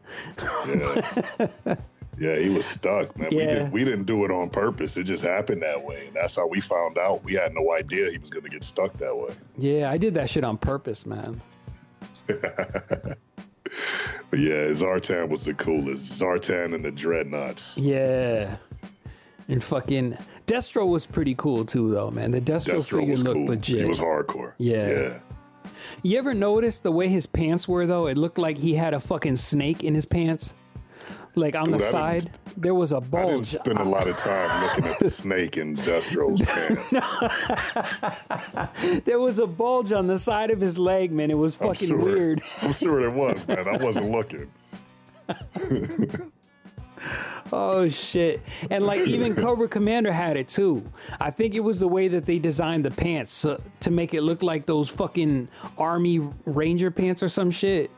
Yeah. 0.67 1.77
yeah, 2.19 2.37
he 2.37 2.49
was 2.49 2.67
stuck, 2.67 3.17
man. 3.17 3.31
We, 3.31 3.39
did, 3.39 3.73
we 3.73 3.85
didn't 3.85 4.05
do 4.05 4.25
it 4.25 4.31
on 4.31 4.51
purpose. 4.51 4.97
It 4.97 5.05
just 5.05 5.25
happened 5.25 5.63
that 5.63 5.83
way. 5.83 6.07
And 6.07 6.17
that's 6.17 6.37
how 6.37 6.47
we 6.47 6.61
found 6.61 6.99
out. 6.99 7.25
We 7.25 7.35
had 7.35 7.55
no 7.55 7.73
idea 7.75 8.11
he 8.11 8.19
was 8.19 8.31
going 8.31 8.45
to 8.45 8.51
get 8.51 8.65
stuck 8.65 8.93
that 8.99 9.17
way. 9.17 9.35
Yeah, 9.57 9.91
I 9.91 9.97
did 9.97 10.15
that 10.15 10.29
shit 10.31 10.45
on 10.45 10.59
purpose, 10.59 11.07
man. 11.07 11.41
But 14.31 14.41
yeah, 14.41 14.71
Zartan 14.73 15.29
was 15.29 15.45
the 15.45 15.53
coolest. 15.53 16.19
Zartan 16.19 16.75
and 16.75 16.83
the 16.83 16.91
Dreadnoks. 16.91 17.75
Yeah. 17.77 18.57
And 19.47 19.63
fucking 19.63 20.17
Destro 20.47 20.89
was 20.89 21.05
pretty 21.05 21.35
cool 21.35 21.67
too 21.67 21.91
though, 21.91 22.11
man. 22.11 22.31
The 22.31 22.41
Destro, 22.41 22.77
Destro 22.77 23.01
figure 23.01 23.17
looked 23.19 23.37
cool. 23.37 23.47
legit. 23.47 23.81
He 23.81 23.85
was 23.85 24.01
hardcore. 24.01 24.55
Yeah. 24.57 24.91
Yeah. 24.91 25.19
You 26.03 26.19
ever 26.19 26.33
notice 26.33 26.79
the 26.79 26.93
way 26.93 27.09
his 27.09 27.27
pants 27.27 27.69
were 27.69 27.87
though? 27.87 28.07
It 28.07 28.17
looked 28.17 28.39
like 28.39 28.57
he 28.57 28.75
had 28.75 28.95
a 28.95 29.01
fucking 29.01 29.37
snake 29.37 29.85
in 29.85 29.95
his 29.95 30.07
pants. 30.07 30.55
Like 31.35 31.55
on 31.57 31.71
Dude, 31.71 31.81
the 31.81 31.87
I 31.87 31.91
side, 31.91 32.31
there 32.59 32.75
was 32.75 32.93
a 32.93 32.97
I 32.97 33.01
didn't 33.01 33.11
bulge. 33.11 33.47
spend 33.49 33.79
a 33.79 33.85
lot 33.85 34.07
of 34.07 34.19
time 34.19 34.65
looking 34.67 34.85
at 34.85 34.99
the 34.99 35.09
snake 35.09 35.57
in 35.57 35.75
Destro's 35.75 36.43
pants. 36.45 36.95
There 39.05 39.19
was 39.19 39.39
a 39.39 39.47
bulge 39.47 39.93
on 39.93 40.07
the 40.07 40.19
side 40.19 40.51
of 40.51 40.61
his 40.61 40.79
leg, 40.79 41.11
man. 41.11 41.31
It 41.31 41.39
was 41.39 41.57
I'm 41.61 41.69
fucking 41.69 41.89
sure. 41.89 41.99
weird. 41.99 42.43
I'm 42.61 42.75
sure 42.75 43.01
it 43.01 43.13
was, 43.13 43.47
man. 43.49 43.67
I 43.67 43.77
wasn't 43.83 44.11
looking. 44.11 44.51
Oh 47.55 47.87
shit! 47.89 48.41
And 48.71 48.87
like 48.87 49.01
even 49.07 49.35
Cobra 49.43 49.69
Commander 49.69 50.13
had 50.13 50.37
it 50.39 50.49
too. 50.49 50.83
I 51.21 51.31
think 51.31 51.55
it 51.55 51.61
was 51.61 51.81
the 51.81 51.89
way 51.89 52.09
that 52.09 52.25
they 52.25 52.39
designed 52.39 52.85
the 52.85 52.91
pants 52.91 53.45
uh, 53.45 53.61
to 53.81 53.91
make 53.91 54.15
it 54.15 54.23
look 54.23 54.43
like 54.43 54.65
those 54.65 54.89
fucking 54.89 55.49
army 55.77 56.21
ranger 56.47 56.91
pants 56.91 57.23
or 57.23 57.29
some 57.29 57.51
shit. 57.51 57.91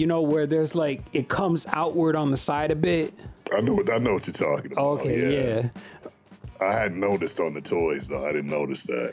You 0.00 0.06
know 0.06 0.22
where 0.22 0.46
there's 0.46 0.74
like 0.74 1.02
it 1.12 1.28
comes 1.28 1.66
outward 1.68 2.16
on 2.16 2.30
the 2.30 2.36
side 2.38 2.70
a 2.70 2.74
bit. 2.74 3.12
I 3.54 3.60
know. 3.60 3.74
What 3.74 3.92
I 3.92 3.98
know 3.98 4.14
what 4.14 4.26
you're 4.26 4.32
talking 4.32 4.72
about. 4.72 4.82
Okay, 4.82 5.60
yeah. 5.60 5.68
I 6.58 6.72
hadn't 6.72 7.00
noticed 7.00 7.38
on 7.38 7.52
the 7.52 7.60
toys 7.60 8.08
though. 8.08 8.26
I 8.26 8.32
didn't 8.32 8.48
notice 8.48 8.84
that. 8.84 9.12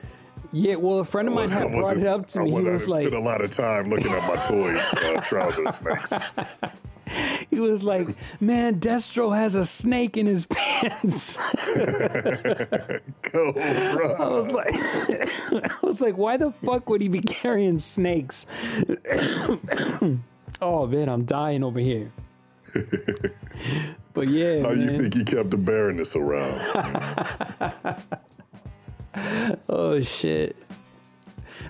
Yeah, 0.53 0.75
well, 0.75 0.99
a 0.99 1.03
friend 1.03 1.27
of 1.27 1.33
mine 1.33 1.49
had 1.49 1.69
brought 1.73 1.97
it 1.97 2.07
up 2.07 2.25
to 2.27 2.39
I 2.39 2.43
me. 2.43 2.51
He 2.51 2.61
wasn't- 2.61 2.89
I 2.89 2.95
like, 2.95 3.07
spent 3.07 3.21
a 3.21 3.25
lot 3.25 3.41
of 3.41 3.51
time 3.51 3.89
looking 3.89 4.13
at 4.13 4.25
my 4.29 4.37
toys, 4.45 4.79
uh, 4.93 5.21
trouser 5.25 5.69
snakes. 5.73 6.13
he 7.49 7.59
was 7.59 7.83
like, 7.83 8.07
man, 8.39 8.79
Destro 8.79 9.35
has 9.37 9.55
a 9.55 9.65
snake 9.65 10.15
in 10.15 10.25
his 10.25 10.45
pants. 10.49 11.35
Go, 13.23 13.51
bro. 13.51 14.15
I 14.15 14.29
was 14.29 14.47
like, 14.47 14.73
I 14.73 15.79
was 15.83 15.99
like, 15.99 16.17
why 16.17 16.37
the 16.37 16.53
fuck 16.63 16.87
would 16.87 17.01
he 17.01 17.09
be 17.09 17.19
carrying 17.19 17.77
snakes? 17.77 18.45
oh 20.61 20.87
man, 20.87 21.09
I'm 21.09 21.25
dying 21.25 21.63
over 21.63 21.79
here. 21.79 22.11
but 24.13 24.27
yeah, 24.27 24.61
How 24.61 24.73
do 24.73 24.81
you 24.81 24.99
think 24.99 25.13
he 25.13 25.23
kept 25.23 25.51
the 25.51 25.57
Baroness 25.57 26.15
around? 26.15 26.59
oh 29.69 30.01
shit, 30.01 30.55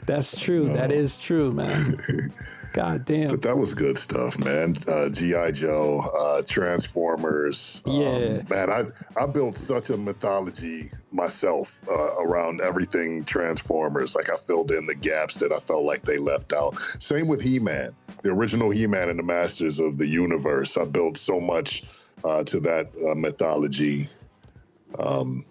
that's 0.05 0.39
true. 0.39 0.73
That 0.73 0.91
is 0.91 1.17
true, 1.17 1.51
man. 1.51 2.33
God 2.77 3.05
damn. 3.05 3.31
But 3.31 3.41
that 3.41 3.57
was 3.57 3.73
good 3.73 3.97
stuff, 3.97 4.37
man. 4.37 4.77
Uh, 4.87 5.09
GI 5.09 5.53
Joe, 5.53 6.01
uh, 6.01 6.43
Transformers. 6.43 7.81
um, 7.87 7.95
Yeah. 7.95 8.41
man, 8.47 8.69
I 8.69 8.83
I 9.19 9.25
built 9.25 9.57
such 9.57 9.89
a 9.89 9.97
mythology 9.97 10.91
myself 11.11 11.71
uh, 11.89 12.17
around 12.17 12.61
everything 12.61 13.25
Transformers. 13.25 14.13
Like 14.13 14.29
I 14.29 14.37
filled 14.45 14.69
in 14.69 14.85
the 14.85 14.93
gaps 14.93 15.37
that 15.37 15.51
I 15.51 15.59
felt 15.61 15.85
like 15.85 16.03
they 16.05 16.19
left 16.19 16.53
out. 16.53 16.75
Same 16.99 17.27
with 17.27 17.41
He 17.41 17.57
Man, 17.57 17.95
the 18.21 18.29
original 18.29 18.69
He 18.69 18.85
Man 18.85 19.09
and 19.09 19.17
the 19.17 19.23
Masters 19.23 19.79
of 19.79 19.97
the 19.97 20.05
Universe. 20.07 20.77
I 20.77 20.85
built 20.85 21.17
so 21.17 21.39
much 21.39 21.81
uh, 22.23 22.43
to 22.43 22.59
that 22.59 22.91
uh, 23.03 23.15
mythology. 23.15 24.07
Um, 24.99 25.45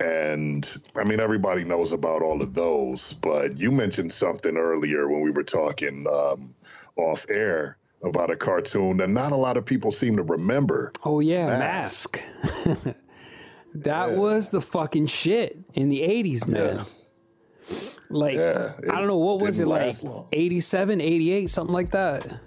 and 0.00 0.82
I 0.96 1.04
mean, 1.04 1.20
everybody 1.20 1.62
knows 1.62 1.92
about 1.92 2.22
all 2.22 2.40
of 2.40 2.54
those, 2.54 3.12
but 3.12 3.58
you 3.58 3.70
mentioned 3.70 4.12
something 4.12 4.56
earlier 4.56 5.08
when 5.08 5.20
we 5.20 5.30
were 5.30 5.44
talking 5.44 6.06
um, 6.10 6.48
off 6.96 7.26
air 7.28 7.76
about 8.02 8.30
a 8.30 8.36
cartoon 8.36 8.96
that 8.96 9.10
not 9.10 9.32
a 9.32 9.36
lot 9.36 9.58
of 9.58 9.66
people 9.66 9.92
seem 9.92 10.16
to 10.16 10.22
remember. 10.22 10.90
Oh 11.04 11.20
yeah, 11.20 11.46
Mask. 11.46 12.22
mask. 12.42 12.96
that 13.74 14.12
was 14.12 14.48
the 14.48 14.62
fucking 14.62 15.06
shit 15.06 15.58
in 15.74 15.90
the 15.90 16.00
80s, 16.00 16.48
man. 16.48 16.86
Like 18.08 18.36
Yeah, 18.36 18.72
I 18.90 18.96
don't 18.96 19.06
know 19.06 19.18
what 19.18 19.42
was 19.42 19.60
it 19.60 19.68
like 19.68 20.02
long. 20.02 20.26
87, 20.32 21.00
88, 21.00 21.50
something 21.50 21.74
like 21.74 21.90
that. 21.90 22.40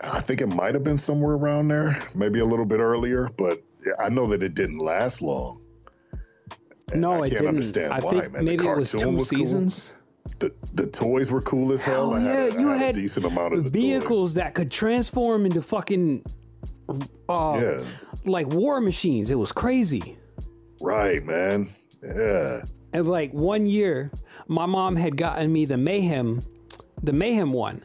I 0.00 0.20
think 0.22 0.40
it 0.40 0.46
might 0.46 0.72
have 0.74 0.82
been 0.82 0.98
somewhere 0.98 1.34
around 1.34 1.68
there, 1.68 2.00
maybe 2.14 2.40
a 2.40 2.44
little 2.44 2.64
bit 2.64 2.80
earlier, 2.80 3.28
but 3.36 3.62
I 4.02 4.08
know 4.08 4.26
that 4.28 4.42
it 4.42 4.54
didn't 4.54 4.78
last 4.78 5.20
long. 5.20 5.59
And 6.92 7.00
No, 7.00 7.12
I 7.12 7.16
it 7.16 7.20
can't 7.20 7.30
didn't. 7.32 7.48
understand 7.48 7.92
I 7.92 8.00
why, 8.00 8.10
think 8.12 8.32
man. 8.32 8.44
Maybe 8.44 8.66
it 8.66 8.76
was 8.76 8.90
two 8.92 8.98
was 9.10 9.30
cool. 9.30 9.38
seasons. 9.38 9.94
The 10.38 10.52
the 10.74 10.86
toys 10.86 11.32
were 11.32 11.40
cool 11.42 11.72
as 11.72 11.82
hell. 11.82 12.10
Oh 12.10 12.14
I 12.14 12.20
had, 12.20 12.34
yeah, 12.34 12.40
a, 12.56 12.58
I 12.58 12.60
you 12.60 12.68
had, 12.68 12.80
had 12.80 12.96
a 12.96 13.00
decent 13.00 13.26
amount 13.26 13.54
of 13.54 13.64
vehicles 13.66 14.34
that 14.34 14.54
could 14.54 14.70
transform 14.70 15.46
into 15.46 15.62
fucking 15.62 16.22
uh, 17.28 17.58
Yeah. 17.60 17.84
like 18.24 18.46
war 18.48 18.80
machines. 18.80 19.30
It 19.30 19.38
was 19.38 19.52
crazy. 19.52 20.18
Right, 20.80 21.24
man. 21.24 21.70
Yeah. 22.02 22.62
And 22.92 23.06
like 23.06 23.32
one 23.32 23.66
year, 23.66 24.10
my 24.48 24.66
mom 24.66 24.96
had 24.96 25.16
gotten 25.16 25.52
me 25.52 25.64
the 25.64 25.76
Mayhem, 25.76 26.40
the 27.02 27.12
Mayhem 27.12 27.52
one, 27.52 27.84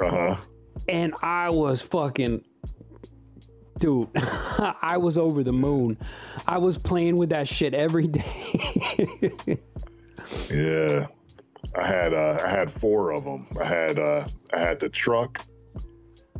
Uh 0.00 0.10
huh. 0.10 0.36
and 0.88 1.14
I 1.22 1.50
was 1.50 1.80
fucking. 1.80 2.44
Dude, 3.78 4.08
I 4.16 4.96
was 4.98 5.16
over 5.16 5.42
the 5.42 5.52
moon. 5.52 5.98
I 6.46 6.58
was 6.58 6.78
playing 6.78 7.16
with 7.16 7.30
that 7.30 7.48
shit 7.48 7.74
every 7.74 8.06
day. 8.06 9.58
Yeah, 10.50 11.06
I 11.74 11.86
had 11.86 12.12
uh, 12.14 12.38
I 12.44 12.48
had 12.48 12.70
four 12.70 13.12
of 13.12 13.24
them. 13.24 13.46
I 13.60 13.64
had 13.64 13.98
uh, 13.98 14.26
I 14.52 14.58
had 14.58 14.80
the 14.80 14.88
truck. 14.88 15.40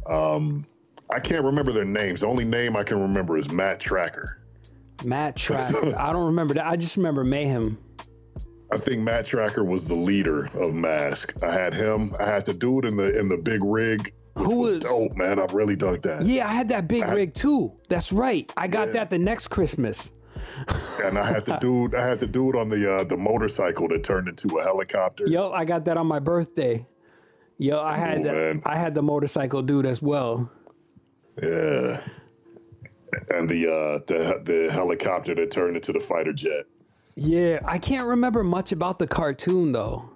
Um, 0.07 0.67
I 1.11 1.21
can't 1.21 1.45
remember 1.45 1.73
their 1.73 1.85
names. 1.85 2.21
The 2.21 2.27
only 2.27 2.45
name 2.45 2.77
I 2.77 2.83
can 2.83 3.01
remember 3.01 3.37
is 3.37 3.51
Matt 3.51 3.81
Tracker. 3.81 4.43
Matt 5.05 5.37
Tracker. 5.39 5.95
I 5.99 6.13
don't 6.13 6.27
remember 6.27 6.55
that. 6.55 6.67
I 6.67 6.77
just 6.77 6.97
remember 6.97 7.25
Mayhem. 7.25 7.79
I 8.73 8.77
think 8.77 9.01
Matt 9.01 9.25
Tracker 9.25 9.65
was 9.65 9.87
the 9.87 9.97
leader 9.97 10.47
of 10.55 10.75
Mask. 10.75 11.35
I 11.43 11.51
had 11.51 11.73
him. 11.73 12.13
I 12.21 12.27
had 12.27 12.45
the 12.45 12.55
dude 12.55 12.85
in 12.85 12.97
the 12.97 13.19
in 13.19 13.29
the 13.29 13.39
big 13.39 13.65
rig, 13.65 14.13
Who 14.39 14.57
was, 14.57 14.75
was- 14.75 14.85
dope, 14.85 15.17
man. 15.17 15.39
I 15.39 15.47
really 15.53 15.77
dug 15.77 16.03
that. 16.03 16.25
Yeah, 16.25 16.49
I 16.49 16.53
had 16.53 16.69
that 16.69 16.89
big 16.89 17.07
rig 17.09 17.35
too. 17.35 17.73
That's 17.89 18.13
right. 18.13 18.51
I 18.57 18.69
got 18.69 18.89
Yeah. 18.89 18.93
that 18.95 19.11
the 19.11 19.19
next 19.19 19.49
Christmas. 19.49 20.13
And 21.05 21.19
I 21.19 21.25
had 21.27 21.45
the 21.47 21.57
dude. 21.61 21.95
I 21.95 22.07
had 22.07 22.21
the 22.21 22.27
dude 22.27 22.57
on 22.57 22.69
the 22.69 22.91
uh, 22.93 23.05
the 23.05 23.17
motorcycle 23.17 23.89
that 23.89 24.05
turned 24.05 24.29
into 24.29 24.57
a 24.59 24.63
helicopter. 24.63 25.27
Yo, 25.27 25.51
I 25.53 25.65
got 25.65 25.85
that 25.87 25.97
on 25.97 26.07
my 26.07 26.19
birthday. 26.21 26.87
Yo, 27.59 27.81
I 27.81 27.97
had 27.97 28.23
Cool, 28.23 28.33
man. 28.33 28.63
I 28.65 28.77
had 28.79 28.95
the 28.95 29.03
motorcycle 29.03 29.63
dude 29.63 29.87
as 29.87 30.01
well. 30.01 30.51
Yeah. 31.43 32.01
And 33.31 33.49
the 33.49 33.67
uh, 33.67 33.99
the 34.07 34.41
the 34.45 34.71
helicopter 34.73 35.35
that 35.35 35.51
turned 35.51 35.77
into 35.77 35.93
the 35.93 36.01
fighter 36.01 36.33
jet. 36.33 36.65
Yeah, 37.17 37.59
I 37.65 37.79
can't 37.79 38.07
remember 38.07 38.45
much 38.45 38.71
about 38.71 38.99
the 38.99 39.07
cartoon 39.07 39.73
though. 39.73 40.11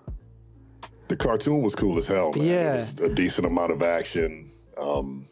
The 1.13 1.17
cartoon 1.17 1.61
was 1.61 1.75
cool 1.75 1.99
as 1.99 2.07
hell. 2.07 2.33
Man. 2.33 2.47
Yeah. 2.47 2.73
it 2.73 2.77
was 2.77 3.01
a 3.01 3.09
decent 3.11 3.47
amount 3.47 3.71
of 3.71 3.83
action, 3.83 4.51
um, 4.79 5.29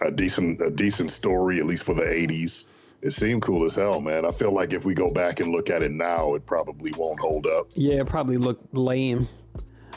a 0.00 0.10
decent 0.10 0.60
a 0.60 0.68
decent 0.68 1.12
story, 1.12 1.60
at 1.60 1.64
least 1.66 1.84
for 1.84 1.94
the 1.94 2.02
'80s. 2.02 2.64
It 3.02 3.12
seemed 3.12 3.42
cool 3.42 3.64
as 3.64 3.76
hell, 3.76 4.00
man. 4.00 4.26
I 4.26 4.32
feel 4.32 4.50
like 4.52 4.72
if 4.72 4.84
we 4.84 4.94
go 4.94 5.12
back 5.12 5.38
and 5.38 5.52
look 5.52 5.70
at 5.70 5.80
it 5.80 5.92
now, 5.92 6.34
it 6.34 6.44
probably 6.44 6.90
won't 6.96 7.20
hold 7.20 7.46
up. 7.46 7.68
Yeah, 7.76 8.00
it 8.00 8.08
probably 8.08 8.36
looked 8.36 8.76
lame. 8.76 9.28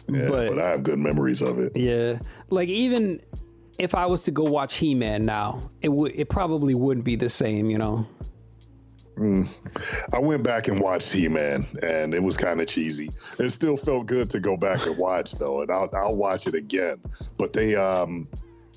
Yeah, 0.07 0.27
But- 0.29 0.49
but, 0.49 0.59
I 0.59 0.69
have 0.69 0.83
good 0.83 0.99
memories 0.99 1.41
of 1.41 1.57
it. 1.57 1.71
Yeah, 1.75 2.19
like 2.51 2.69
even 2.69 3.19
if 3.79 3.95
I 3.95 4.05
was 4.05 4.21
to 4.25 4.31
go 4.31 4.43
watch 4.43 4.75
He 4.75 4.93
Man 4.93 5.25
now, 5.25 5.59
it 5.81 5.89
would 5.89 6.11
it 6.15 6.29
probably 6.29 6.75
wouldn't 6.75 7.03
be 7.03 7.15
the 7.15 7.29
same, 7.29 7.71
you 7.71 7.79
know. 7.79 8.05
I 9.17 10.19
went 10.19 10.43
back 10.43 10.67
and 10.67 10.79
watched 10.79 11.11
He 11.11 11.27
Man, 11.27 11.65
and 11.81 12.13
it 12.13 12.21
was 12.21 12.37
kind 12.37 12.61
of 12.61 12.67
cheesy. 12.67 13.09
It 13.39 13.49
still 13.51 13.77
felt 13.77 14.07
good 14.07 14.29
to 14.31 14.39
go 14.39 14.57
back 14.57 14.85
and 14.85 14.97
watch 14.97 15.33
though, 15.33 15.61
and 15.61 15.71
I'll 15.71 15.89
I'll 15.93 16.15
watch 16.15 16.47
it 16.47 16.53
again. 16.53 17.01
But 17.37 17.53
they 17.53 17.75
um 17.75 18.27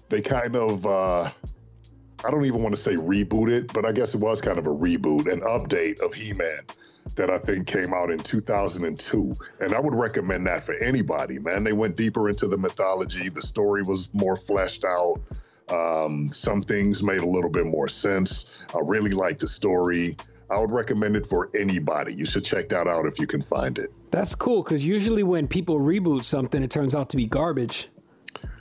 they 0.08 0.20
kind 0.20 0.54
of 0.56 0.86
uh 0.86 1.30
I 2.24 2.30
don't 2.30 2.46
even 2.46 2.62
want 2.62 2.74
to 2.74 2.80
say 2.80 2.94
rebooted, 2.94 3.72
but 3.72 3.84
I 3.84 3.92
guess 3.92 4.14
it 4.14 4.20
was 4.20 4.40
kind 4.40 4.58
of 4.58 4.66
a 4.66 4.74
reboot, 4.74 5.32
an 5.32 5.40
update 5.40 6.00
of 6.00 6.14
He 6.14 6.32
Man 6.32 6.60
that 7.16 7.30
I 7.30 7.38
think 7.38 7.66
came 7.66 7.94
out 7.94 8.10
in 8.10 8.18
2002, 8.18 9.32
and 9.60 9.74
I 9.74 9.80
would 9.80 9.94
recommend 9.94 10.46
that 10.46 10.64
for 10.64 10.74
anybody. 10.74 11.38
Man, 11.38 11.64
they 11.64 11.72
went 11.72 11.96
deeper 11.96 12.28
into 12.28 12.48
the 12.48 12.58
mythology. 12.58 13.28
The 13.28 13.42
story 13.42 13.82
was 13.82 14.08
more 14.12 14.36
fleshed 14.36 14.84
out. 14.84 15.20
Um, 15.70 16.28
some 16.28 16.62
things 16.62 17.02
made 17.02 17.20
a 17.20 17.26
little 17.26 17.50
bit 17.50 17.66
more 17.66 17.88
sense. 17.88 18.66
I 18.74 18.78
really 18.82 19.10
liked 19.10 19.40
the 19.40 19.48
story. 19.48 20.16
I 20.50 20.58
would 20.58 20.70
recommend 20.70 21.16
it 21.16 21.26
for 21.26 21.50
anybody. 21.54 22.14
You 22.14 22.24
should 22.24 22.44
check 22.44 22.70
that 22.70 22.86
out 22.86 23.06
if 23.06 23.18
you 23.18 23.26
can 23.26 23.42
find 23.42 23.78
it. 23.78 23.92
That's 24.10 24.34
cool 24.34 24.62
because 24.62 24.84
usually 24.84 25.22
when 25.22 25.46
people 25.46 25.78
reboot 25.78 26.24
something, 26.24 26.62
it 26.62 26.70
turns 26.70 26.94
out 26.94 27.10
to 27.10 27.16
be 27.16 27.26
garbage. 27.26 27.88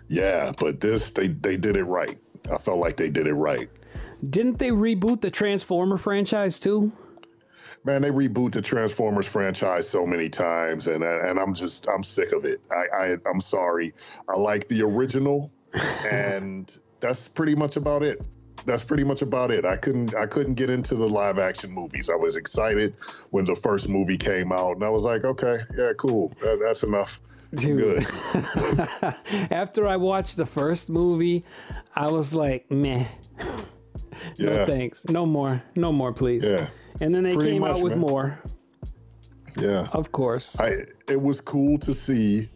Yeah, 0.10 0.52
but 0.58 0.82
this 0.82 1.12
they 1.12 1.28
they 1.28 1.58
did 1.58 1.78
it 1.78 1.84
right. 1.84 2.18
I 2.52 2.58
felt 2.58 2.80
like 2.80 2.98
they 2.98 3.10
did 3.10 3.28
it 3.28 3.34
right. 3.34 3.70
Didn't 4.30 4.58
they 4.58 4.72
reboot 4.72 5.22
the 5.22 5.30
Transformer 5.32 5.98
franchise 5.98 6.60
too? 6.60 6.92
Man, 7.84 8.02
they 8.02 8.10
reboot 8.10 8.54
the 8.54 8.62
Transformers 8.62 9.28
franchise 9.28 9.88
so 9.88 10.06
many 10.06 10.30
times, 10.30 10.88
and 10.88 11.04
and 11.04 11.40
I'm 11.40 11.54
just 11.54 11.88
I'm 11.88 12.04
sick 12.04 12.34
of 12.34 12.46
it. 12.46 12.62
I, 12.72 12.98
I 12.98 13.18
I'm 13.30 13.40
sorry. 13.40 13.94
I 14.28 14.38
like 14.38 14.68
the 14.68 14.82
original, 14.84 15.52
and 16.10 16.76
that's 17.00 17.28
pretty 17.28 17.56
much 17.56 17.76
about 17.76 18.04
it 18.04 18.22
that's 18.66 18.84
pretty 18.84 19.06
much 19.06 19.22
about 19.22 19.50
it. 19.50 19.66
I 19.66 19.78
couldn't 19.78 20.14
I 20.14 20.26
couldn't 20.26 20.56
get 20.56 20.70
into 20.70 20.96
the 20.96 21.08
live 21.08 21.40
action 21.40 21.72
movies. 21.72 22.10
I 22.10 22.16
was 22.16 22.36
excited 22.36 22.94
when 23.30 23.46
the 23.46 23.56
first 23.56 23.88
movie 23.88 24.18
came 24.18 24.52
out, 24.52 24.74
and 24.74 24.84
I 24.84 24.90
was 24.90 25.04
like, 25.04 25.24
okay, 25.24 25.58
yeah, 25.76 25.94
cool, 25.98 26.34
that, 26.42 26.60
that's 26.62 26.84
enough. 26.84 27.20
Dude. 27.56 28.06
Good. 28.06 28.88
After 29.52 29.88
I 29.88 29.96
watched 29.96 30.36
the 30.36 30.46
first 30.46 30.90
movie, 30.90 31.46
I 31.96 32.12
was 32.12 32.34
like, 32.34 32.70
meh. 32.70 33.08
Yeah. 34.36 34.50
No 34.50 34.66
thanks. 34.66 35.06
No 35.10 35.28
more. 35.28 35.62
No 35.76 35.92
more, 35.92 36.12
please. 36.12 36.44
Yeah. 36.44 36.70
And 37.00 37.14
then 37.14 37.24
they 37.24 37.36
pretty 37.36 37.52
came 37.52 37.62
much, 37.62 37.78
out 37.78 37.84
with 37.84 37.94
man. 37.94 38.00
more. 38.00 38.42
Yeah. 39.60 39.88
Of 39.92 40.12
course. 40.12 40.60
I 40.60 40.86
it 41.08 41.22
was 41.22 41.40
cool 41.40 41.78
to 41.80 41.94
see 41.94 42.50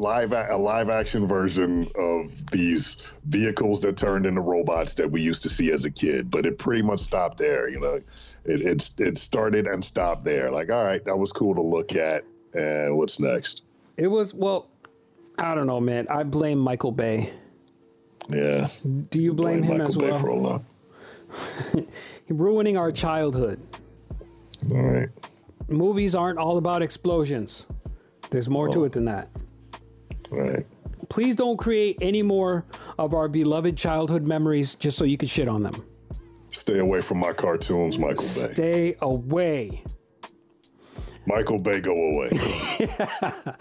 live 0.00 0.32
a 0.32 0.56
live 0.56 0.88
action 0.88 1.26
version 1.26 1.88
of 1.96 2.50
these 2.50 3.02
vehicles 3.26 3.82
that 3.82 3.96
turned 3.96 4.26
into 4.26 4.40
robots 4.40 4.94
that 4.94 5.10
we 5.10 5.22
used 5.22 5.42
to 5.42 5.48
see 5.48 5.70
as 5.70 5.84
a 5.84 5.90
kid, 5.90 6.30
but 6.30 6.46
it 6.46 6.58
pretty 6.58 6.82
much 6.82 7.00
stopped 7.00 7.38
there. 7.38 7.68
You 7.68 7.80
know, 7.80 8.00
it 8.44 8.60
it, 8.60 8.90
it 8.98 9.18
started 9.18 9.66
and 9.66 9.84
stopped 9.84 10.24
there. 10.24 10.50
Like, 10.50 10.70
all 10.70 10.84
right, 10.84 11.04
that 11.04 11.16
was 11.16 11.32
cool 11.32 11.54
to 11.54 11.62
look 11.62 11.94
at, 11.94 12.24
and 12.54 12.96
what's 12.96 13.20
next? 13.20 13.62
It 13.96 14.08
was 14.08 14.34
well, 14.34 14.68
I 15.38 15.54
don't 15.54 15.66
know, 15.66 15.80
man. 15.80 16.08
I 16.08 16.22
blame 16.22 16.58
Michael 16.58 16.92
Bay. 16.92 17.32
Yeah. 18.28 18.68
Do 19.10 19.20
you 19.20 19.34
blame, 19.34 19.60
blame 19.60 19.62
him 19.64 19.78
Michael 19.78 19.88
as 19.88 19.98
well? 19.98 20.12
Bay 20.12 20.20
for 20.20 20.28
a 20.28 20.36
lot. 20.36 20.62
ruining 22.28 22.76
our 22.76 22.92
childhood. 22.92 23.60
All 24.70 24.82
right. 24.82 25.08
Movies 25.68 26.14
aren't 26.14 26.38
all 26.38 26.58
about 26.58 26.82
explosions. 26.82 27.66
There's 28.30 28.48
more 28.48 28.68
to 28.68 28.84
it 28.84 28.92
than 28.92 29.04
that. 29.06 29.28
Right. 30.30 30.66
Please 31.08 31.34
don't 31.36 31.56
create 31.56 31.98
any 32.00 32.22
more 32.22 32.64
of 32.98 33.14
our 33.14 33.28
beloved 33.28 33.76
childhood 33.76 34.26
memories 34.26 34.74
just 34.76 34.96
so 34.96 35.04
you 35.04 35.16
can 35.18 35.28
shit 35.28 35.48
on 35.48 35.62
them. 35.62 35.84
Stay 36.50 36.78
away 36.78 37.00
from 37.00 37.18
my 37.18 37.32
cartoons, 37.32 37.98
Michael 37.98 38.16
Bay. 38.16 38.54
Stay 38.54 38.96
away. 39.00 39.84
Michael 41.26 41.58
Bay, 41.58 41.80
go 41.80 41.92
away. 41.92 42.30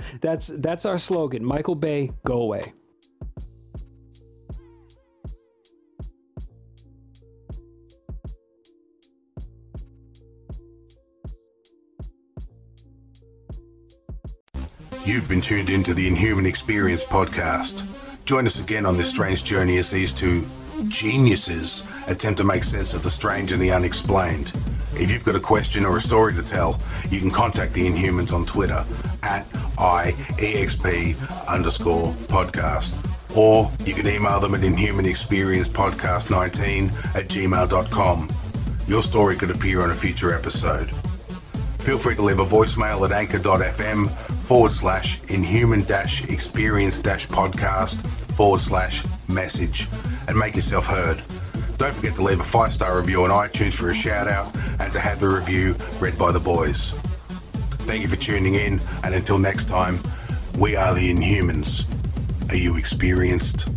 that's 0.22 0.48
that's 0.56 0.86
our 0.86 0.98
slogan. 0.98 1.44
Michael 1.44 1.76
Bay, 1.76 2.12
go 2.26 2.42
away. 2.42 2.74
You've 15.20 15.28
been 15.28 15.42
tuned 15.42 15.70
into 15.70 15.94
the 15.94 16.08
Inhuman 16.08 16.46
Experience 16.46 17.04
podcast. 17.04 17.86
Join 18.24 18.46
us 18.46 18.62
again 18.62 18.86
on 18.86 18.96
this 18.96 19.10
strange 19.10 19.44
journey 19.44 19.78
as 19.78 19.92
these 19.92 20.14
two 20.14 20.48
geniuses 20.88 21.84
attempt 22.08 22.38
to 22.38 22.46
make 22.46 22.64
sense 22.64 22.94
of 22.94 23.04
the 23.04 23.10
strange 23.10 23.52
and 23.52 23.62
the 23.62 23.70
unexplained. 23.70 24.54
If 24.96 25.12
you've 25.12 25.26
got 25.26 25.36
a 25.36 25.40
question 25.42 25.84
or 25.84 25.98
a 25.98 26.00
story 26.00 26.34
to 26.36 26.42
tell, 26.42 26.80
you 27.10 27.20
can 27.20 27.32
contact 27.32 27.74
the 27.74 27.86
Inhumans 27.86 28.32
on 28.32 28.46
Twitter 28.46 28.86
at 29.22 29.46
IEXP 29.76 31.50
underscore 31.50 32.14
podcast. 32.30 32.94
Or 33.36 33.70
you 33.86 33.94
can 33.94 34.08
email 34.08 34.40
them 34.40 34.56
at 34.56 34.62
inhumanexperiencepodcast19 34.62 36.94
at 37.14 37.28
gmail.com. 37.28 38.30
Your 38.88 39.04
story 39.04 39.36
could 39.36 39.52
appear 39.52 39.82
on 39.82 39.92
a 39.92 39.96
future 39.96 40.34
episode. 40.34 40.90
Feel 41.80 41.98
free 41.98 42.16
to 42.16 42.22
leave 42.22 42.40
a 42.40 42.46
voicemail 42.46 43.06
at 43.06 43.12
anchor.fm 43.12 44.12
forward 44.44 44.72
slash 44.72 45.20
inhuman 45.30 45.84
dash 45.84 46.24
experience 46.26 47.00
dash 47.00 47.28
podcast 47.28 48.06
forward 48.36 48.62
slash 48.62 49.04
message 49.28 49.88
and 50.28 50.38
make 50.38 50.56
yourself 50.56 50.86
heard. 50.86 51.22
Don't 51.78 51.94
forget 51.94 52.16
to 52.16 52.24
leave 52.24 52.40
a 52.40 52.44
five 52.44 52.74
star 52.74 52.98
review 52.98 53.24
on 53.24 53.30
iTunes 53.30 53.74
for 53.74 53.90
a 53.90 53.94
shout 53.94 54.28
out 54.28 54.54
and 54.80 54.92
to 54.94 55.00
have 55.00 55.20
the 55.20 55.30
review 55.30 55.76
read 56.00 56.18
by 56.18 56.32
the 56.32 56.40
boys. 56.40 56.92
Thank 57.88 58.04
you 58.04 58.08
for 58.08 58.18
tuning 58.18 58.56
in, 58.56 58.80
and 59.04 59.16
until 59.16 59.40
next 59.40 59.66
time, 59.66 60.00
we 60.58 60.76
are 60.76 60.94
the 60.94 61.10
Inhumans. 61.12 61.86
Are 62.52 62.56
you 62.56 62.78
experienced? 62.78 63.68